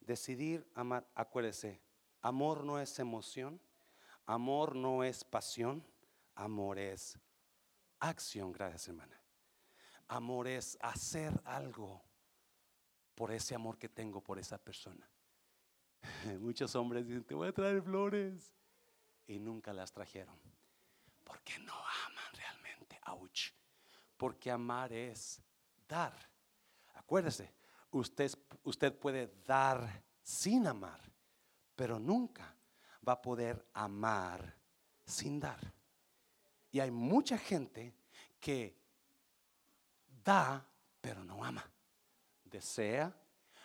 decidir 0.00 0.66
amar, 0.74 1.06
acuérdese, 1.14 1.80
amor 2.22 2.64
no 2.64 2.78
es 2.78 2.98
emoción, 2.98 3.60
amor 4.24 4.74
no 4.74 5.04
es 5.04 5.24
pasión, 5.24 5.84
amor 6.34 6.78
es 6.78 7.18
acción, 8.00 8.52
gracias 8.52 8.88
hermana. 8.88 9.20
Amor 10.08 10.46
es 10.46 10.78
hacer 10.80 11.32
algo 11.44 12.02
por 13.14 13.32
ese 13.32 13.54
amor 13.54 13.78
que 13.78 13.88
tengo 13.88 14.22
por 14.22 14.38
esa 14.38 14.58
persona. 14.58 15.08
Muchos 16.40 16.74
hombres 16.76 17.06
dicen, 17.06 17.24
te 17.24 17.34
voy 17.34 17.48
a 17.48 17.52
traer 17.52 17.82
flores. 17.82 18.54
Y 19.26 19.40
nunca 19.40 19.72
las 19.72 19.90
trajeron. 19.90 20.38
Porque 21.24 21.58
no 21.58 21.74
aman. 21.74 22.15
Ouch. 23.06 23.52
Porque 24.16 24.50
amar 24.50 24.92
es 24.92 25.40
dar. 25.88 26.14
Acuérdese, 26.94 27.52
usted, 27.90 28.32
usted 28.64 28.98
puede 28.98 29.32
dar 29.44 30.02
sin 30.22 30.66
amar, 30.66 31.00
pero 31.74 31.98
nunca 31.98 32.54
va 33.06 33.14
a 33.14 33.22
poder 33.22 33.64
amar 33.74 34.56
sin 35.04 35.38
dar. 35.38 35.60
Y 36.72 36.80
hay 36.80 36.90
mucha 36.90 37.38
gente 37.38 37.94
que 38.40 38.76
da, 40.24 40.66
pero 41.00 41.24
no 41.24 41.44
ama. 41.44 41.64
Desea, 42.44 43.14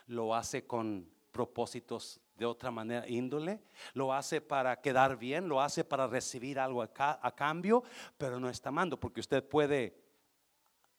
lo 0.07 0.35
hace 0.35 0.67
con 0.67 1.09
propósitos 1.31 2.19
de 2.41 2.47
otra 2.47 2.71
manera, 2.71 3.07
índole, 3.07 3.61
lo 3.93 4.11
hace 4.11 4.41
para 4.41 4.81
quedar 4.81 5.15
bien, 5.15 5.47
lo 5.47 5.61
hace 5.61 5.83
para 5.83 6.07
recibir 6.07 6.57
algo 6.57 6.81
a, 6.81 7.35
cambio, 7.35 7.83
pero 8.17 8.39
no 8.39 8.49
está 8.49 8.69
amando, 8.69 8.99
porque 8.99 9.19
usted 9.19 9.47
puede 9.47 9.95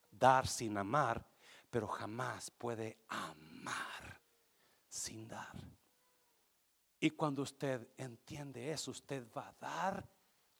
dar 0.08 0.46
sin 0.46 0.78
amar, 0.78 1.26
pero 1.68 1.88
jamás 1.88 2.48
puede 2.52 2.96
amar 3.08 4.20
sin 4.88 5.26
dar. 5.26 5.56
Y 7.00 7.10
cuando 7.10 7.42
usted 7.42 7.88
entiende 7.96 8.70
eso, 8.70 8.92
usted 8.92 9.26
va 9.36 9.48
a 9.48 9.54
dar 9.58 10.08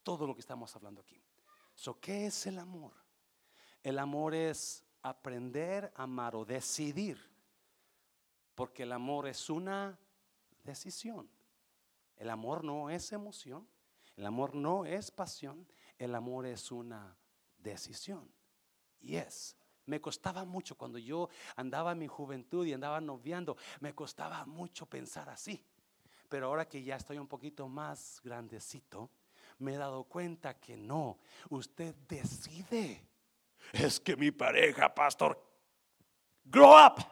todo 0.03 0.27
lo 0.27 0.35
que 0.35 0.41
estamos 0.41 0.75
hablando 0.75 1.03
aquí. 1.03 1.23
So, 1.77 2.01
¿Qué 2.01 2.27
es 2.27 2.45
el 2.49 2.59
amor? 2.59 2.93
El 3.85 4.01
amor 4.01 4.35
es 4.35 4.85
aprender 5.01 5.93
a 5.95 6.03
amar 6.03 6.35
o 6.35 6.45
decidir, 6.45 7.21
porque 8.57 8.83
el 8.83 8.91
amor 8.91 9.29
es 9.29 9.49
una 9.49 9.97
decisión. 10.63 11.29
El 12.17 12.31
amor 12.31 12.65
no 12.65 12.91
es 12.91 13.13
emoción, 13.13 13.69
el 14.17 14.27
amor 14.27 14.55
no 14.55 14.85
es 14.85 15.11
pasión, 15.11 15.67
el 15.99 16.15
amor 16.15 16.47
es 16.47 16.71
una 16.71 17.17
decisión. 17.59 18.31
Y 19.01 19.17
es. 19.17 19.57
Me 19.87 20.01
costaba 20.01 20.45
mucho 20.45 20.77
cuando 20.77 20.99
yo 20.99 21.29
andaba 21.57 21.93
en 21.93 21.99
mi 21.99 22.07
juventud 22.07 22.65
y 22.67 22.73
andaba 22.73 23.01
noviando, 23.01 23.57
me 23.81 23.95
costaba 23.95 24.45
mucho 24.47 24.87
pensar 24.87 25.29
así. 25.29 25.65
Pero 26.29 26.47
ahora 26.47 26.69
que 26.69 26.83
ya 26.83 26.97
estoy 26.97 27.19
un 27.19 27.27
poquito 27.27 27.69
más 27.69 28.21
grandecito, 28.23 29.11
me 29.59 29.75
he 29.75 29.77
dado 29.77 30.05
cuenta 30.05 30.59
que 30.59 30.77
no, 30.77 31.19
usted 31.51 31.95
decide. 32.09 33.09
Es 33.73 33.99
que 33.99 34.17
mi 34.17 34.31
pareja, 34.31 34.95
pastor, 34.95 35.41
grow 36.45 36.75
up, 36.75 37.05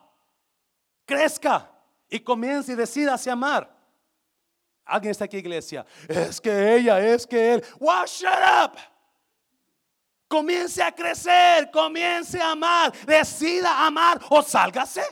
crezca 1.05 1.80
y 2.11 2.21
comience 2.21 2.73
y 2.73 2.75
decida 2.75 3.15
a 3.15 3.33
amar. 3.33 3.81
Alguien 4.85 5.13
está 5.13 5.25
aquí, 5.27 5.37
iglesia. 5.37 5.87
Es 6.09 6.41
que 6.41 6.77
ella, 6.77 6.99
es 7.01 7.27
que 7.27 7.55
él. 7.55 7.65
Wow, 7.79 8.05
shut 8.07 8.29
up. 8.65 8.77
Comience 10.27 10.83
a 10.83 10.93
crecer, 10.93 11.71
comience 11.73 12.41
a 12.41 12.53
amar, 12.53 12.93
decida 13.07 13.87
amar 13.87 14.21
o 14.31 14.43
sálgase. 14.43 15.03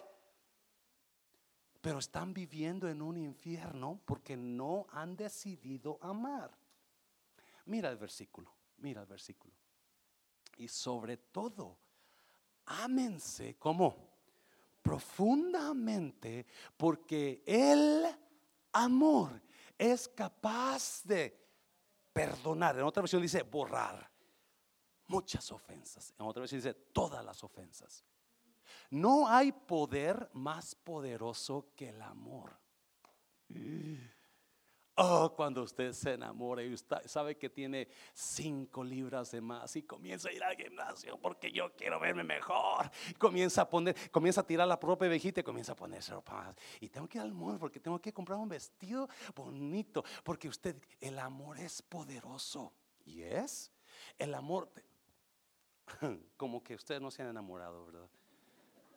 Pero 1.81 1.99
están 1.99 2.35
viviendo 2.35 2.89
en 2.89 3.03
un 3.03 3.17
infierno 3.17 4.01
porque 4.05 4.37
no 4.37 4.87
han 4.91 5.17
decidido 5.17 5.99
amar. 6.03 6.57
Mira 7.67 7.89
el 7.89 7.97
versículo, 7.97 8.53
mira 8.79 9.01
el 9.01 9.07
versículo. 9.07 9.55
Y 10.57 10.69
sobre 10.69 11.17
todo, 11.17 11.79
ámense 12.67 13.57
como 13.57 14.08
profundamente 14.89 16.47
porque 16.79 17.43
el 17.45 18.07
amor 18.73 19.43
es 19.77 20.09
capaz 20.09 21.03
de 21.05 21.39
perdonar. 22.11 22.79
En 22.79 22.85
otra 22.85 23.03
versión 23.03 23.21
dice 23.21 23.43
borrar 23.43 24.11
muchas 25.09 25.53
ofensas. 25.53 26.15
En 26.19 26.25
otra 26.25 26.41
versión 26.41 26.61
dice 26.61 26.73
todas 26.73 27.23
las 27.23 27.45
ofensas. 27.45 28.03
No 28.89 29.29
hay 29.29 29.53
poder 29.53 30.31
más 30.33 30.75
poderoso 30.75 31.67
que 31.77 31.91
el 31.91 32.01
amor. 32.01 32.59
Oh, 35.01 35.33
cuando 35.33 35.63
usted 35.63 35.93
se 35.93 36.15
enamora 36.15 36.61
y 36.65 36.75
usted 36.75 36.97
sabe 37.07 37.37
que 37.37 37.49
tiene 37.49 37.87
cinco 38.13 38.83
libras 38.83 39.31
de 39.31 39.41
más 39.41 39.77
y 39.77 39.85
comienza 39.85 40.29
a 40.29 40.33
ir 40.33 40.43
al 40.43 40.57
gimnasio 40.57 41.17
porque 41.21 41.53
yo 41.53 41.73
quiero 41.77 42.01
verme 42.01 42.25
mejor. 42.25 42.91
Comienza 43.17 43.63
a 43.63 43.71
poner, 43.71 43.95
comienza 44.11 44.41
a 44.41 44.45
tirar 44.45 44.67
la 44.67 44.81
propia 44.81 45.09
vejita 45.09 45.39
y 45.39 45.45
comienza 45.45 45.71
a 45.71 45.77
ponerse 45.77 46.13
ropa 46.13 46.53
Y 46.81 46.89
tengo 46.89 47.09
que 47.09 47.19
ir 47.19 47.23
al 47.23 47.33
mall 47.33 47.61
porque 47.61 47.79
tengo 47.79 48.01
que 48.01 48.13
comprar 48.13 48.41
un 48.41 48.49
vestido 48.49 49.09
bonito. 49.37 50.05
Porque 50.25 50.49
usted, 50.49 50.75
el 51.01 51.21
amor 51.21 51.61
es 51.61 51.81
poderoso. 51.81 52.73
Y 53.05 53.23
es 53.23 53.71
el 54.19 54.35
amor. 54.35 54.69
Como 56.37 56.61
que 56.65 56.75
ustedes 56.75 57.01
no 57.01 57.13
se 57.13 57.23
han 57.23 57.29
enamorado, 57.29 57.87
¿verdad? 57.87 58.09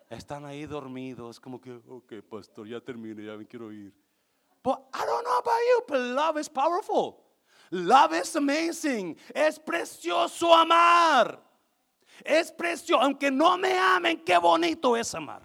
Están 0.10 0.46
ahí 0.46 0.66
dormidos, 0.66 1.40
como 1.40 1.62
que, 1.62 1.72
ok, 1.88 2.16
pastor, 2.30 2.68
ya 2.68 2.82
terminé, 2.82 3.24
ya 3.24 3.38
me 3.38 3.48
quiero 3.48 3.72
ir. 3.72 3.94
But 4.62 4.90
I 4.94 5.06
don't 5.06 5.24
know 5.24 5.31
about 5.42 5.60
you, 5.60 5.82
but 5.88 6.00
love 6.00 6.38
is 6.38 6.48
powerful. 6.48 7.22
Love 7.72 8.14
is 8.14 8.36
amazing. 8.36 9.16
Es 9.34 9.60
precioso 9.60 10.54
amar. 10.54 11.40
Es 12.24 12.52
precioso, 12.52 13.02
aunque 13.02 13.32
no 13.32 13.58
me 13.58 13.78
amen, 13.78 14.22
qué 14.26 14.38
bonito 14.38 14.96
es 14.96 15.14
amar. 15.16 15.42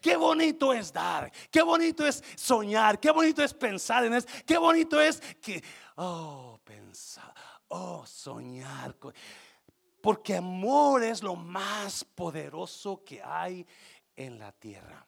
Qué 0.00 0.16
bonito 0.16 0.72
es 0.72 0.92
dar, 0.92 1.30
qué 1.48 1.62
bonito 1.62 2.04
es 2.04 2.22
soñar, 2.34 2.98
qué 2.98 3.12
bonito 3.12 3.40
es 3.40 3.54
pensar 3.54 4.04
en 4.04 4.14
eso, 4.14 4.26
qué 4.44 4.58
bonito 4.58 5.00
es 5.00 5.20
que, 5.40 5.62
oh, 5.94 6.58
pensar, 6.64 7.32
oh, 7.68 8.04
soñar. 8.04 8.96
Porque 10.00 10.34
amor 10.34 11.04
es 11.04 11.22
lo 11.22 11.36
más 11.36 12.02
poderoso 12.02 13.04
que 13.04 13.22
hay 13.22 13.64
en 14.16 14.40
la 14.40 14.50
tierra. 14.50 15.06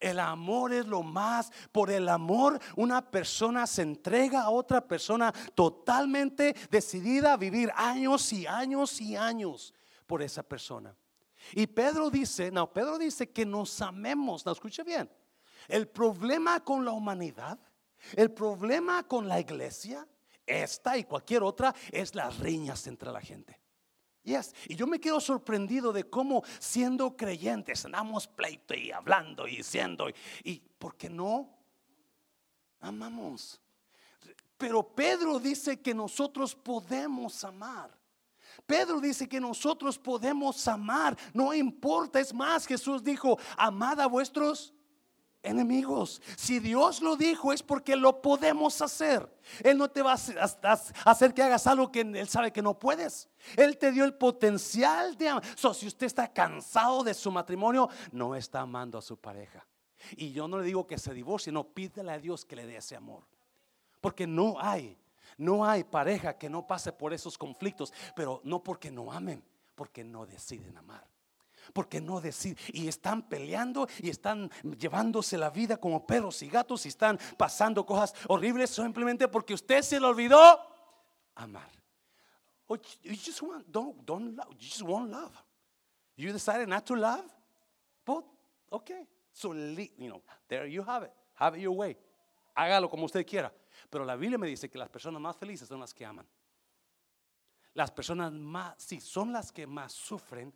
El 0.00 0.20
amor 0.20 0.72
es 0.72 0.86
lo 0.86 1.02
más. 1.02 1.50
Por 1.72 1.90
el 1.90 2.08
amor 2.08 2.60
una 2.76 3.10
persona 3.10 3.66
se 3.66 3.82
entrega 3.82 4.42
a 4.42 4.50
otra 4.50 4.86
persona 4.86 5.32
totalmente 5.54 6.54
decidida 6.70 7.32
a 7.32 7.36
vivir 7.36 7.70
años 7.74 8.32
y 8.32 8.46
años 8.46 9.00
y 9.00 9.16
años 9.16 9.74
por 10.06 10.22
esa 10.22 10.42
persona. 10.42 10.94
Y 11.52 11.66
Pedro 11.66 12.10
dice, 12.10 12.50
no, 12.50 12.72
Pedro 12.72 12.98
dice 12.98 13.30
que 13.30 13.46
nos 13.46 13.80
amemos. 13.80 14.44
No, 14.44 14.52
escuche 14.52 14.82
bien. 14.82 15.10
El 15.66 15.88
problema 15.88 16.60
con 16.64 16.84
la 16.84 16.92
humanidad, 16.92 17.58
el 18.14 18.30
problema 18.30 19.06
con 19.06 19.28
la 19.28 19.40
iglesia, 19.40 20.06
esta 20.46 20.96
y 20.96 21.04
cualquier 21.04 21.42
otra, 21.42 21.74
es 21.90 22.14
las 22.14 22.38
riñas 22.38 22.86
entre 22.86 23.12
la 23.12 23.20
gente. 23.20 23.60
Y 24.66 24.74
yo 24.74 24.86
me 24.86 25.00
quedo 25.00 25.20
sorprendido 25.20 25.92
de 25.92 26.04
cómo 26.04 26.42
siendo 26.58 27.16
creyentes 27.16 27.84
andamos 27.84 28.26
pleito 28.26 28.74
y 28.74 28.90
hablando 28.90 29.46
y 29.46 29.56
diciendo, 29.56 30.08
y, 30.08 30.14
y 30.44 30.62
porque 30.78 31.08
no 31.08 31.48
amamos. 32.80 33.60
Pero 34.56 34.82
Pedro 34.82 35.38
dice 35.38 35.80
que 35.80 35.94
nosotros 35.94 36.54
podemos 36.54 37.42
amar. 37.44 37.96
Pedro 38.66 39.00
dice 39.00 39.28
que 39.28 39.40
nosotros 39.40 39.98
podemos 39.98 40.66
amar, 40.66 41.16
no 41.32 41.54
importa, 41.54 42.18
es 42.18 42.34
más, 42.34 42.66
Jesús 42.66 43.02
dijo, 43.02 43.38
amad 43.56 44.00
a 44.00 44.06
vuestros 44.06 44.74
enemigos. 45.48 46.22
Si 46.36 46.60
Dios 46.60 47.00
lo 47.00 47.16
dijo 47.16 47.52
es 47.52 47.62
porque 47.62 47.96
lo 47.96 48.20
podemos 48.22 48.80
hacer. 48.82 49.28
Él 49.62 49.78
no 49.78 49.90
te 49.90 50.02
va 50.02 50.12
a 50.12 51.10
hacer 51.10 51.34
que 51.34 51.42
hagas 51.42 51.66
algo 51.66 51.90
que 51.90 52.00
Él 52.00 52.28
sabe 52.28 52.52
que 52.52 52.62
no 52.62 52.78
puedes. 52.78 53.28
Él 53.56 53.78
te 53.78 53.92
dio 53.92 54.04
el 54.04 54.14
potencial 54.14 55.16
de 55.16 55.28
amar. 55.28 55.44
si 55.74 55.86
usted 55.86 56.06
está 56.06 56.32
cansado 56.32 57.02
de 57.02 57.14
su 57.14 57.30
matrimonio, 57.30 57.88
no 58.12 58.34
está 58.34 58.60
amando 58.60 58.98
a 58.98 59.02
su 59.02 59.16
pareja. 59.16 59.66
Y 60.16 60.32
yo 60.32 60.46
no 60.46 60.58
le 60.58 60.64
digo 60.64 60.86
que 60.86 60.98
se 60.98 61.12
divorcie, 61.12 61.52
no, 61.52 61.64
pídele 61.64 62.12
a 62.12 62.18
Dios 62.18 62.44
que 62.44 62.56
le 62.56 62.66
dé 62.66 62.76
ese 62.76 62.94
amor. 62.94 63.24
Porque 64.00 64.26
no 64.26 64.56
hay, 64.60 64.96
no 65.36 65.64
hay 65.64 65.82
pareja 65.84 66.38
que 66.38 66.48
no 66.48 66.66
pase 66.66 66.92
por 66.92 67.12
esos 67.12 67.36
conflictos, 67.36 67.92
pero 68.14 68.40
no 68.44 68.62
porque 68.62 68.90
no 68.90 69.10
amen, 69.10 69.42
porque 69.74 70.04
no 70.04 70.24
deciden 70.24 70.76
amar 70.76 71.17
porque 71.72 72.00
no 72.00 72.20
deciden. 72.20 72.56
Y 72.72 72.88
están 72.88 73.28
peleando 73.28 73.88
y 74.00 74.10
están 74.10 74.50
llevándose 74.78 75.38
la 75.38 75.50
vida 75.50 75.76
como 75.76 76.06
perros 76.06 76.42
y 76.42 76.48
gatos 76.48 76.84
y 76.86 76.88
están 76.88 77.18
pasando 77.36 77.84
cosas 77.84 78.14
horribles 78.28 78.70
simplemente 78.70 79.28
porque 79.28 79.54
usted 79.54 79.82
se 79.82 80.00
le 80.00 80.06
olvidó 80.06 80.60
amar. 81.34 81.70
Oh, 82.66 82.76
you 83.02 83.14
just 83.14 83.40
want, 83.40 83.66
don't, 83.70 84.04
don't 84.04 84.36
love, 84.36 84.50
you 84.58 84.68
just 84.68 84.82
want 84.82 85.10
love. 85.10 85.32
You 86.16 86.32
decided 86.32 86.68
not 86.68 86.84
to 86.86 86.96
love, 86.96 87.24
but 88.04 88.24
okay. 88.70 89.06
So, 89.32 89.54
you 89.54 90.08
know, 90.08 90.20
there 90.48 90.66
you 90.66 90.82
have 90.82 91.04
it. 91.04 91.12
Have 91.34 91.56
it 91.56 91.62
your 91.62 91.76
way. 91.76 91.96
Hágalo 92.56 92.90
como 92.90 93.04
usted 93.04 93.24
quiera. 93.24 93.52
Pero 93.88 94.04
la 94.04 94.16
Biblia 94.16 94.36
me 94.36 94.48
dice 94.48 94.68
que 94.68 94.78
las 94.78 94.88
personas 94.88 95.20
más 95.20 95.36
felices 95.36 95.68
son 95.68 95.80
las 95.80 95.94
que 95.94 96.04
aman. 96.04 96.26
Las 97.74 97.90
personas 97.92 98.32
más, 98.32 98.74
sí, 98.76 99.00
son 99.00 99.32
las 99.32 99.52
que 99.52 99.66
más 99.66 99.92
sufren, 99.92 100.52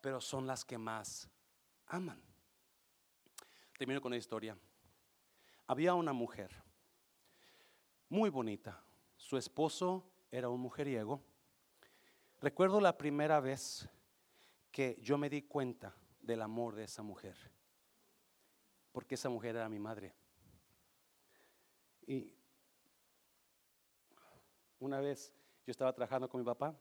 pero 0.00 0.20
son 0.20 0.46
las 0.46 0.64
que 0.64 0.78
más 0.78 1.28
aman. 1.86 2.22
Termino 3.76 4.00
con 4.00 4.10
una 4.10 4.16
historia. 4.16 4.56
Había 5.66 5.94
una 5.94 6.12
mujer 6.12 6.50
muy 8.08 8.30
bonita. 8.30 8.82
Su 9.16 9.36
esposo 9.36 10.10
era 10.30 10.48
un 10.48 10.60
mujeriego. 10.60 11.22
Recuerdo 12.40 12.80
la 12.80 12.96
primera 12.96 13.40
vez 13.40 13.88
que 14.70 14.98
yo 15.02 15.18
me 15.18 15.28
di 15.28 15.42
cuenta 15.42 15.94
del 16.20 16.42
amor 16.42 16.74
de 16.74 16.84
esa 16.84 17.02
mujer, 17.02 17.36
porque 18.92 19.14
esa 19.14 19.28
mujer 19.28 19.56
era 19.56 19.68
mi 19.68 19.78
madre. 19.78 20.14
Y 22.06 22.32
una 24.78 25.00
vez 25.00 25.32
yo 25.66 25.70
estaba 25.70 25.92
trabajando 25.92 26.28
con 26.28 26.40
mi 26.40 26.44
papá 26.44 26.74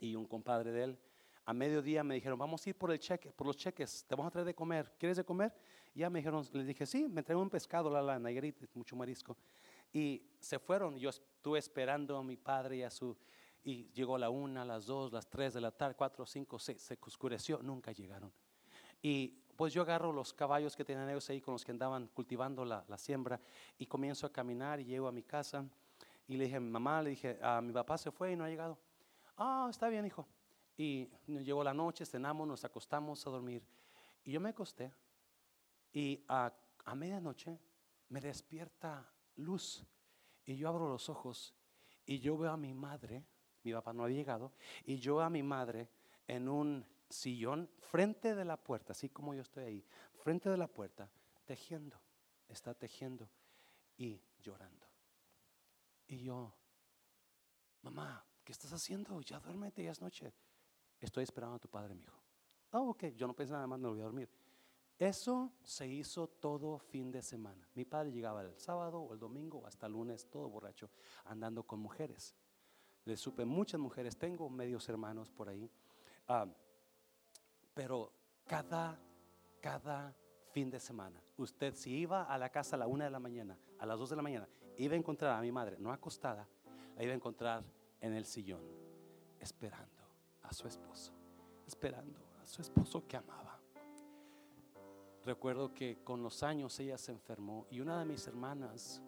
y 0.00 0.14
un 0.14 0.26
compadre 0.26 0.72
de 0.72 0.84
él. 0.84 0.98
A 1.44 1.52
mediodía 1.52 2.04
me 2.04 2.14
dijeron, 2.14 2.38
vamos 2.38 2.64
a 2.64 2.70
ir 2.70 2.76
por 2.76 2.90
el 2.92 2.98
cheque, 2.98 3.32
por 3.32 3.46
los 3.46 3.56
cheques, 3.56 4.04
te 4.06 4.14
vamos 4.14 4.28
a 4.28 4.30
traer 4.30 4.46
de 4.46 4.54
comer. 4.54 4.92
¿Quieres 4.98 5.16
de 5.16 5.24
comer? 5.24 5.54
Y 5.94 6.00
ya 6.00 6.10
me 6.10 6.20
dijeron, 6.20 6.46
les 6.52 6.66
dije, 6.66 6.86
sí, 6.86 7.08
me 7.08 7.22
traigo 7.22 7.42
un 7.42 7.50
pescado, 7.50 7.90
la, 7.90 8.02
la 8.02 8.18
negrita, 8.18 8.66
mucho 8.74 8.94
marisco. 8.94 9.36
Y 9.92 10.22
se 10.38 10.58
fueron, 10.58 10.96
yo 10.98 11.10
estuve 11.10 11.58
esperando 11.58 12.16
a 12.16 12.22
mi 12.22 12.36
padre 12.36 12.76
y 12.76 12.82
a 12.82 12.90
su, 12.90 13.16
y 13.64 13.90
llegó 13.92 14.16
la 14.16 14.30
una, 14.30 14.64
las 14.64 14.86
dos, 14.86 15.12
las 15.12 15.28
tres 15.28 15.54
de 15.54 15.60
la 15.60 15.70
tarde, 15.70 15.94
cuatro, 15.96 16.24
cinco, 16.26 16.58
seis, 16.58 16.80
se 16.80 16.98
oscureció, 17.00 17.60
nunca 17.62 17.92
llegaron. 17.92 18.32
Y 19.02 19.28
pues 19.56 19.72
yo 19.72 19.82
agarro 19.82 20.12
los 20.12 20.32
caballos 20.32 20.76
que 20.76 20.84
tenían 20.84 21.08
ellos 21.08 21.28
ahí 21.30 21.40
con 21.40 21.52
los 21.52 21.64
que 21.64 21.72
andaban 21.72 22.08
cultivando 22.08 22.64
la, 22.64 22.84
la 22.88 22.96
siembra 22.96 23.40
y 23.78 23.86
comienzo 23.86 24.26
a 24.26 24.32
caminar 24.32 24.80
y 24.80 24.84
llego 24.84 25.08
a 25.08 25.12
mi 25.12 25.22
casa 25.22 25.66
y 26.26 26.36
le 26.36 26.44
dije 26.44 26.60
mamá, 26.60 27.02
le 27.02 27.10
dije, 27.10 27.38
a 27.42 27.60
mi 27.60 27.72
papá 27.72 27.98
se 27.98 28.10
fue 28.10 28.32
y 28.32 28.36
no 28.36 28.44
ha 28.44 28.48
llegado. 28.48 28.78
Ah, 29.36 29.66
está 29.68 29.88
bien, 29.88 30.06
hijo. 30.06 30.26
Y 30.80 31.10
llegó 31.26 31.62
la 31.62 31.74
noche, 31.74 32.06
cenamos, 32.06 32.48
nos 32.48 32.64
acostamos 32.64 33.26
a 33.26 33.30
dormir. 33.30 33.62
Y 34.24 34.32
yo 34.32 34.40
me 34.40 34.48
acosté 34.48 34.90
y 35.92 36.24
a, 36.26 36.50
a 36.86 36.94
medianoche 36.94 37.60
me 38.08 38.18
despierta 38.18 39.06
luz. 39.36 39.84
Y 40.46 40.56
yo 40.56 40.70
abro 40.70 40.88
los 40.88 41.10
ojos 41.10 41.54
y 42.06 42.18
yo 42.18 42.38
veo 42.38 42.50
a 42.50 42.56
mi 42.56 42.72
madre, 42.72 43.26
mi 43.62 43.74
papá 43.74 43.92
no 43.92 44.04
había 44.04 44.16
llegado, 44.16 44.54
y 44.86 44.96
yo 44.96 45.16
veo 45.16 45.26
a 45.26 45.28
mi 45.28 45.42
madre 45.42 45.90
en 46.26 46.48
un 46.48 46.86
sillón 47.10 47.68
frente 47.76 48.34
de 48.34 48.46
la 48.46 48.56
puerta, 48.56 48.92
así 48.92 49.10
como 49.10 49.34
yo 49.34 49.42
estoy 49.42 49.64
ahí, 49.64 49.84
frente 50.14 50.48
de 50.48 50.56
la 50.56 50.66
puerta, 50.66 51.10
tejiendo, 51.44 52.00
está 52.48 52.72
tejiendo 52.72 53.28
y 53.98 54.18
llorando. 54.38 54.86
Y 56.06 56.22
yo, 56.22 56.54
mamá, 57.82 58.24
¿qué 58.42 58.52
estás 58.52 58.72
haciendo? 58.72 59.20
Ya 59.20 59.40
duérmete, 59.40 59.84
ya 59.84 59.90
es 59.90 60.00
noche. 60.00 60.32
Estoy 61.00 61.24
esperando 61.24 61.56
a 61.56 61.58
tu 61.58 61.68
padre, 61.68 61.94
mi 61.94 62.02
hijo. 62.02 62.18
Ah, 62.72 62.82
ok, 62.82 63.06
yo 63.16 63.26
no 63.26 63.34
pensé 63.34 63.52
nada 63.52 63.66
más, 63.66 63.80
no 63.80 63.90
voy 63.90 64.00
a 64.00 64.04
dormir. 64.04 64.28
Eso 64.98 65.50
se 65.62 65.88
hizo 65.88 66.28
todo 66.28 66.78
fin 66.78 67.10
de 67.10 67.22
semana. 67.22 67.66
Mi 67.74 67.86
padre 67.86 68.12
llegaba 68.12 68.42
el 68.42 68.54
sábado 68.58 69.00
o 69.00 69.14
el 69.14 69.18
domingo 69.18 69.60
o 69.60 69.66
hasta 69.66 69.86
el 69.86 69.94
lunes, 69.94 70.28
todo 70.28 70.48
borracho, 70.48 70.90
andando 71.24 71.62
con 71.62 71.80
mujeres. 71.80 72.34
Le 73.06 73.16
supe 73.16 73.46
muchas 73.46 73.80
mujeres, 73.80 74.18
tengo 74.18 74.50
medios 74.50 74.86
hermanos 74.90 75.30
por 75.30 75.48
ahí. 75.48 75.70
Ah, 76.28 76.46
pero 77.72 78.12
cada, 78.46 79.00
cada 79.60 80.14
fin 80.52 80.70
de 80.70 80.78
semana, 80.78 81.22
usted 81.38 81.74
si 81.74 81.96
iba 81.96 82.24
a 82.24 82.36
la 82.36 82.50
casa 82.50 82.76
a 82.76 82.80
la 82.80 82.86
una 82.86 83.04
de 83.04 83.10
la 83.10 83.18
mañana, 83.18 83.58
a 83.78 83.86
las 83.86 83.98
dos 83.98 84.10
de 84.10 84.16
la 84.16 84.22
mañana, 84.22 84.48
iba 84.76 84.94
a 84.94 84.98
encontrar 84.98 85.38
a 85.38 85.40
mi 85.40 85.50
madre, 85.50 85.76
no 85.78 85.92
acostada, 85.92 86.46
la 86.94 87.02
iba 87.02 87.12
a 87.12 87.16
encontrar 87.16 87.64
en 88.02 88.12
el 88.12 88.26
sillón, 88.26 88.62
esperando 89.38 89.99
a 90.50 90.52
su 90.52 90.66
esposo, 90.66 91.12
esperando 91.64 92.18
a 92.42 92.46
su 92.46 92.60
esposo 92.60 93.06
que 93.06 93.16
amaba. 93.16 93.60
Recuerdo 95.24 95.72
que 95.72 96.02
con 96.02 96.22
los 96.22 96.42
años 96.42 96.78
ella 96.80 96.98
se 96.98 97.12
enfermó 97.12 97.66
y 97.70 97.78
una 97.78 98.00
de 98.00 98.04
mis 98.04 98.26
hermanas 98.26 99.00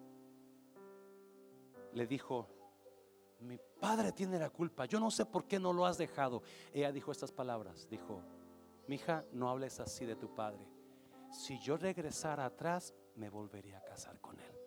le 1.91 2.07
dijo, 2.07 2.47
mi 3.41 3.59
padre 3.79 4.13
tiene 4.13 4.39
la 4.39 4.49
culpa, 4.49 4.85
yo 4.85 5.01
no 5.01 5.11
sé 5.11 5.25
por 5.25 5.45
qué 5.45 5.59
no 5.59 5.73
lo 5.73 5.85
has 5.85 5.97
dejado. 5.97 6.43
Ella 6.71 6.93
dijo 6.93 7.11
estas 7.11 7.33
palabras, 7.33 7.89
dijo, 7.89 8.21
mi 8.87 8.95
hija, 8.95 9.25
no 9.33 9.49
hables 9.49 9.81
así 9.81 10.05
de 10.05 10.15
tu 10.15 10.33
padre. 10.33 10.65
Si 11.29 11.59
yo 11.59 11.75
regresara 11.75 12.45
atrás, 12.45 12.93
me 13.15 13.29
volvería 13.29 13.79
a 13.79 13.83
casar 13.83 14.21
con 14.21 14.39
él. 14.39 14.62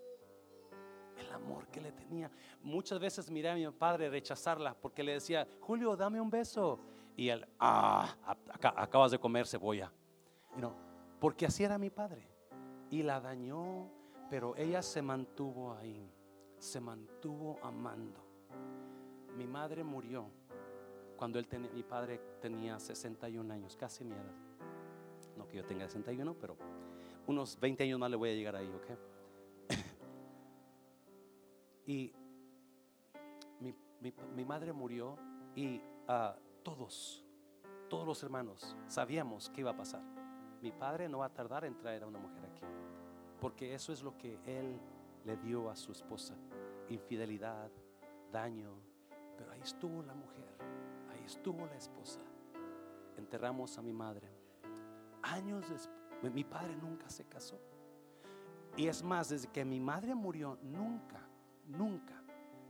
El 1.17 1.33
amor 1.33 1.67
que 1.69 1.81
le 1.81 1.93
tenía. 1.93 2.31
Muchas 2.63 2.99
veces 2.99 3.31
miré 3.31 3.51
a 3.51 3.55
mi 3.55 3.69
padre 3.71 4.11
rechazarla 4.11 4.75
porque 4.75 5.03
le 5.03 5.13
decía, 5.13 5.49
Julio, 5.61 5.97
dame 5.97 6.21
un 6.21 6.31
beso. 6.31 6.79
Y 7.17 7.29
él, 7.31 7.47
ah, 7.59 8.15
acabas 8.77 9.11
de 9.11 9.19
comer 9.19 9.47
cebolla. 9.47 9.91
You 10.59 10.73
porque 11.19 11.47
así 11.47 11.65
era 11.65 11.79
mi 11.79 11.91
padre. 11.91 12.29
Y 12.91 13.03
la 13.03 13.21
dañó, 13.21 13.91
pero 14.31 14.55
ella 14.57 14.83
se 14.83 15.03
mantuvo 15.03 15.75
ahí, 15.75 16.11
se 16.59 16.81
mantuvo 16.81 17.59
amando. 17.63 18.25
Mi 19.37 19.47
madre 19.47 19.83
murió 19.83 20.31
cuando 21.17 21.39
él 21.39 21.47
mi 21.75 21.83
padre 21.83 22.21
tenía 22.41 22.79
61 22.79 23.53
años, 23.53 23.77
casi 23.77 24.05
mi 24.05 24.15
edad. 24.15 24.35
No 25.37 25.49
que 25.49 25.57
yo 25.57 25.65
tenga 25.65 25.87
61, 25.87 26.35
pero 26.39 26.57
unos 27.27 27.59
20 27.59 27.85
años 27.85 27.99
más 27.99 28.11
le 28.11 28.17
voy 28.17 28.31
a 28.31 28.35
llegar 28.35 28.57
ahí, 28.57 28.71
¿ok? 28.73 29.16
Y 31.87 32.13
mi, 34.35 34.45
madre 34.45 34.73
murió 34.73 35.17
y 35.55 35.81
ah, 36.09 36.37
todos, 36.63 37.25
todos 37.89 38.07
los 38.07 38.23
hermanos 38.23 38.77
sabíamos 38.87 39.49
qué 39.51 39.63
iba 39.63 39.71
a 39.71 39.77
pasar 39.77 40.17
mi 40.63 40.73
padre 40.73 41.09
no 41.09 41.19
va 41.19 41.27
a 41.27 41.33
tardar 41.33 41.65
en 41.65 41.77
traer 41.77 42.03
a 42.03 42.07
una 42.07 42.19
mujer 42.19 42.45
aquí. 42.45 42.65
Porque 43.41 43.75
eso 43.75 43.93
es 43.93 44.03
lo 44.03 44.17
que 44.17 44.41
él 44.45 44.81
le 45.25 45.37
dio 45.37 45.71
a 45.71 45.77
su 45.77 45.93
esposa. 45.93 46.35
Infidelidad, 46.89 47.71
daño. 48.33 48.73
Pero 49.37 49.53
ahí 49.53 49.61
estuvo 49.61 50.03
la 50.03 50.15
mujer, 50.15 50.57
ahí 51.11 51.23
estuvo 51.25 51.67
la 51.67 51.77
esposa. 51.77 52.21
Enterramos 53.17 53.77
a 53.79 53.83
mi 53.83 53.93
madre. 53.93 54.29
Años 55.23 55.69
después, 55.69 56.33
mi 56.33 56.45
padre 56.45 56.75
nunca 56.77 57.09
se 57.11 57.27
casó. 57.27 57.61
Y 58.77 58.89
es 58.89 59.03
más, 59.03 59.29
desde 59.29 59.49
que 59.49 59.65
mi 59.65 59.81
madre 59.81 60.15
murió, 60.15 60.59
nunca, 60.63 61.26
nunca 61.67 62.23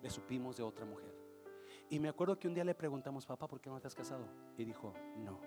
le 0.03 0.11
supimos 0.11 0.57
de 0.57 0.63
otra 0.63 0.85
mujer. 0.85 1.15
Y 1.89 1.99
me 1.99 2.09
acuerdo 2.09 2.39
que 2.39 2.49
un 2.49 2.55
día 2.55 2.65
le 2.65 2.75
preguntamos, 2.75 3.27
papá, 3.27 3.47
¿por 3.47 3.61
qué 3.61 3.71
no 3.71 3.81
te 3.81 3.87
has 3.87 3.95
casado? 3.95 4.27
Y 4.57 4.65
dijo, 4.65 4.93
no 5.19 5.39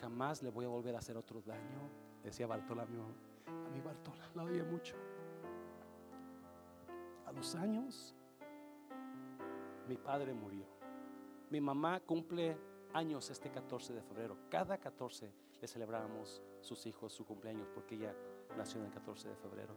jamás 0.00 0.42
le 0.42 0.50
voy 0.50 0.64
a 0.64 0.68
volver 0.68 0.94
a 0.94 0.98
hacer 0.98 1.16
otro 1.16 1.40
daño. 1.40 1.90
Decía 2.22 2.46
Bartolomé, 2.46 2.98
a 3.46 3.70
mi 3.70 3.80
Bartola 3.80 4.28
la 4.34 4.44
oía 4.44 4.64
mucho. 4.64 4.96
A 7.26 7.32
los 7.32 7.54
años, 7.54 8.14
mi 9.88 9.96
padre 9.96 10.32
murió. 10.32 10.66
Mi 11.50 11.60
mamá 11.60 12.00
cumple 12.00 12.56
años 12.92 13.30
este 13.30 13.50
14 13.50 13.94
de 13.94 14.02
febrero. 14.02 14.36
Cada 14.50 14.78
14 14.78 15.32
le 15.60 15.68
celebramos 15.68 16.42
sus 16.60 16.86
hijos 16.86 17.12
su 17.12 17.24
cumpleaños 17.24 17.68
porque 17.72 17.94
ella 17.94 18.14
nació 18.56 18.80
en 18.80 18.86
el 18.86 18.92
14 18.92 19.28
de 19.28 19.36
febrero. 19.36 19.76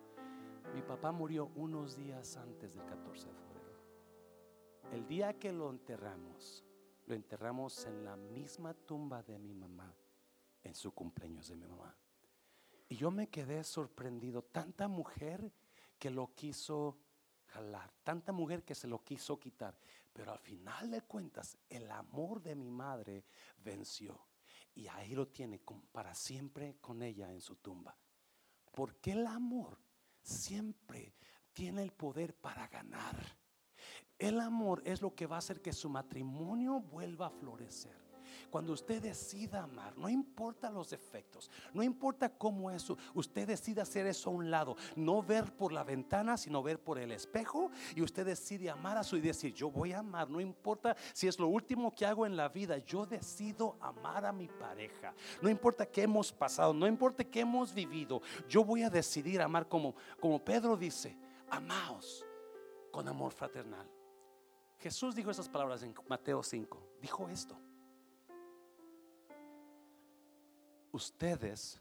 Mi 0.74 0.82
papá 0.82 1.12
murió 1.12 1.52
unos 1.56 1.96
días 1.96 2.38
antes 2.38 2.76
del 2.76 2.86
14 2.86 3.28
de 3.28 3.34
febrero. 3.34 3.80
El 4.92 5.08
día 5.08 5.38
que 5.40 5.52
lo 5.52 5.70
enterramos, 5.70 6.64
lo 7.06 7.16
enterramos 7.16 7.86
en 7.86 8.06
la 8.06 8.16
misma 8.16 8.74
tumba 8.74 9.24
de 9.24 9.40
mi 9.40 9.54
mamá 9.54 9.96
en 10.64 10.76
su 10.76 10.94
cumpleaños 10.94 11.48
de 11.48 11.56
mi 11.56 11.66
mamá. 11.66 11.96
Y 12.88 12.96
yo 12.96 13.12
me 13.12 13.30
quedé 13.30 13.64
sorprendido. 13.64 14.44
Tanta 14.44 14.88
mujer 14.88 15.52
que 15.98 16.10
lo 16.10 16.34
quiso 16.34 16.98
jalar, 17.48 17.92
tanta 18.04 18.32
mujer 18.32 18.64
que 18.64 18.76
se 18.76 18.88
lo 18.88 19.04
quiso 19.04 19.40
quitar. 19.40 19.78
Pero 20.14 20.32
al 20.32 20.40
final 20.40 20.90
de 20.92 21.02
cuentas, 21.02 21.58
el 21.70 21.90
amor 21.92 22.42
de 22.42 22.56
mi 22.56 22.70
madre 22.70 23.26
venció. 23.58 24.28
Y 24.76 24.88
ahí 24.88 25.14
lo 25.14 25.28
tiene 25.28 25.62
para 25.92 26.14
siempre 26.14 26.78
con 26.80 27.02
ella 27.04 27.32
en 27.32 27.42
su 27.42 27.58
tumba. 27.58 27.96
Porque 28.72 29.12
el 29.12 29.28
amor 29.28 29.78
siempre 30.22 31.14
tiene 31.54 31.84
el 31.84 31.92
poder 31.92 32.36
para 32.36 32.68
ganar. 32.68 33.16
El 34.18 34.40
amor 34.40 34.82
es 34.86 35.02
lo 35.02 35.16
que 35.16 35.28
va 35.28 35.38
a 35.38 35.40
hacer 35.40 35.62
que 35.62 35.74
su 35.74 35.90
matrimonio 35.90 36.82
vuelva 36.82 37.28
a 37.28 37.32
florecer. 37.32 38.09
Cuando 38.50 38.74
usted 38.74 39.02
decida 39.02 39.64
amar, 39.64 39.98
no 39.98 40.10
importa 40.10 40.70
los 40.70 40.94
efectos, 40.94 41.50
no 41.74 41.84
importa 41.84 42.30
cómo 42.30 42.72
eso, 42.72 42.98
usted 43.14 43.48
decide 43.48 43.82
hacer 43.82 44.08
eso 44.08 44.30
a 44.30 44.34
un 44.34 44.50
lado, 44.50 44.76
no 44.96 45.22
ver 45.22 45.56
por 45.56 45.72
la 45.72 45.84
ventana, 45.84 46.38
sino 46.38 46.64
ver 46.64 46.80
por 46.82 47.00
el 47.00 47.12
espejo 47.12 47.72
y 47.96 48.02
usted 48.02 48.26
decide 48.26 48.70
amar 48.70 48.98
a 48.98 49.04
su 49.04 49.18
y 49.18 49.22
decir, 49.22 49.54
yo 49.54 49.70
voy 49.70 49.94
a 49.94 50.00
amar, 50.00 50.30
no 50.30 50.40
importa 50.40 50.96
si 51.14 51.28
es 51.28 51.40
lo 51.40 51.48
último 51.48 51.94
que 51.94 52.06
hago 52.06 52.26
en 52.26 52.36
la 52.36 52.50
vida, 52.50 52.78
yo 52.78 53.06
decido 53.06 53.78
amar 53.82 54.26
a 54.26 54.32
mi 54.32 54.48
pareja. 54.48 55.14
No 55.42 55.50
importa 55.50 55.86
qué 55.86 56.04
hemos 56.04 56.32
pasado, 56.32 56.74
no 56.74 56.88
importa 56.88 57.24
qué 57.24 57.42
hemos 57.42 57.74
vivido, 57.74 58.22
yo 58.48 58.64
voy 58.64 58.84
a 58.84 58.90
decidir 58.90 59.42
amar 59.42 59.68
como 59.68 59.96
como 60.20 60.44
Pedro 60.44 60.76
dice, 60.78 61.18
amaos 61.50 62.26
con 62.92 63.08
amor 63.08 63.32
fraternal. 63.32 63.90
Jesús 64.78 65.16
dijo 65.16 65.32
esas 65.32 65.50
palabras 65.50 65.84
en 65.84 65.94
Mateo 66.08 66.42
5. 66.42 66.82
Dijo 67.02 67.28
esto. 67.30 67.58
Ustedes 70.92 71.80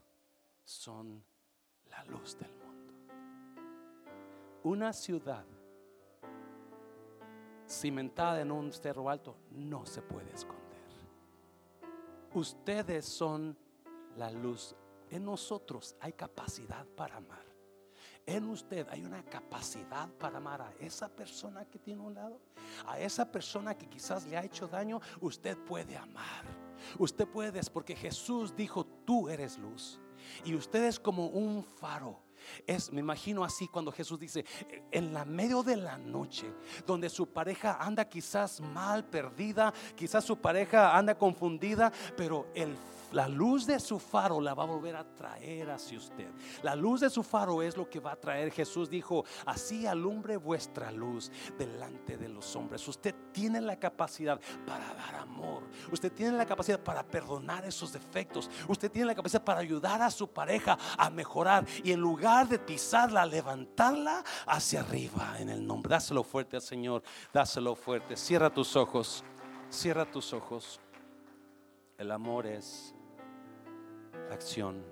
son 0.64 1.24
la 1.86 2.04
luz 2.04 2.36
del 2.38 2.52
mundo. 2.52 2.94
Una 4.64 4.92
ciudad 4.92 5.44
cimentada 7.66 8.40
en 8.40 8.50
un 8.50 8.72
cerro 8.72 9.08
alto 9.08 9.36
no 9.50 9.86
se 9.86 10.02
puede 10.02 10.30
esconder. 10.32 10.58
Ustedes 12.34 13.06
son 13.06 13.56
la 14.16 14.30
luz. 14.30 14.74
En 15.10 15.24
nosotros 15.24 15.96
hay 16.00 16.12
capacidad 16.12 16.84
para 16.84 17.16
amar. 17.16 17.46
En 18.26 18.44
usted 18.50 18.86
hay 18.90 19.02
una 19.06 19.24
capacidad 19.24 20.06
para 20.18 20.36
amar 20.36 20.60
a 20.60 20.72
esa 20.80 21.08
persona 21.08 21.64
que 21.64 21.78
tiene 21.78 22.02
un 22.02 22.14
lado, 22.14 22.38
a 22.86 23.00
esa 23.00 23.32
persona 23.32 23.74
que 23.74 23.88
quizás 23.88 24.26
le 24.26 24.36
ha 24.36 24.44
hecho 24.44 24.68
daño. 24.68 25.00
Usted 25.22 25.56
puede 25.56 25.96
amar. 25.96 26.44
Usted 26.98 27.26
puede, 27.26 27.60
porque 27.72 27.96
Jesús 27.96 28.54
dijo, 28.54 28.84
tú 29.04 29.28
eres 29.28 29.58
luz. 29.58 30.00
Y 30.44 30.54
usted 30.54 30.84
es 30.84 30.98
como 30.98 31.26
un 31.26 31.64
faro 31.64 32.20
es, 32.66 32.92
me 32.92 33.00
imagino 33.00 33.44
así 33.44 33.68
cuando 33.68 33.92
Jesús 33.92 34.18
dice, 34.18 34.44
en 34.90 35.12
la 35.12 35.24
medio 35.24 35.62
de 35.62 35.76
la 35.76 35.98
noche, 35.98 36.52
donde 36.86 37.08
su 37.08 37.26
pareja 37.26 37.78
anda 37.80 38.08
quizás 38.08 38.60
mal, 38.60 39.04
perdida, 39.04 39.72
quizás 39.96 40.24
su 40.24 40.36
pareja 40.36 40.96
anda 40.96 41.16
confundida, 41.16 41.92
pero 42.16 42.46
el 42.54 42.76
la 43.12 43.28
luz 43.28 43.66
de 43.66 43.80
su 43.80 43.98
faro 43.98 44.40
la 44.40 44.54
va 44.54 44.64
a 44.64 44.66
volver 44.66 44.96
a 44.96 45.04
traer 45.04 45.70
hacia 45.70 45.98
usted. 45.98 46.28
La 46.62 46.74
luz 46.74 47.00
de 47.00 47.10
su 47.10 47.22
faro 47.22 47.62
es 47.62 47.76
lo 47.76 47.88
que 47.88 48.00
va 48.00 48.12
a 48.12 48.16
traer. 48.16 48.50
Jesús 48.52 48.90
dijo, 48.90 49.24
así 49.46 49.86
alumbre 49.86 50.36
vuestra 50.36 50.92
luz 50.92 51.30
delante 51.56 52.16
de 52.16 52.28
los 52.28 52.54
hombres. 52.56 52.86
Usted 52.86 53.14
tiene 53.32 53.60
la 53.60 53.78
capacidad 53.78 54.40
para 54.66 54.92
dar 54.94 55.14
amor. 55.16 55.62
Usted 55.90 56.12
tiene 56.12 56.36
la 56.36 56.46
capacidad 56.46 56.80
para 56.80 57.02
perdonar 57.02 57.64
esos 57.64 57.92
defectos. 57.92 58.50
Usted 58.66 58.90
tiene 58.90 59.06
la 59.06 59.14
capacidad 59.14 59.42
para 59.42 59.60
ayudar 59.60 60.02
a 60.02 60.10
su 60.10 60.28
pareja 60.28 60.78
a 60.96 61.10
mejorar. 61.10 61.66
Y 61.82 61.92
en 61.92 62.00
lugar 62.00 62.48
de 62.48 62.58
pisarla, 62.58 63.24
levantarla 63.24 64.24
hacia 64.46 64.80
arriba 64.80 65.36
en 65.38 65.48
el 65.48 65.66
nombre. 65.66 65.90
Dáselo 65.90 66.22
fuerte 66.22 66.56
al 66.56 66.62
Señor. 66.62 67.02
Dáselo 67.32 67.74
fuerte. 67.74 68.16
Cierra 68.16 68.50
tus 68.50 68.76
ojos. 68.76 69.24
Cierra 69.70 70.10
tus 70.10 70.32
ojos. 70.32 70.80
El 71.96 72.12
amor 72.12 72.46
es 72.46 72.94
acción. 74.30 74.82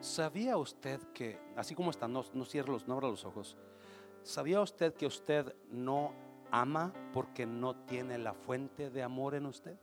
¿Sabía 0.00 0.56
usted 0.56 1.00
que, 1.12 1.38
así 1.56 1.74
como 1.74 1.90
está, 1.90 2.08
no, 2.08 2.24
no 2.32 2.44
cierre 2.44 2.72
los, 2.72 2.88
no 2.88 2.94
abra 2.94 3.08
los 3.08 3.24
ojos, 3.24 3.56
¿sabía 4.22 4.60
usted 4.60 4.94
que 4.94 5.06
usted 5.06 5.54
no 5.70 6.14
ama 6.50 6.92
porque 7.12 7.46
no 7.46 7.76
tiene 7.84 8.16
la 8.16 8.32
fuente 8.32 8.90
de 8.90 9.02
amor 9.02 9.34
en 9.34 9.46
usted? 9.46 9.78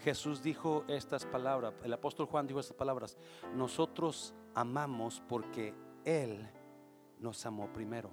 Jesús 0.00 0.42
dijo 0.42 0.84
estas 0.88 1.26
palabras, 1.26 1.74
el 1.84 1.92
apóstol 1.92 2.26
Juan 2.26 2.46
dijo 2.46 2.58
estas 2.58 2.76
palabras, 2.76 3.16
nosotros 3.54 4.34
amamos 4.54 5.22
porque 5.28 5.74
Él 6.04 6.48
nos 7.18 7.44
amó 7.46 7.72
primero. 7.72 8.10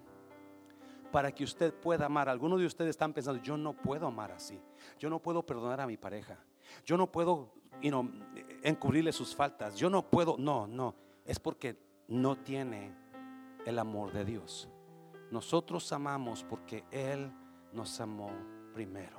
Para 1.12 1.32
que 1.32 1.46
usted 1.46 1.74
pueda 1.74 2.06
amar, 2.06 2.28
algunos 2.28 2.60
de 2.60 2.66
ustedes 2.66 2.90
están 2.92 3.14
pensando, 3.14 3.42
yo 3.42 3.58
no 3.58 3.74
puedo 3.74 4.06
amar 4.06 4.34
así, 4.34 4.62
yo 5.00 5.10
no 5.10 5.20
puedo 5.20 5.46
perdonar 5.46 5.80
a 5.80 5.88
mi 5.88 5.96
pareja, 5.96 6.38
yo 6.86 6.98
no 6.98 7.12
puedo 7.12 7.54
encubrirle 8.64 9.12
sus 9.12 9.36
faltas, 9.36 9.76
yo 9.76 9.90
no 9.90 10.10
puedo, 10.10 10.36
no, 10.38 10.68
no, 10.68 10.96
es 11.26 11.40
porque 11.40 11.78
no 12.08 12.38
tiene 12.38 12.94
el 13.66 13.80
amor 13.80 14.12
de 14.12 14.26
Dios. 14.26 14.70
Nosotros 15.32 15.92
amamos 15.92 16.44
porque 16.44 16.86
Él 16.92 17.32
nos 17.74 18.00
amó 18.00 18.32
primero. 18.74 19.17